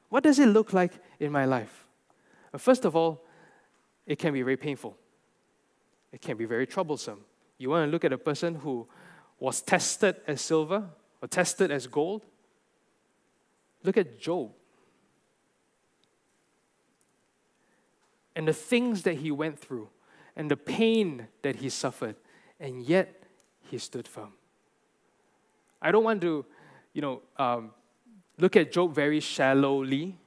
What 0.09 0.23
does 0.23 0.39
it 0.39 0.47
look 0.47 0.73
like 0.73 0.93
in 1.19 1.31
my 1.31 1.45
life? 1.45 1.85
First 2.57 2.85
of 2.85 2.95
all, 2.95 3.23
it 4.07 4.17
can 4.17 4.33
be 4.33 4.41
very 4.41 4.57
painful. 4.57 4.97
It 6.11 6.19
can 6.19 6.35
be 6.35 6.45
very 6.45 6.65
troublesome. 6.65 7.19
You 7.59 7.69
want 7.69 7.87
to 7.87 7.91
look 7.91 8.03
at 8.03 8.11
a 8.11 8.17
person 8.17 8.55
who 8.55 8.87
was 9.39 9.61
tested 9.61 10.17
as 10.27 10.41
silver 10.41 10.89
or 11.21 11.27
tested 11.27 11.71
as 11.71 11.87
gold? 11.87 12.25
Look 13.83 13.97
at 13.97 14.19
Job. 14.19 14.51
And 18.35 18.47
the 18.47 18.53
things 18.53 19.03
that 19.03 19.15
he 19.15 19.31
went 19.31 19.59
through, 19.59 19.89
and 20.35 20.49
the 20.49 20.57
pain 20.57 21.27
that 21.41 21.57
he 21.57 21.69
suffered, 21.69 22.15
and 22.59 22.83
yet 22.83 23.23
he 23.69 23.77
stood 23.77 24.07
firm. 24.07 24.33
I 25.81 25.91
don't 25.91 26.03
want 26.03 26.21
to, 26.21 26.45
you 26.93 27.01
know, 27.01 27.21
um, 27.37 27.71
look 28.37 28.55
at 28.55 28.71
Job 28.71 28.93
very 28.93 29.19
shallowly 29.19 30.17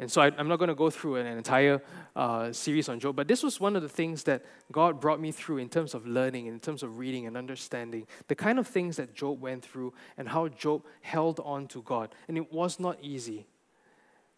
and 0.00 0.10
so 0.10 0.22
I, 0.22 0.32
am 0.38 0.48
not 0.48 0.58
going 0.58 0.68
to 0.68 0.74
go 0.74 0.88
through 0.88 1.16
an, 1.16 1.26
entire 1.26 1.82
uh, 2.16 2.52
series 2.52 2.88
on 2.88 2.98
Job, 2.98 3.16
but 3.16 3.28
this 3.28 3.42
was 3.42 3.60
one 3.60 3.76
of 3.76 3.82
the 3.82 3.88
things 3.88 4.24
that 4.24 4.42
God 4.72 4.98
brought 4.98 5.20
me 5.20 5.30
through 5.30 5.58
in 5.58 5.68
terms 5.68 5.92
of 5.92 6.06
learning, 6.06 6.46
in 6.46 6.58
terms 6.58 6.82
of 6.82 6.96
reading 6.96 7.26
and 7.26 7.36
understanding 7.36 8.06
the 8.26 8.34
kind 8.34 8.58
of 8.58 8.66
things 8.66 8.96
that 8.96 9.14
Job 9.14 9.42
went 9.42 9.62
through 9.62 9.92
and 10.16 10.26
how 10.26 10.48
Job 10.48 10.86
held 11.02 11.38
on 11.44 11.66
to 11.68 11.82
God. 11.82 12.14
And 12.28 12.38
it 12.38 12.50
was 12.50 12.80
not 12.80 12.96
easy. 13.02 13.46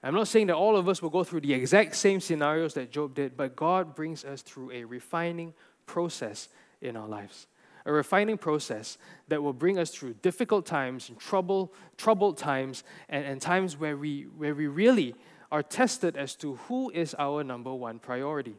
I'm 0.03 0.15
not 0.15 0.27
saying 0.27 0.49
that 0.49 0.57
all 0.57 0.77
of 0.77 0.89
us 0.89 1.01
will 1.01 1.11
go 1.11 1.23
through 1.23 1.43
the 1.43 1.55
exact 1.55 1.95
same 1.95 2.19
scenarios 2.19 2.75
that 2.75 2.91
Job 2.91 3.15
did, 3.15 3.37
but 3.37 3.55
God 3.55 3.95
brings 3.95 4.25
us 4.25 4.43
through 4.43 4.73
a 4.73 4.83
refining 4.83 5.55
process 5.87 6.49
in 6.81 6.97
our 6.97 7.07
lives. 7.07 7.47
A 7.87 7.93
refining 7.93 8.37
process 8.37 8.99
that 9.29 9.41
will 9.41 9.53
bring 9.53 9.79
us 9.79 9.91
through 9.91 10.15
difficult 10.23 10.67
times 10.67 11.09
and 11.09 11.21
trouble, 11.21 11.73
troubled 11.97 12.37
times 12.37 12.83
and, 13.09 13.25
and 13.25 13.41
times 13.41 13.77
where 13.77 13.97
we, 13.97 14.23
where 14.23 14.57
we 14.57 14.67
really 14.67 15.15
are 15.53 15.63
tested 15.63 16.17
as 16.17 16.35
to 16.37 16.57
who 16.67 16.91
is 16.91 17.15
our 17.19 17.45
number 17.45 17.73
one 17.73 17.99
priority. 17.99 18.57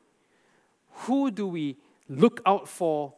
Who 1.07 1.31
do 1.31 1.47
we 1.47 1.77
look 2.07 2.39
out 2.45 2.67
for 2.67 3.13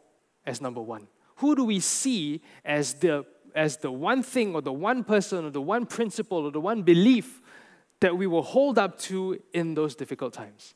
as 0.46 0.62
number 0.62 0.80
one? 0.80 1.08
Who 1.36 1.54
do 1.54 1.64
we 1.64 1.80
see 1.80 2.40
as 2.64 2.94
the, 2.94 3.26
as 3.54 3.76
the 3.76 3.92
one 3.92 4.22
thing 4.22 4.54
or 4.54 4.62
the 4.62 4.72
one 4.72 5.04
person 5.04 5.44
or 5.44 5.50
the 5.50 5.60
one 5.60 5.84
principle 5.84 6.46
or 6.46 6.50
the 6.50 6.60
one 6.60 6.82
belief 6.82 7.42
that 8.00 8.16
we 8.16 8.26
will 8.26 8.42
hold 8.42 8.78
up 8.78 8.98
to 9.00 9.40
in 9.52 9.74
those 9.74 9.94
difficult 9.94 10.32
times? 10.32 10.74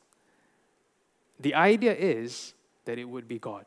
The 1.39 1.55
idea 1.55 1.95
is 1.95 2.53
that 2.85 2.99
it 2.99 3.05
would 3.05 3.27
be 3.27 3.39
God. 3.39 3.65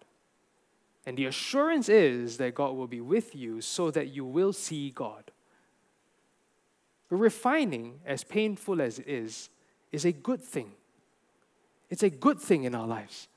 And 1.06 1.16
the 1.16 1.26
assurance 1.26 1.88
is 1.88 2.36
that 2.36 2.54
God 2.54 2.76
will 2.76 2.86
be 2.86 3.00
with 3.00 3.34
you 3.34 3.60
so 3.60 3.90
that 3.90 4.14
you 4.14 4.24
will 4.24 4.52
see 4.52 4.90
God. 4.90 5.32
Refining, 7.10 8.00
as 8.06 8.24
painful 8.24 8.80
as 8.80 8.98
it 8.98 9.08
is, 9.08 9.48
is 9.92 10.04
a 10.04 10.12
good 10.12 10.42
thing. 10.42 10.72
It's 11.90 12.02
a 12.02 12.10
good 12.10 12.40
thing 12.40 12.64
in 12.64 12.74
our 12.74 12.86
lives. 12.86 13.28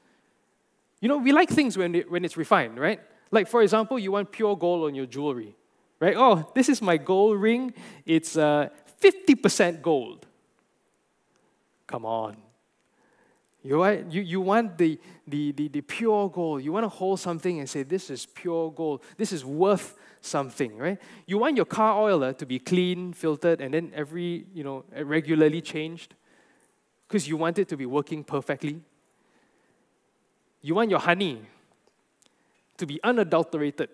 You 0.99 1.09
know, 1.09 1.17
we 1.17 1.31
like 1.31 1.49
things 1.49 1.77
when, 1.77 1.93
it, 1.93 2.09
when 2.09 2.25
it's 2.25 2.37
refined, 2.37 2.79
right? 2.79 2.99
Like, 3.29 3.47
for 3.47 3.61
example, 3.61 3.99
you 3.99 4.11
want 4.11 4.31
pure 4.31 4.55
gold 4.55 4.87
on 4.87 4.95
your 4.95 5.05
jewelry, 5.05 5.55
right? 5.99 6.15
Oh, 6.17 6.49
this 6.55 6.69
is 6.69 6.81
my 6.81 6.97
gold 6.97 7.39
ring. 7.39 7.73
It's 8.05 8.35
uh, 8.37 8.69
50% 9.01 9.81
gold. 9.81 10.25
Come 11.85 12.05
on. 12.05 12.37
You 13.63 13.79
want, 13.79 14.11
you, 14.11 14.21
you 14.21 14.41
want 14.41 14.77
the, 14.77 14.99
the, 15.27 15.51
the, 15.51 15.67
the 15.67 15.81
pure 15.81 16.29
gold. 16.29 16.63
You 16.63 16.71
want 16.71 16.85
to 16.85 16.89
hold 16.89 17.19
something 17.19 17.59
and 17.59 17.69
say, 17.69 17.83
This 17.83 18.09
is 18.09 18.25
pure 18.25 18.71
gold. 18.71 19.03
This 19.17 19.33
is 19.33 19.43
worth 19.43 19.97
something, 20.21 20.77
right? 20.77 20.99
You 21.25 21.37
want 21.37 21.55
your 21.55 21.65
car 21.65 22.01
oil 22.01 22.23
uh, 22.23 22.33
to 22.33 22.45
be 22.45 22.59
clean, 22.59 23.13
filtered, 23.13 23.61
and 23.61 23.73
then 23.73 23.91
every, 23.95 24.45
you 24.53 24.63
know, 24.63 24.83
regularly 25.03 25.61
changed 25.61 26.15
because 27.07 27.27
you 27.27 27.37
want 27.37 27.57
it 27.59 27.67
to 27.69 27.77
be 27.77 27.85
working 27.85 28.23
perfectly. 28.23 28.81
You 30.61 30.75
want 30.75 30.89
your 30.89 30.99
honey 30.99 31.41
to 32.77 32.85
be 32.85 32.99
unadulterated. 33.03 33.89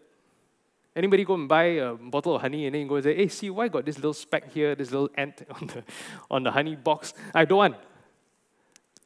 Anybody 0.96 1.26
go 1.26 1.34
and 1.34 1.48
buy 1.48 1.64
a 1.64 1.94
bottle 1.94 2.36
of 2.36 2.42
honey 2.42 2.66
and 2.66 2.76
then 2.76 2.88
go 2.88 2.96
and 2.96 3.04
say, 3.04 3.16
hey, 3.16 3.28
see, 3.28 3.50
why 3.50 3.68
got 3.68 3.86
this 3.86 3.96
little 3.96 4.14
speck 4.14 4.52
here, 4.52 4.76
this 4.76 4.92
little 4.92 5.10
ant 5.16 5.46
on 5.62 5.68
the, 5.68 5.84
on 6.30 6.44
the 6.44 6.52
honey 6.52 6.76
box? 6.76 7.14
I 7.34 7.46
don't 7.46 7.58
want. 7.58 7.76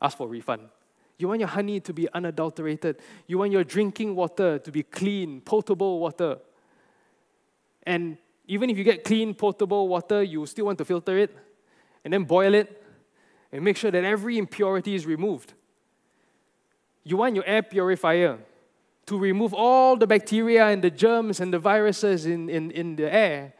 Ask 0.01 0.17
for 0.17 0.27
refund. 0.27 0.69
You 1.17 1.27
want 1.27 1.39
your 1.39 1.49
honey 1.49 1.79
to 1.79 1.93
be 1.93 2.07
unadulterated. 2.13 2.97
You 3.25 3.39
want 3.39 3.51
your 3.51 3.63
drinking 3.63 4.15
water 4.15 4.59
to 4.59 4.71
be 4.71 4.83
clean, 4.83 5.41
potable 5.41 5.99
water. 5.99 6.37
And 7.87 8.17
even 8.47 8.69
if 8.69 8.77
you 8.77 8.83
get 8.83 9.03
clean, 9.03 9.33
potable 9.33 9.87
water, 9.87 10.21
you 10.21 10.45
still 10.45 10.65
want 10.65 10.77
to 10.79 10.85
filter 10.85 11.17
it 11.17 11.35
and 12.03 12.13
then 12.13 12.25
boil 12.25 12.53
it 12.53 12.83
and 13.51 13.63
make 13.63 13.77
sure 13.77 13.91
that 13.91 14.03
every 14.03 14.37
impurity 14.37 14.93
is 14.93 15.05
removed. 15.05 15.53
You 17.03 17.15
want 17.15 17.35
your 17.35 17.45
air 17.45 17.63
purifier 17.63 18.39
to 19.05 19.17
remove 19.17 19.53
all 19.53 19.95
the 19.95 20.05
bacteria 20.05 20.67
and 20.67 20.83
the 20.83 20.91
germs 20.91 21.39
and 21.39 21.53
the 21.53 21.59
viruses 21.59 22.25
in, 22.25 22.49
in, 22.49 22.71
in 22.71 22.97
the 22.97 23.09
air. 23.11 23.53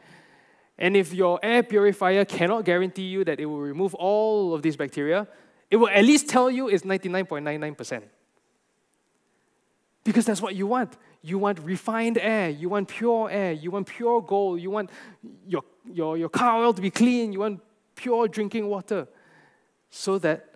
And 0.76 0.94
if 0.94 1.14
your 1.14 1.40
air 1.42 1.62
purifier 1.62 2.26
cannot 2.26 2.66
guarantee 2.66 3.08
you 3.08 3.24
that 3.24 3.40
it 3.40 3.46
will 3.46 3.60
remove 3.60 3.94
all 3.94 4.54
of 4.54 4.60
these 4.60 4.76
bacteria, 4.76 5.26
It 5.70 5.76
will 5.76 5.88
at 5.88 6.04
least 6.04 6.28
tell 6.28 6.50
you 6.50 6.68
it's 6.68 6.84
99.99%. 6.84 8.02
Because 10.04 10.24
that's 10.24 10.40
what 10.40 10.54
you 10.54 10.66
want. 10.66 10.96
You 11.22 11.38
want 11.38 11.58
refined 11.60 12.18
air, 12.18 12.48
you 12.48 12.68
want 12.68 12.88
pure 12.88 13.28
air, 13.30 13.52
you 13.52 13.70
want 13.70 13.88
pure 13.88 14.22
gold, 14.22 14.60
you 14.60 14.70
want 14.70 14.90
your, 15.46 15.62
your, 15.84 16.16
your 16.16 16.28
car 16.28 16.62
oil 16.62 16.72
to 16.72 16.80
be 16.80 16.90
clean, 16.90 17.32
you 17.32 17.40
want 17.40 17.60
pure 17.94 18.28
drinking 18.28 18.68
water 18.68 19.08
so 19.90 20.18
that 20.18 20.54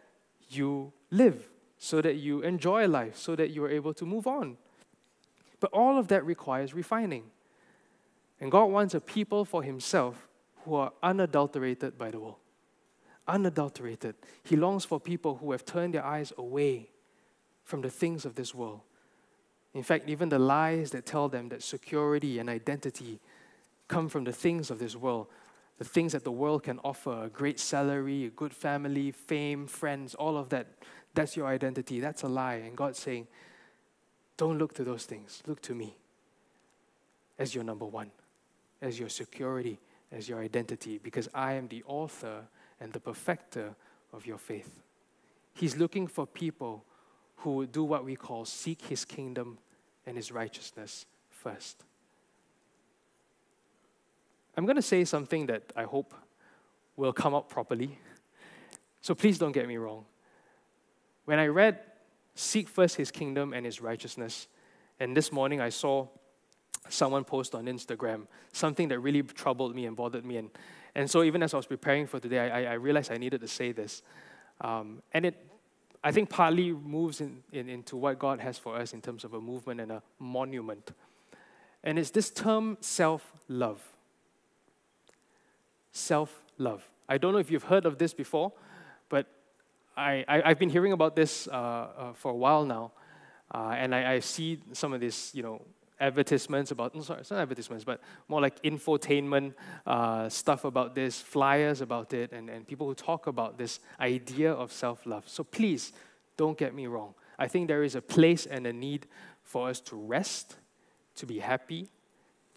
you 0.48 0.92
live, 1.10 1.48
so 1.78 2.00
that 2.00 2.16
you 2.16 2.42
enjoy 2.42 2.86
life, 2.86 3.16
so 3.16 3.34
that 3.34 3.50
you 3.50 3.64
are 3.64 3.70
able 3.70 3.92
to 3.94 4.06
move 4.06 4.26
on. 4.26 4.56
But 5.58 5.72
all 5.72 5.98
of 5.98 6.08
that 6.08 6.24
requires 6.24 6.74
refining. 6.74 7.24
And 8.40 8.50
God 8.50 8.66
wants 8.66 8.94
a 8.94 9.00
people 9.00 9.44
for 9.44 9.62
Himself 9.62 10.28
who 10.64 10.74
are 10.74 10.92
unadulterated 11.02 11.96
by 11.96 12.10
the 12.10 12.18
world. 12.18 12.36
Unadulterated. 13.28 14.16
He 14.42 14.56
longs 14.56 14.84
for 14.84 14.98
people 14.98 15.36
who 15.36 15.52
have 15.52 15.64
turned 15.64 15.94
their 15.94 16.04
eyes 16.04 16.32
away 16.36 16.90
from 17.64 17.82
the 17.82 17.90
things 17.90 18.24
of 18.24 18.34
this 18.34 18.54
world. 18.54 18.80
In 19.74 19.82
fact, 19.82 20.08
even 20.08 20.28
the 20.28 20.38
lies 20.38 20.90
that 20.90 21.06
tell 21.06 21.28
them 21.28 21.48
that 21.48 21.62
security 21.62 22.38
and 22.38 22.48
identity 22.48 23.20
come 23.88 24.08
from 24.08 24.24
the 24.24 24.32
things 24.32 24.70
of 24.70 24.78
this 24.78 24.96
world, 24.96 25.28
the 25.78 25.84
things 25.84 26.12
that 26.12 26.24
the 26.24 26.32
world 26.32 26.64
can 26.64 26.78
offer 26.80 27.24
a 27.24 27.28
great 27.28 27.58
salary, 27.58 28.26
a 28.26 28.30
good 28.30 28.52
family, 28.52 29.10
fame, 29.10 29.66
friends, 29.66 30.14
all 30.14 30.36
of 30.36 30.50
that 30.50 30.66
that's 31.14 31.36
your 31.36 31.46
identity. 31.46 32.00
That's 32.00 32.22
a 32.22 32.28
lie. 32.28 32.54
And 32.54 32.76
God's 32.76 32.98
saying, 32.98 33.26
don't 34.36 34.58
look 34.58 34.74
to 34.74 34.84
those 34.84 35.04
things. 35.04 35.42
Look 35.46 35.60
to 35.62 35.74
me 35.74 35.96
as 37.38 37.54
your 37.54 37.64
number 37.64 37.84
one, 37.84 38.10
as 38.80 38.98
your 38.98 39.08
security, 39.08 39.78
as 40.10 40.28
your 40.28 40.40
identity, 40.40 40.98
because 40.98 41.28
I 41.34 41.54
am 41.54 41.68
the 41.68 41.82
author 41.86 42.42
and 42.80 42.92
the 42.92 43.00
perfecter 43.00 43.74
of 44.12 44.26
your 44.26 44.38
faith. 44.38 44.80
He's 45.54 45.76
looking 45.76 46.06
for 46.06 46.26
people 46.26 46.84
who 47.42 47.56
would 47.56 47.72
do 47.72 47.84
what 47.84 48.04
we 48.04 48.16
call 48.16 48.44
seek 48.44 48.82
his 48.82 49.04
kingdom 49.04 49.58
and 50.06 50.16
his 50.16 50.32
righteousness 50.32 51.06
first. 51.30 51.84
I'm 54.56 54.66
going 54.66 54.76
to 54.76 54.82
say 54.82 55.04
something 55.04 55.46
that 55.46 55.72
I 55.74 55.84
hope 55.84 56.14
will 56.96 57.12
come 57.12 57.34
out 57.34 57.48
properly. 57.48 57.98
So 59.00 59.14
please 59.14 59.38
don't 59.38 59.52
get 59.52 59.66
me 59.66 59.76
wrong. 59.76 60.04
When 61.24 61.38
I 61.38 61.46
read 61.46 61.80
Seek 62.34 62.68
first 62.68 62.96
his 62.96 63.10
kingdom 63.10 63.52
and 63.52 63.66
his 63.66 63.80
righteousness, 63.80 64.48
and 64.98 65.16
this 65.16 65.30
morning 65.30 65.60
I 65.60 65.68
saw 65.68 66.08
someone 66.88 67.24
post 67.24 67.54
on 67.54 67.66
Instagram 67.66 68.26
something 68.52 68.88
that 68.88 69.00
really 69.00 69.22
troubled 69.22 69.74
me 69.74 69.86
and 69.86 69.94
bothered 69.96 70.24
me. 70.24 70.38
And, 70.38 70.50
and 70.94 71.10
so, 71.10 71.22
even 71.22 71.42
as 71.42 71.52
I 71.52 71.58
was 71.58 71.66
preparing 71.66 72.06
for 72.06 72.18
today, 72.20 72.38
I, 72.38 72.72
I 72.72 72.74
realized 72.74 73.12
I 73.12 73.18
needed 73.18 73.42
to 73.42 73.48
say 73.48 73.72
this. 73.72 74.02
Um, 74.60 75.02
and 75.12 75.26
it, 75.26 75.51
I 76.04 76.10
think, 76.10 76.30
partly 76.30 76.72
moves 76.72 77.20
in, 77.20 77.42
in, 77.52 77.68
into 77.68 77.96
what 77.96 78.18
God 78.18 78.40
has 78.40 78.58
for 78.58 78.76
us 78.76 78.92
in 78.92 79.00
terms 79.00 79.24
of 79.24 79.34
a 79.34 79.40
movement 79.40 79.80
and 79.80 79.92
a 79.92 80.02
monument. 80.18 80.90
And 81.84 81.98
it's 81.98 82.10
this 82.10 82.30
term 82.30 82.76
self 82.80 83.32
love. 83.48 83.80
Self 85.92 86.42
love. 86.58 86.88
I 87.08 87.18
don't 87.18 87.32
know 87.32 87.38
if 87.38 87.50
you've 87.50 87.64
heard 87.64 87.86
of 87.86 87.98
this 87.98 88.14
before, 88.14 88.52
but 89.08 89.26
I, 89.96 90.24
I, 90.26 90.48
have 90.48 90.58
been 90.58 90.70
hearing 90.70 90.92
about 90.92 91.14
this 91.14 91.46
uh, 91.48 91.50
uh, 91.52 92.12
for 92.14 92.30
a 92.30 92.34
while 92.34 92.64
now, 92.64 92.92
uh, 93.54 93.74
and 93.76 93.94
I, 93.94 94.14
I, 94.14 94.18
see 94.20 94.60
some 94.72 94.92
of 94.94 95.00
this, 95.00 95.34
you 95.34 95.42
know, 95.42 95.60
advertisements 96.00 96.70
about, 96.70 97.00
sorry, 97.04 97.20
it's 97.20 97.30
not 97.30 97.40
advertisements, 97.40 97.84
but 97.84 98.00
more 98.28 98.40
like 98.40 98.62
infotainment 98.62 99.54
uh, 99.86 100.28
stuff 100.28 100.64
about 100.64 100.94
this, 100.94 101.20
flyers 101.20 101.80
about 101.80 102.12
it, 102.12 102.32
and, 102.32 102.50
and 102.50 102.66
people 102.66 102.86
who 102.86 102.94
talk 102.94 103.26
about 103.26 103.58
this 103.58 103.80
idea 104.00 104.52
of 104.52 104.72
self 104.72 105.06
love. 105.06 105.28
So 105.28 105.44
please, 105.44 105.92
don't 106.36 106.58
get 106.58 106.74
me 106.74 106.86
wrong. 106.86 107.14
I 107.38 107.48
think 107.48 107.68
there 107.68 107.82
is 107.82 107.94
a 107.94 108.02
place 108.02 108.46
and 108.46 108.66
a 108.66 108.72
need 108.72 109.06
for 109.42 109.68
us 109.68 109.80
to 109.80 109.96
rest, 109.96 110.56
to 111.16 111.26
be 111.26 111.38
happy, 111.38 111.88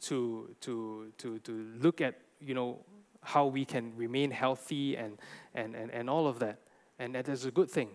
to, 0.02 0.56
to, 0.62 1.12
to, 1.18 1.40
to 1.40 1.52
look 1.80 2.02
at, 2.02 2.20
you 2.40 2.54
know, 2.54 2.80
how 3.22 3.46
we 3.46 3.66
can 3.66 3.96
remain 3.96 4.32
healthy 4.32 4.96
and, 4.96 5.18
and, 5.54 5.76
and, 5.76 5.92
and 5.92 6.10
all 6.10 6.28
of 6.28 6.40
that 6.40 6.60
and 7.00 7.16
that 7.16 7.28
is 7.30 7.46
a 7.46 7.52
good 7.52 7.70
thing. 7.70 7.90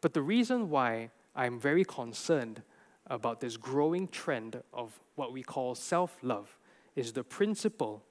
But 0.00 0.14
the 0.14 0.22
reason 0.22 0.70
why 0.70 1.10
I'm 1.34 1.60
very 1.60 1.84
concerned 1.84 2.62
about 3.12 3.40
this 3.40 3.58
growing 3.58 4.08
trend 4.08 4.62
of 4.72 4.98
what 5.16 5.32
we 5.32 5.42
call 5.42 5.74
self 5.74 6.16
love 6.22 6.58
is 6.96 7.12
the 7.12 7.22
principle 7.22 8.02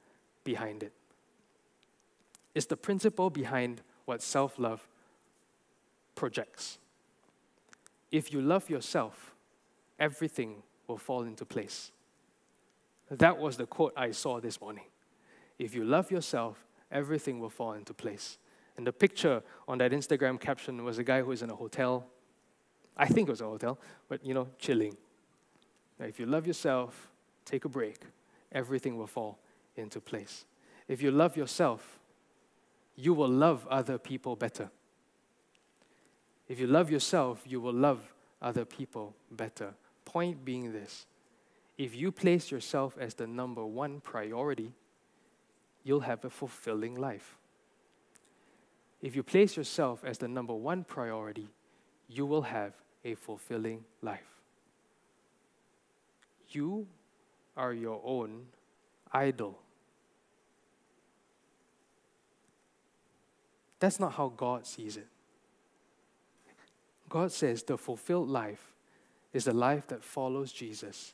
behind 0.43 0.83
it. 0.83 0.93
It's 2.53 2.67
the 2.67 2.77
principle 2.77 3.29
behind 3.31 3.81
what 4.05 4.21
self 4.21 4.59
love 4.59 4.87
projects. 6.15 6.77
If 8.11 8.31
you 8.31 8.41
love 8.41 8.69
yourself, 8.69 9.33
everything 9.99 10.61
will 10.87 10.97
fall 10.97 11.23
into 11.23 11.45
place. 11.45 11.91
That 13.09 13.39
was 13.39 13.57
the 13.57 13.65
quote 13.65 13.93
I 13.97 14.11
saw 14.11 14.39
this 14.39 14.61
morning. 14.61 14.85
If 15.57 15.73
you 15.73 15.83
love 15.83 16.11
yourself, 16.11 16.63
everything 16.91 17.39
will 17.39 17.49
fall 17.49 17.73
into 17.73 17.93
place. 17.93 18.37
And 18.77 18.85
the 18.85 18.93
picture 18.93 19.41
on 19.67 19.79
that 19.79 19.91
Instagram 19.91 20.39
caption 20.39 20.83
was 20.83 20.99
a 20.99 21.03
guy 21.03 21.21
who 21.21 21.27
was 21.27 21.41
in 21.41 21.49
a 21.49 21.55
hotel. 21.55 22.05
I 23.01 23.07
think 23.07 23.27
it 23.29 23.31
was 23.31 23.41
a 23.41 23.45
hotel, 23.45 23.79
but 24.07 24.23
you 24.23 24.35
know, 24.35 24.47
chilling. 24.59 24.95
Now, 25.99 26.05
if 26.05 26.19
you 26.19 26.27
love 26.27 26.45
yourself, 26.45 27.09
take 27.45 27.65
a 27.65 27.69
break, 27.69 27.97
everything 28.51 28.95
will 28.95 29.07
fall 29.07 29.39
into 29.75 29.99
place. 29.99 30.45
If 30.87 31.01
you 31.01 31.09
love 31.09 31.35
yourself, 31.35 31.99
you 32.95 33.15
will 33.15 33.27
love 33.27 33.67
other 33.71 33.97
people 33.97 34.35
better. 34.35 34.69
If 36.47 36.59
you 36.59 36.67
love 36.67 36.91
yourself, 36.91 37.41
you 37.47 37.59
will 37.59 37.73
love 37.73 38.13
other 38.39 38.65
people 38.65 39.15
better. 39.31 39.73
Point 40.05 40.45
being 40.45 40.71
this 40.71 41.07
if 41.79 41.95
you 41.95 42.11
place 42.11 42.51
yourself 42.51 42.97
as 42.99 43.15
the 43.15 43.25
number 43.25 43.65
one 43.65 44.01
priority, 44.01 44.73
you'll 45.83 46.01
have 46.01 46.23
a 46.23 46.29
fulfilling 46.29 46.93
life. 46.93 47.39
If 49.01 49.15
you 49.15 49.23
place 49.23 49.57
yourself 49.57 50.03
as 50.05 50.19
the 50.19 50.27
number 50.27 50.53
one 50.53 50.83
priority, 50.83 51.49
you 52.07 52.27
will 52.27 52.43
have 52.43 52.75
a 53.03 53.15
fulfilling 53.15 53.83
life. 54.01 54.39
You 56.49 56.87
are 57.57 57.73
your 57.73 58.01
own 58.03 58.45
idol. 59.11 59.57
That's 63.79 63.99
not 63.99 64.13
how 64.13 64.31
God 64.35 64.67
sees 64.67 64.97
it. 64.97 65.07
God 67.09 67.31
says 67.31 67.63
the 67.63 67.77
fulfilled 67.77 68.29
life 68.29 68.73
is 69.33 69.45
the 69.45 69.53
life 69.53 69.87
that 69.87 70.03
follows 70.03 70.51
Jesus 70.51 71.13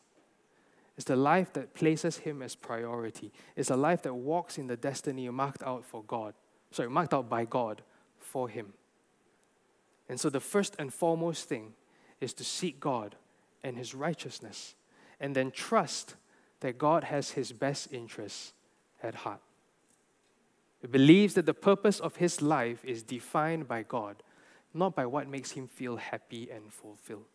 it's 0.97 1.05
the 1.05 1.15
life 1.15 1.53
that 1.53 1.75
places 1.75 2.17
Him 2.17 2.41
as 2.41 2.55
priority. 2.55 3.31
It's 3.55 3.69
a 3.69 3.75
life 3.75 4.01
that 4.01 4.15
walks 4.15 4.57
in 4.57 4.65
the 4.65 4.75
destiny 4.75 5.29
marked 5.29 5.61
out 5.61 5.85
for 5.85 6.03
God. 6.03 6.33
Sorry, 6.71 6.89
marked 6.89 7.13
out 7.13 7.29
by 7.29 7.45
God 7.45 7.83
for 8.17 8.49
Him. 8.49 8.73
And 10.09 10.19
so 10.19 10.29
the 10.29 10.39
first 10.39 10.75
and 10.79 10.93
foremost 10.93 11.49
thing 11.49 11.73
is 12.21 12.33
to 12.35 12.43
seek 12.43 12.79
God 12.79 13.15
and 13.63 13.77
His 13.77 13.93
righteousness, 13.93 14.75
and 15.19 15.35
then 15.35 15.51
trust 15.51 16.15
that 16.61 16.77
God 16.77 17.05
has 17.05 17.31
His 17.31 17.51
best 17.51 17.91
interests 17.91 18.53
at 19.03 19.15
heart. 19.15 19.41
It 20.81 20.91
believes 20.91 21.33
that 21.33 21.45
the 21.45 21.53
purpose 21.53 21.99
of 21.99 22.17
his 22.17 22.41
life 22.41 22.83
is 22.85 23.03
defined 23.03 23.67
by 23.67 23.83
God, 23.83 24.17
not 24.73 24.95
by 24.95 25.05
what 25.05 25.27
makes 25.27 25.51
him 25.51 25.67
feel 25.67 25.97
happy 25.97 26.49
and 26.51 26.71
fulfilled. 26.71 27.25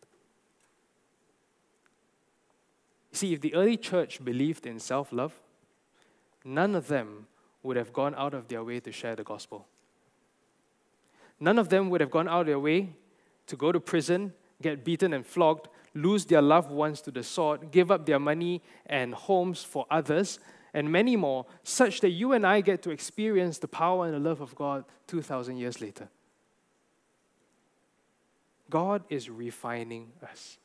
See, 3.11 3.33
if 3.33 3.41
the 3.41 3.53
early 3.53 3.77
church 3.77 4.23
believed 4.23 4.65
in 4.65 4.79
self 4.79 5.11
love, 5.11 5.33
none 6.43 6.73
of 6.73 6.87
them 6.87 7.27
would 7.61 7.77
have 7.77 7.93
gone 7.93 8.15
out 8.15 8.33
of 8.33 8.47
their 8.47 8.63
way 8.63 8.79
to 8.79 8.91
share 8.91 9.15
the 9.15 9.23
gospel. 9.23 9.67
None 11.39 11.59
of 11.59 11.69
them 11.69 11.89
would 11.89 12.01
have 12.01 12.11
gone 12.11 12.27
out 12.27 12.41
of 12.41 12.47
their 12.47 12.59
way 12.59 12.95
to 13.47 13.55
go 13.55 13.71
to 13.71 13.79
prison, 13.79 14.33
get 14.61 14.83
beaten 14.83 15.13
and 15.13 15.25
flogged, 15.25 15.67
lose 15.93 16.25
their 16.25 16.41
loved 16.41 16.71
ones 16.71 17.01
to 17.01 17.11
the 17.11 17.23
sword, 17.23 17.71
give 17.71 17.91
up 17.91 18.05
their 18.05 18.19
money 18.19 18.61
and 18.85 19.13
homes 19.13 19.63
for 19.63 19.85
others, 19.91 20.39
and 20.73 20.91
many 20.91 21.15
more, 21.15 21.45
such 21.63 22.01
that 22.01 22.09
you 22.09 22.33
and 22.33 22.47
I 22.47 22.61
get 22.61 22.81
to 22.83 22.89
experience 22.89 23.59
the 23.59 23.67
power 23.67 24.05
and 24.05 24.13
the 24.13 24.19
love 24.19 24.41
of 24.41 24.55
God 24.55 24.85
2,000 25.07 25.57
years 25.57 25.81
later. 25.81 26.09
God 28.69 29.03
is 29.09 29.29
refining 29.29 30.13
us. 30.23 30.57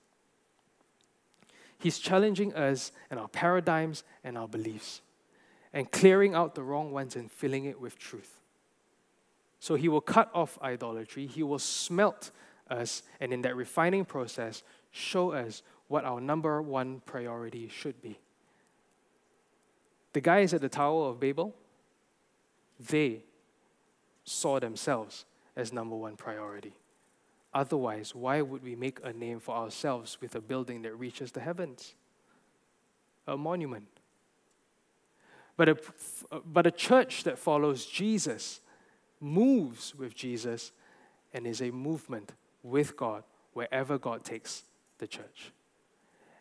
He's 1.79 1.99
challenging 1.99 2.55
us 2.55 2.91
and 3.11 3.21
our 3.21 3.29
paradigms 3.29 4.03
and 4.25 4.39
our 4.39 4.49
beliefs 4.49 5.03
and 5.73 5.91
clearing 5.91 6.35
out 6.35 6.55
the 6.55 6.63
wrong 6.63 6.91
ones 6.91 7.15
and 7.17 7.31
filling 7.31 7.67
it 7.67 7.81
with 7.81 7.99
truth. 7.99 8.38
So 9.61 9.75
he 9.75 9.89
will 9.89 10.01
cut 10.01 10.31
off 10.35 10.59
idolatry, 10.63 11.27
he 11.27 11.43
will 11.43 11.59
smelt 11.59 12.31
us, 12.71 13.03
and 13.21 13.33
in 13.33 13.43
that 13.43 13.57
refining 13.57 14.05
process, 14.05 14.63
show 14.91 15.33
us 15.33 15.63
what 15.89 16.05
our 16.05 16.21
number 16.21 16.61
one 16.63 17.01
priority 17.07 17.69
should 17.69 18.01
be. 18.01 18.19
The 20.13 20.21
guys 20.21 20.55
at 20.55 20.61
the 20.61 20.69
Tower 20.69 21.09
of 21.09 21.21
Babel, 21.21 21.55
they 22.79 23.25
saw 24.25 24.61
themselves 24.61 25.25
as 25.57 25.73
number 25.73 25.97
one 25.97 26.17
priority. 26.17 26.75
Otherwise, 27.53 28.15
why 28.15 28.43
would 28.43 28.63
we 28.63 28.77
make 28.77 29.01
a 29.03 29.13
name 29.13 29.41
for 29.41 29.55
ourselves 29.57 30.19
with 30.21 30.35
a 30.35 30.41
building 30.41 30.83
that 30.83 30.95
reaches 30.99 31.33
the 31.33 31.41
heavens? 31.41 31.95
A 33.27 33.37
monument. 33.37 33.89
But 35.57 35.69
a, 35.71 35.77
but 36.47 36.67
a 36.67 36.71
church 36.71 37.25
that 37.25 37.39
follows 37.39 37.85
Jesus 37.87 38.61
moves 39.21 39.95
with 39.95 40.15
Jesus 40.15 40.73
and 41.33 41.47
is 41.47 41.61
a 41.61 41.71
movement 41.71 42.33
with 42.63 42.97
God 42.97 43.25
wherever 43.53 43.99
God 43.99 44.25
takes 44.25 44.65
the 44.99 45.07
church. 45.07 45.53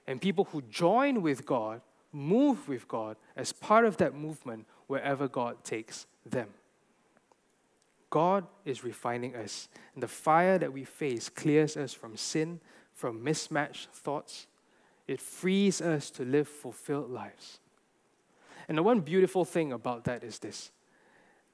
And 0.06 0.22
people 0.22 0.46
who 0.46 0.62
join 0.64 1.22
with 1.22 1.46
God 1.46 1.82
move 2.12 2.68
with 2.68 2.88
God 2.88 3.18
as 3.36 3.52
part 3.52 3.86
of 3.86 3.98
that 3.98 4.14
movement 4.14 4.66
wherever 4.88 5.28
God 5.28 5.64
takes 5.64 6.06
them. 6.26 6.50
God 8.10 8.46
is 8.64 8.84
refining 8.84 9.36
us, 9.36 9.68
and 9.94 10.02
the 10.02 10.08
fire 10.08 10.58
that 10.58 10.72
we 10.72 10.86
face 10.86 11.28
clears 11.28 11.76
us 11.76 11.94
from 11.94 12.16
sin, 12.16 12.62
from 12.94 13.24
mismatched 13.24 13.90
thoughts. 13.90 14.48
It 15.08 15.20
frees 15.20 15.82
us 15.82 16.10
to 16.12 16.24
live 16.24 16.48
fulfilled 16.48 17.10
lives. 17.10 17.60
And 18.68 18.78
the 18.78 18.84
one 18.84 19.02
beautiful 19.02 19.46
thing 19.46 19.74
about 19.74 20.06
that 20.06 20.24
is 20.24 20.40
this 20.40 20.72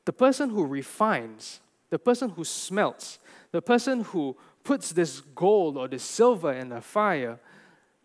the 0.06 0.14
person 0.14 0.50
who 0.50 0.66
refines, 0.66 1.60
the 1.90 2.00
person 2.00 2.30
who 2.30 2.44
smelts, 2.44 3.20
the 3.52 3.62
person 3.62 4.02
who 4.02 4.36
puts 4.64 4.92
this 4.92 5.22
gold 5.36 5.78
or 5.78 5.88
this 5.88 6.04
silver 6.04 6.54
in 6.54 6.70
the 6.70 6.82
fire 6.82 7.40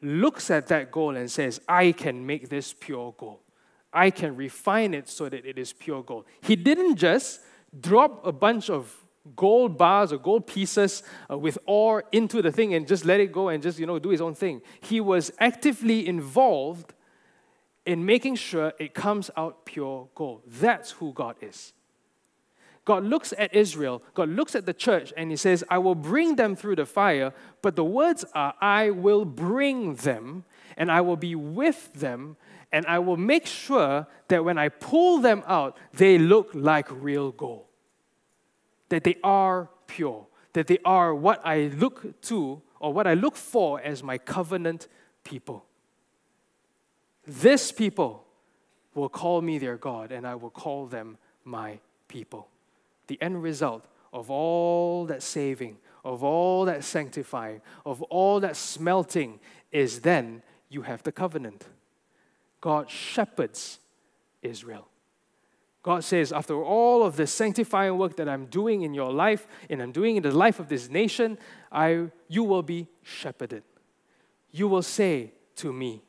looks 0.01 0.51
at 0.51 0.66
that 0.68 0.90
gold 0.90 1.16
and 1.16 1.30
says, 1.30 1.61
I 1.68 1.92
can 1.92 2.24
make 2.24 2.49
this 2.49 2.72
pure 2.72 3.14
gold. 3.16 3.40
I 3.92 4.11
can 4.11 4.36
refine 4.36 4.94
it 4.94 5.09
so 5.09 5.28
that 5.28 5.44
it 5.44 5.59
is 5.59 5.72
pure 5.72 6.03
gold. 6.03 6.26
He 6.40 6.57
didn't 6.57 6.96
just 6.96 7.40
drop 7.80 8.24
a 8.26 8.32
bunch 8.32 8.70
of 8.70 8.94
gold 9.36 9.76
bars 9.76 10.12
or 10.12 10.18
gold 10.18 10.46
pieces 10.46 11.03
uh, 11.30 11.36
with 11.36 11.59
ore 11.66 12.05
into 12.12 12.40
the 12.42 12.53
thing 12.53 12.74
and 12.74 12.86
just 12.86 13.05
let 13.05 13.20
it 13.20 13.32
go 13.32 13.49
and 13.49 13.62
just 13.62 13.78
you 13.78 13.86
know 13.86 13.99
do 13.99 14.11
his 14.11 14.20
own 14.20 14.34
thing. 14.34 14.62
He 14.80 15.01
was 15.01 15.30
actively 15.38 16.07
involved 16.07 16.94
in 17.84 18.05
making 18.05 18.36
sure 18.36 18.72
it 18.78 18.94
comes 18.94 19.30
out 19.36 19.64
pure 19.64 20.09
gold. 20.14 20.42
That's 20.46 20.92
who 20.92 21.12
God 21.12 21.36
is. 21.40 21.72
God 22.89 23.05
looks 23.05 23.34
at 23.36 23.55
Israel, 23.55 24.03
God 24.14 24.30
looks 24.30 24.55
at 24.55 24.64
the 24.64 24.72
church, 24.72 25.12
and 25.14 25.30
He 25.30 25.36
says, 25.36 25.62
I 25.68 25.76
will 25.76 25.95
bring 25.95 26.36
them 26.36 26.57
through 26.57 26.76
the 26.76 26.86
fire, 26.86 27.34
but 27.61 27.76
the 27.76 27.84
words 27.84 28.24
are, 28.34 28.55
I 28.62 28.89
will 28.89 29.26
bring 29.26 29.97
them, 29.97 30.45
and 30.74 30.91
I 30.91 31.03
will 31.03 31.18
be 31.18 31.34
with 31.34 31.93
them, 31.93 32.39
and 32.72 32.86
I 32.86 32.99
will 33.01 33.18
make 33.18 33.45
sure 33.45 34.07
that 34.28 34.43
when 34.43 34.57
I 34.57 34.70
pull 34.70 35.18
them 35.18 35.43
out, 35.47 35.76
they 35.93 36.16
look 36.16 36.49
like 36.55 36.91
real 36.91 37.30
gold. 37.30 37.66
That 38.89 39.05
they 39.05 39.16
are 39.22 39.68
pure, 39.86 40.26
that 40.55 40.66
they 40.66 40.78
are 40.82 41.14
what 41.14 41.43
I 41.45 41.70
look 41.76 42.18
to 42.22 42.62
or 42.80 42.95
what 42.95 43.07
I 43.07 43.12
look 43.12 43.36
for 43.36 43.82
as 43.82 44.03
my 44.03 44.16
covenant 44.16 44.89
people. 45.24 45.66
This 47.26 47.70
people 47.70 48.24
will 48.95 49.11
call 49.11 49.43
me 49.43 49.59
their 49.59 49.76
God, 49.76 50.11
and 50.11 50.26
I 50.26 50.36
will 50.36 50.49
call 50.49 50.86
them 50.86 51.18
my 51.45 51.80
people 52.09 52.49
the 53.09 53.21
end 53.21 53.43
result 53.43 53.85
of 54.13 54.31
all 54.31 55.05
that 55.07 55.23
saving, 55.23 55.79
of 56.05 56.23
all 56.23 56.65
that 56.65 56.85
sanctifying, 56.85 57.61
of 57.85 58.03
all 58.03 58.41
that 58.41 58.57
smelting 58.57 59.41
is 59.73 60.01
then 60.01 60.43
you 60.69 60.83
have 60.83 61.03
the 61.03 61.13
covenant. 61.13 61.67
God 62.61 62.91
shepherds 62.91 63.81
Israel. 64.43 64.89
God 65.83 66.05
says, 66.05 66.33
after 66.33 66.63
all 66.63 67.03
of 67.03 67.17
the 67.17 67.27
sanctifying 67.27 67.97
work 67.97 68.17
that 68.17 68.29
I'm 68.29 68.47
doing 68.47 68.83
in 68.83 68.95
your 68.95 69.13
life 69.13 69.47
and 69.71 69.81
I'm 69.81 69.93
doing 69.93 70.17
in 70.17 70.23
the 70.23 70.33
life 70.33 70.59
of 70.59 70.69
this 70.69 70.91
nation, 70.91 71.39
I, 71.71 72.09
you 72.29 72.45
will 72.45 72.63
be 72.63 72.89
shepherded. 73.03 73.63
You 74.51 74.69
will 74.69 74.83
say 74.83 75.33
to 75.57 75.73
me 75.73 76.03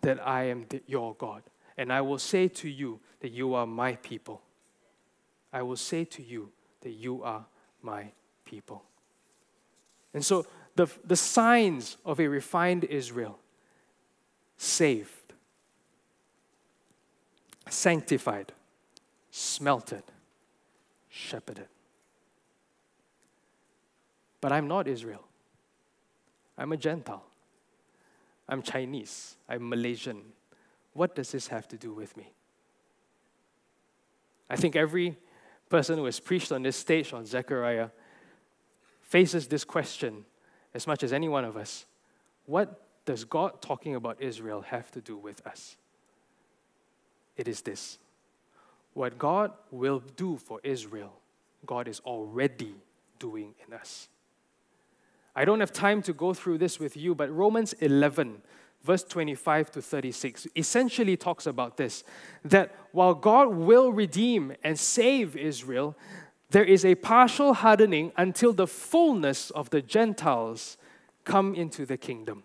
that 0.00 0.26
I 0.26 0.44
am 0.44 0.66
the, 0.68 0.82
your 0.86 1.14
God, 1.14 1.42
and 1.76 1.92
I 1.92 2.00
will 2.00 2.18
say 2.18 2.48
to 2.48 2.68
you 2.68 3.00
that 3.20 3.30
you 3.30 3.54
are 3.54 3.66
my 3.66 3.96
people. 3.96 4.42
I 5.54 5.62
will 5.62 5.76
say 5.76 6.04
to 6.04 6.22
you 6.22 6.50
that 6.80 6.90
you 6.90 7.22
are 7.22 7.46
my 7.80 8.10
people. 8.44 8.82
And 10.12 10.24
so 10.24 10.46
the, 10.74 10.88
the 11.04 11.14
signs 11.14 11.96
of 12.04 12.18
a 12.18 12.26
refined 12.26 12.82
Israel 12.82 13.38
saved, 14.56 15.32
sanctified, 17.68 18.52
smelted, 19.30 20.02
shepherded. 21.08 21.68
But 24.40 24.50
I'm 24.50 24.66
not 24.66 24.88
Israel. 24.88 25.24
I'm 26.58 26.72
a 26.72 26.76
Gentile. 26.76 27.24
I'm 28.48 28.60
Chinese. 28.60 29.36
I'm 29.48 29.68
Malaysian. 29.68 30.20
What 30.94 31.14
does 31.14 31.30
this 31.30 31.46
have 31.46 31.68
to 31.68 31.76
do 31.76 31.92
with 31.92 32.16
me? 32.16 32.32
I 34.50 34.56
think 34.56 34.74
every 34.74 35.16
person 35.74 35.98
who 35.98 36.04
has 36.04 36.20
preached 36.20 36.52
on 36.52 36.62
this 36.62 36.76
stage 36.76 37.12
on 37.12 37.26
Zechariah 37.26 37.88
faces 39.02 39.48
this 39.48 39.64
question 39.64 40.24
as 40.72 40.86
much 40.86 41.02
as 41.02 41.12
any 41.12 41.28
one 41.28 41.44
of 41.44 41.56
us 41.56 41.84
What 42.46 42.80
does 43.04 43.24
God 43.24 43.60
talking 43.60 43.96
about 43.96 44.22
Israel 44.22 44.60
have 44.60 44.92
to 44.92 45.00
do 45.00 45.16
with 45.16 45.44
us? 45.44 45.76
It 47.36 47.48
is 47.48 47.62
this 47.62 47.98
what 48.92 49.18
God 49.18 49.50
will 49.72 50.00
do 50.14 50.36
for 50.36 50.60
Israel, 50.62 51.14
God 51.66 51.88
is 51.88 51.98
already 52.06 52.76
doing 53.18 53.56
in 53.66 53.74
us. 53.74 54.06
I 55.34 55.44
don't 55.44 55.58
have 55.58 55.72
time 55.72 56.02
to 56.02 56.12
go 56.12 56.32
through 56.34 56.58
this 56.58 56.78
with 56.78 56.96
you, 56.96 57.16
but 57.16 57.34
Romans 57.34 57.72
11 57.80 58.42
verse 58.84 59.02
25 59.02 59.70
to 59.72 59.82
36 59.82 60.46
essentially 60.54 61.16
talks 61.16 61.46
about 61.46 61.76
this 61.76 62.04
that 62.44 62.74
while 62.92 63.14
God 63.14 63.48
will 63.48 63.90
redeem 63.90 64.54
and 64.62 64.78
save 64.78 65.36
Israel, 65.36 65.96
there 66.50 66.64
is 66.64 66.84
a 66.84 66.94
partial 66.94 67.54
hardening 67.54 68.12
until 68.16 68.52
the 68.52 68.66
fullness 68.66 69.50
of 69.50 69.70
the 69.70 69.82
Gentiles 69.82 70.76
come 71.24 71.54
into 71.54 71.86
the 71.86 71.96
kingdom. 71.96 72.44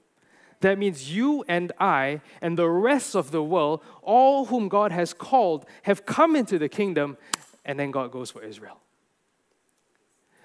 That 0.62 0.78
means 0.78 1.14
you 1.14 1.44
and 1.48 1.72
I 1.80 2.22
and 2.42 2.58
the 2.58 2.70
rest 2.70 3.16
of 3.16 3.32
the 3.32 3.44
world, 3.44 3.82
all 4.02 4.46
whom 4.46 4.68
God 4.70 4.92
has 4.92 5.14
called, 5.14 5.66
have 5.84 6.06
come 6.06 6.36
into 6.36 6.58
the 6.58 6.70
kingdom, 6.70 7.18
and 7.66 7.80
then 7.80 7.92
God 7.92 8.12
goes 8.12 8.32
for 8.32 8.42
Israel. 8.42 8.80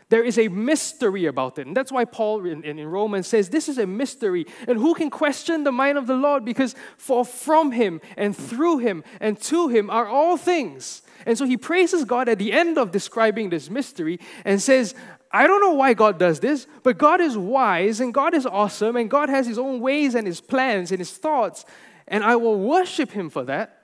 There 0.09 0.23
is 0.23 0.39
a 0.39 0.49
mystery 0.49 1.27
about 1.27 1.59
it. 1.59 1.67
And 1.67 1.77
that's 1.77 1.91
why 1.91 2.05
Paul 2.05 2.45
in, 2.45 2.63
in, 2.63 2.87
Romans 2.87 3.27
says 3.27 3.49
this 3.49 3.69
is 3.69 3.79
a 3.79 3.87
mystery. 3.87 4.47
And 4.69 4.79
who 4.79 4.95
can 4.95 5.11
question 5.11 5.65
the 5.65 5.73
mind 5.73 5.99
of 5.99 6.07
the 6.07 6.15
Lord? 6.15 6.45
Because 6.45 6.75
for 6.97 7.25
from 7.25 7.73
him 7.73 8.01
and 8.17 8.37
through 8.37 8.79
him 8.79 9.03
and 9.21 9.41
to 9.43 9.69
him 9.69 9.91
are 9.91 10.07
all 10.07 10.37
things. 10.37 11.03
And 11.27 11.39
so 11.39 11.47
he 11.47 11.57
praises 11.57 12.05
God 12.05 12.29
at 12.29 12.39
the 12.39 12.53
end 12.53 12.77
of 12.77 12.91
describing 12.91 13.49
this 13.49 13.71
mystery 13.71 14.21
and 14.45 14.61
says, 14.61 14.95
I 15.33 15.47
don't 15.47 15.61
know 15.61 15.75
why 15.75 15.95
God 15.95 16.19
does 16.19 16.39
this, 16.39 16.67
but 16.83 16.99
God 16.99 17.21
is 17.21 17.37
wise 17.37 18.01
and 18.01 18.13
God 18.13 18.35
is 18.35 18.47
awesome 18.47 18.97
and 18.97 19.11
God 19.11 19.29
has 19.31 19.47
his 19.47 19.59
own 19.59 19.81
ways 19.81 20.15
and 20.15 20.27
his 20.27 20.41
plans 20.41 20.93
and 20.93 20.99
his 20.99 21.13
thoughts. 21.13 21.65
And 22.07 22.23
I 22.23 22.37
will 22.37 22.61
worship 22.61 23.11
him 23.11 23.31
for 23.31 23.45
that. 23.45 23.83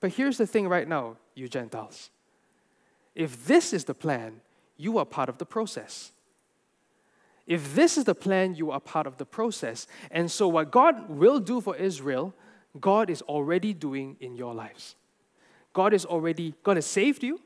But 0.00 0.12
here's 0.12 0.36
the 0.36 0.46
thing 0.46 0.68
right 0.68 0.86
now, 0.86 1.16
you 1.34 1.48
Gentiles. 1.48 2.10
If 3.14 3.46
this 3.46 3.72
is 3.72 3.84
the 3.84 3.94
plan, 3.94 4.40
you 4.76 4.98
are 4.98 5.04
part 5.04 5.28
of 5.28 5.38
the 5.38 5.46
process. 5.46 6.12
If 7.46 7.74
this 7.74 7.98
is 7.98 8.04
the 8.04 8.14
plan, 8.14 8.54
you 8.54 8.70
are 8.70 8.80
part 8.80 9.06
of 9.06 9.18
the 9.18 9.26
process. 9.26 9.86
And 10.10 10.30
so, 10.30 10.48
what 10.48 10.70
God 10.70 11.08
will 11.08 11.40
do 11.40 11.60
for 11.60 11.76
Israel, 11.76 12.34
God 12.80 13.10
is 13.10 13.20
already 13.22 13.74
doing 13.74 14.16
in 14.20 14.36
your 14.36 14.54
lives. 14.54 14.94
God 15.72 15.92
is 15.92 16.04
already, 16.04 16.54
God 16.62 16.76
has 16.76 16.86
saved 16.86 17.22
you. 17.22 17.40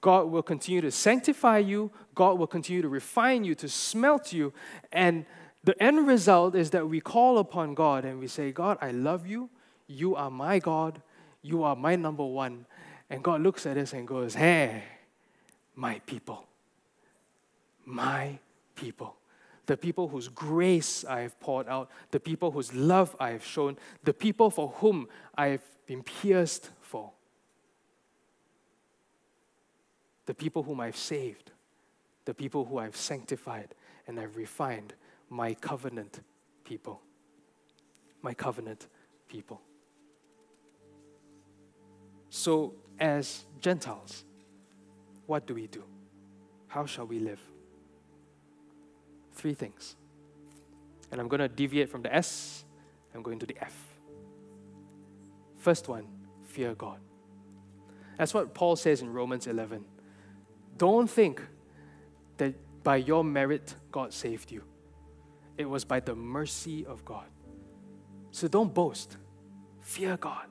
God 0.00 0.30
will 0.30 0.42
continue 0.42 0.80
to 0.82 0.90
sanctify 0.90 1.58
you. 1.58 1.90
God 2.14 2.38
will 2.38 2.46
continue 2.46 2.82
to 2.82 2.88
refine 2.88 3.44
you, 3.44 3.54
to 3.56 3.68
smelt 3.68 4.32
you. 4.32 4.52
And 4.92 5.24
the 5.64 5.80
end 5.82 6.06
result 6.06 6.54
is 6.54 6.70
that 6.70 6.88
we 6.88 7.00
call 7.00 7.38
upon 7.38 7.74
God 7.74 8.04
and 8.04 8.20
we 8.20 8.28
say, 8.28 8.52
God, 8.52 8.78
I 8.80 8.92
love 8.92 9.26
you. 9.26 9.50
You 9.88 10.14
are 10.14 10.30
my 10.30 10.58
God. 10.58 11.02
You 11.42 11.62
are 11.64 11.74
my 11.74 11.96
number 11.96 12.24
one. 12.24 12.66
And 13.10 13.22
God 13.22 13.40
looks 13.40 13.66
at 13.66 13.76
us 13.76 13.92
and 13.92 14.06
goes, 14.06 14.34
Hey, 14.34 14.82
my 15.76 16.00
people. 16.06 16.48
My 17.84 18.38
people. 18.74 19.16
The 19.66 19.76
people 19.76 20.08
whose 20.08 20.28
grace 20.28 21.04
I 21.04 21.20
have 21.20 21.38
poured 21.38 21.68
out, 21.68 21.90
the 22.10 22.20
people 22.20 22.50
whose 22.50 22.72
love 22.72 23.14
I 23.20 23.30
have 23.30 23.44
shown, 23.44 23.76
the 24.04 24.14
people 24.14 24.50
for 24.50 24.68
whom 24.76 25.08
I 25.36 25.48
have 25.48 25.62
been 25.86 26.02
pierced 26.02 26.70
for, 26.80 27.12
the 30.24 30.34
people 30.34 30.62
whom 30.62 30.80
I've 30.80 30.96
saved, 30.96 31.52
the 32.24 32.34
people 32.34 32.64
who 32.64 32.78
I've 32.78 32.96
sanctified 32.96 33.74
and 34.06 34.18
I've 34.18 34.36
refined, 34.36 34.94
my 35.28 35.54
covenant 35.54 36.20
people. 36.64 37.00
My 38.22 38.34
covenant 38.34 38.86
people. 39.28 39.60
So, 42.30 42.74
as 42.98 43.44
Gentiles, 43.60 44.24
what 45.26 45.46
do 45.46 45.54
we 45.54 45.66
do? 45.66 45.84
how 46.76 46.84
shall 46.84 47.06
we 47.06 47.18
live? 47.18 47.40
Three 49.32 49.54
things. 49.54 49.96
And 51.10 51.18
I'm 51.18 51.26
going 51.28 51.40
to 51.40 51.48
deviate 51.48 51.88
from 51.88 52.02
the 52.02 52.14
S, 52.14 52.66
I'm 53.14 53.22
going 53.22 53.38
to 53.38 53.46
the 53.46 53.56
F. 53.58 53.74
First 55.56 55.88
one, 55.88 56.06
fear 56.44 56.74
God. 56.74 56.98
That's 58.18 58.34
what 58.34 58.52
Paul 58.52 58.76
says 58.76 59.00
in 59.00 59.10
Romans 59.10 59.46
11. 59.46 59.86
Don't 60.76 61.08
think 61.08 61.42
that 62.36 62.54
by 62.82 62.96
your 62.96 63.24
merit 63.24 63.74
God 63.90 64.12
saved 64.12 64.50
you, 64.52 64.62
it 65.56 65.64
was 65.64 65.82
by 65.84 66.00
the 66.00 66.14
mercy 66.14 66.84
of 66.84 67.06
God. 67.06 67.26
So 68.32 68.48
don't 68.48 68.74
boast. 68.74 69.16
Fear 69.80 70.18
God. 70.18 70.46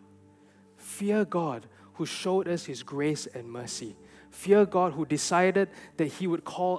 Fear 0.78 1.26
God 1.26 1.68
who 1.94 2.08
showed 2.08 2.48
us 2.48 2.66
his 2.66 2.82
grace 2.82 3.28
and 3.28 3.48
mercy. 3.48 3.96
Fear 4.36 4.66
God 4.66 4.94
who 4.94 5.06
decided 5.06 5.70
that 5.96 6.08
he 6.08 6.28
would 6.28 6.44
call 6.44 6.74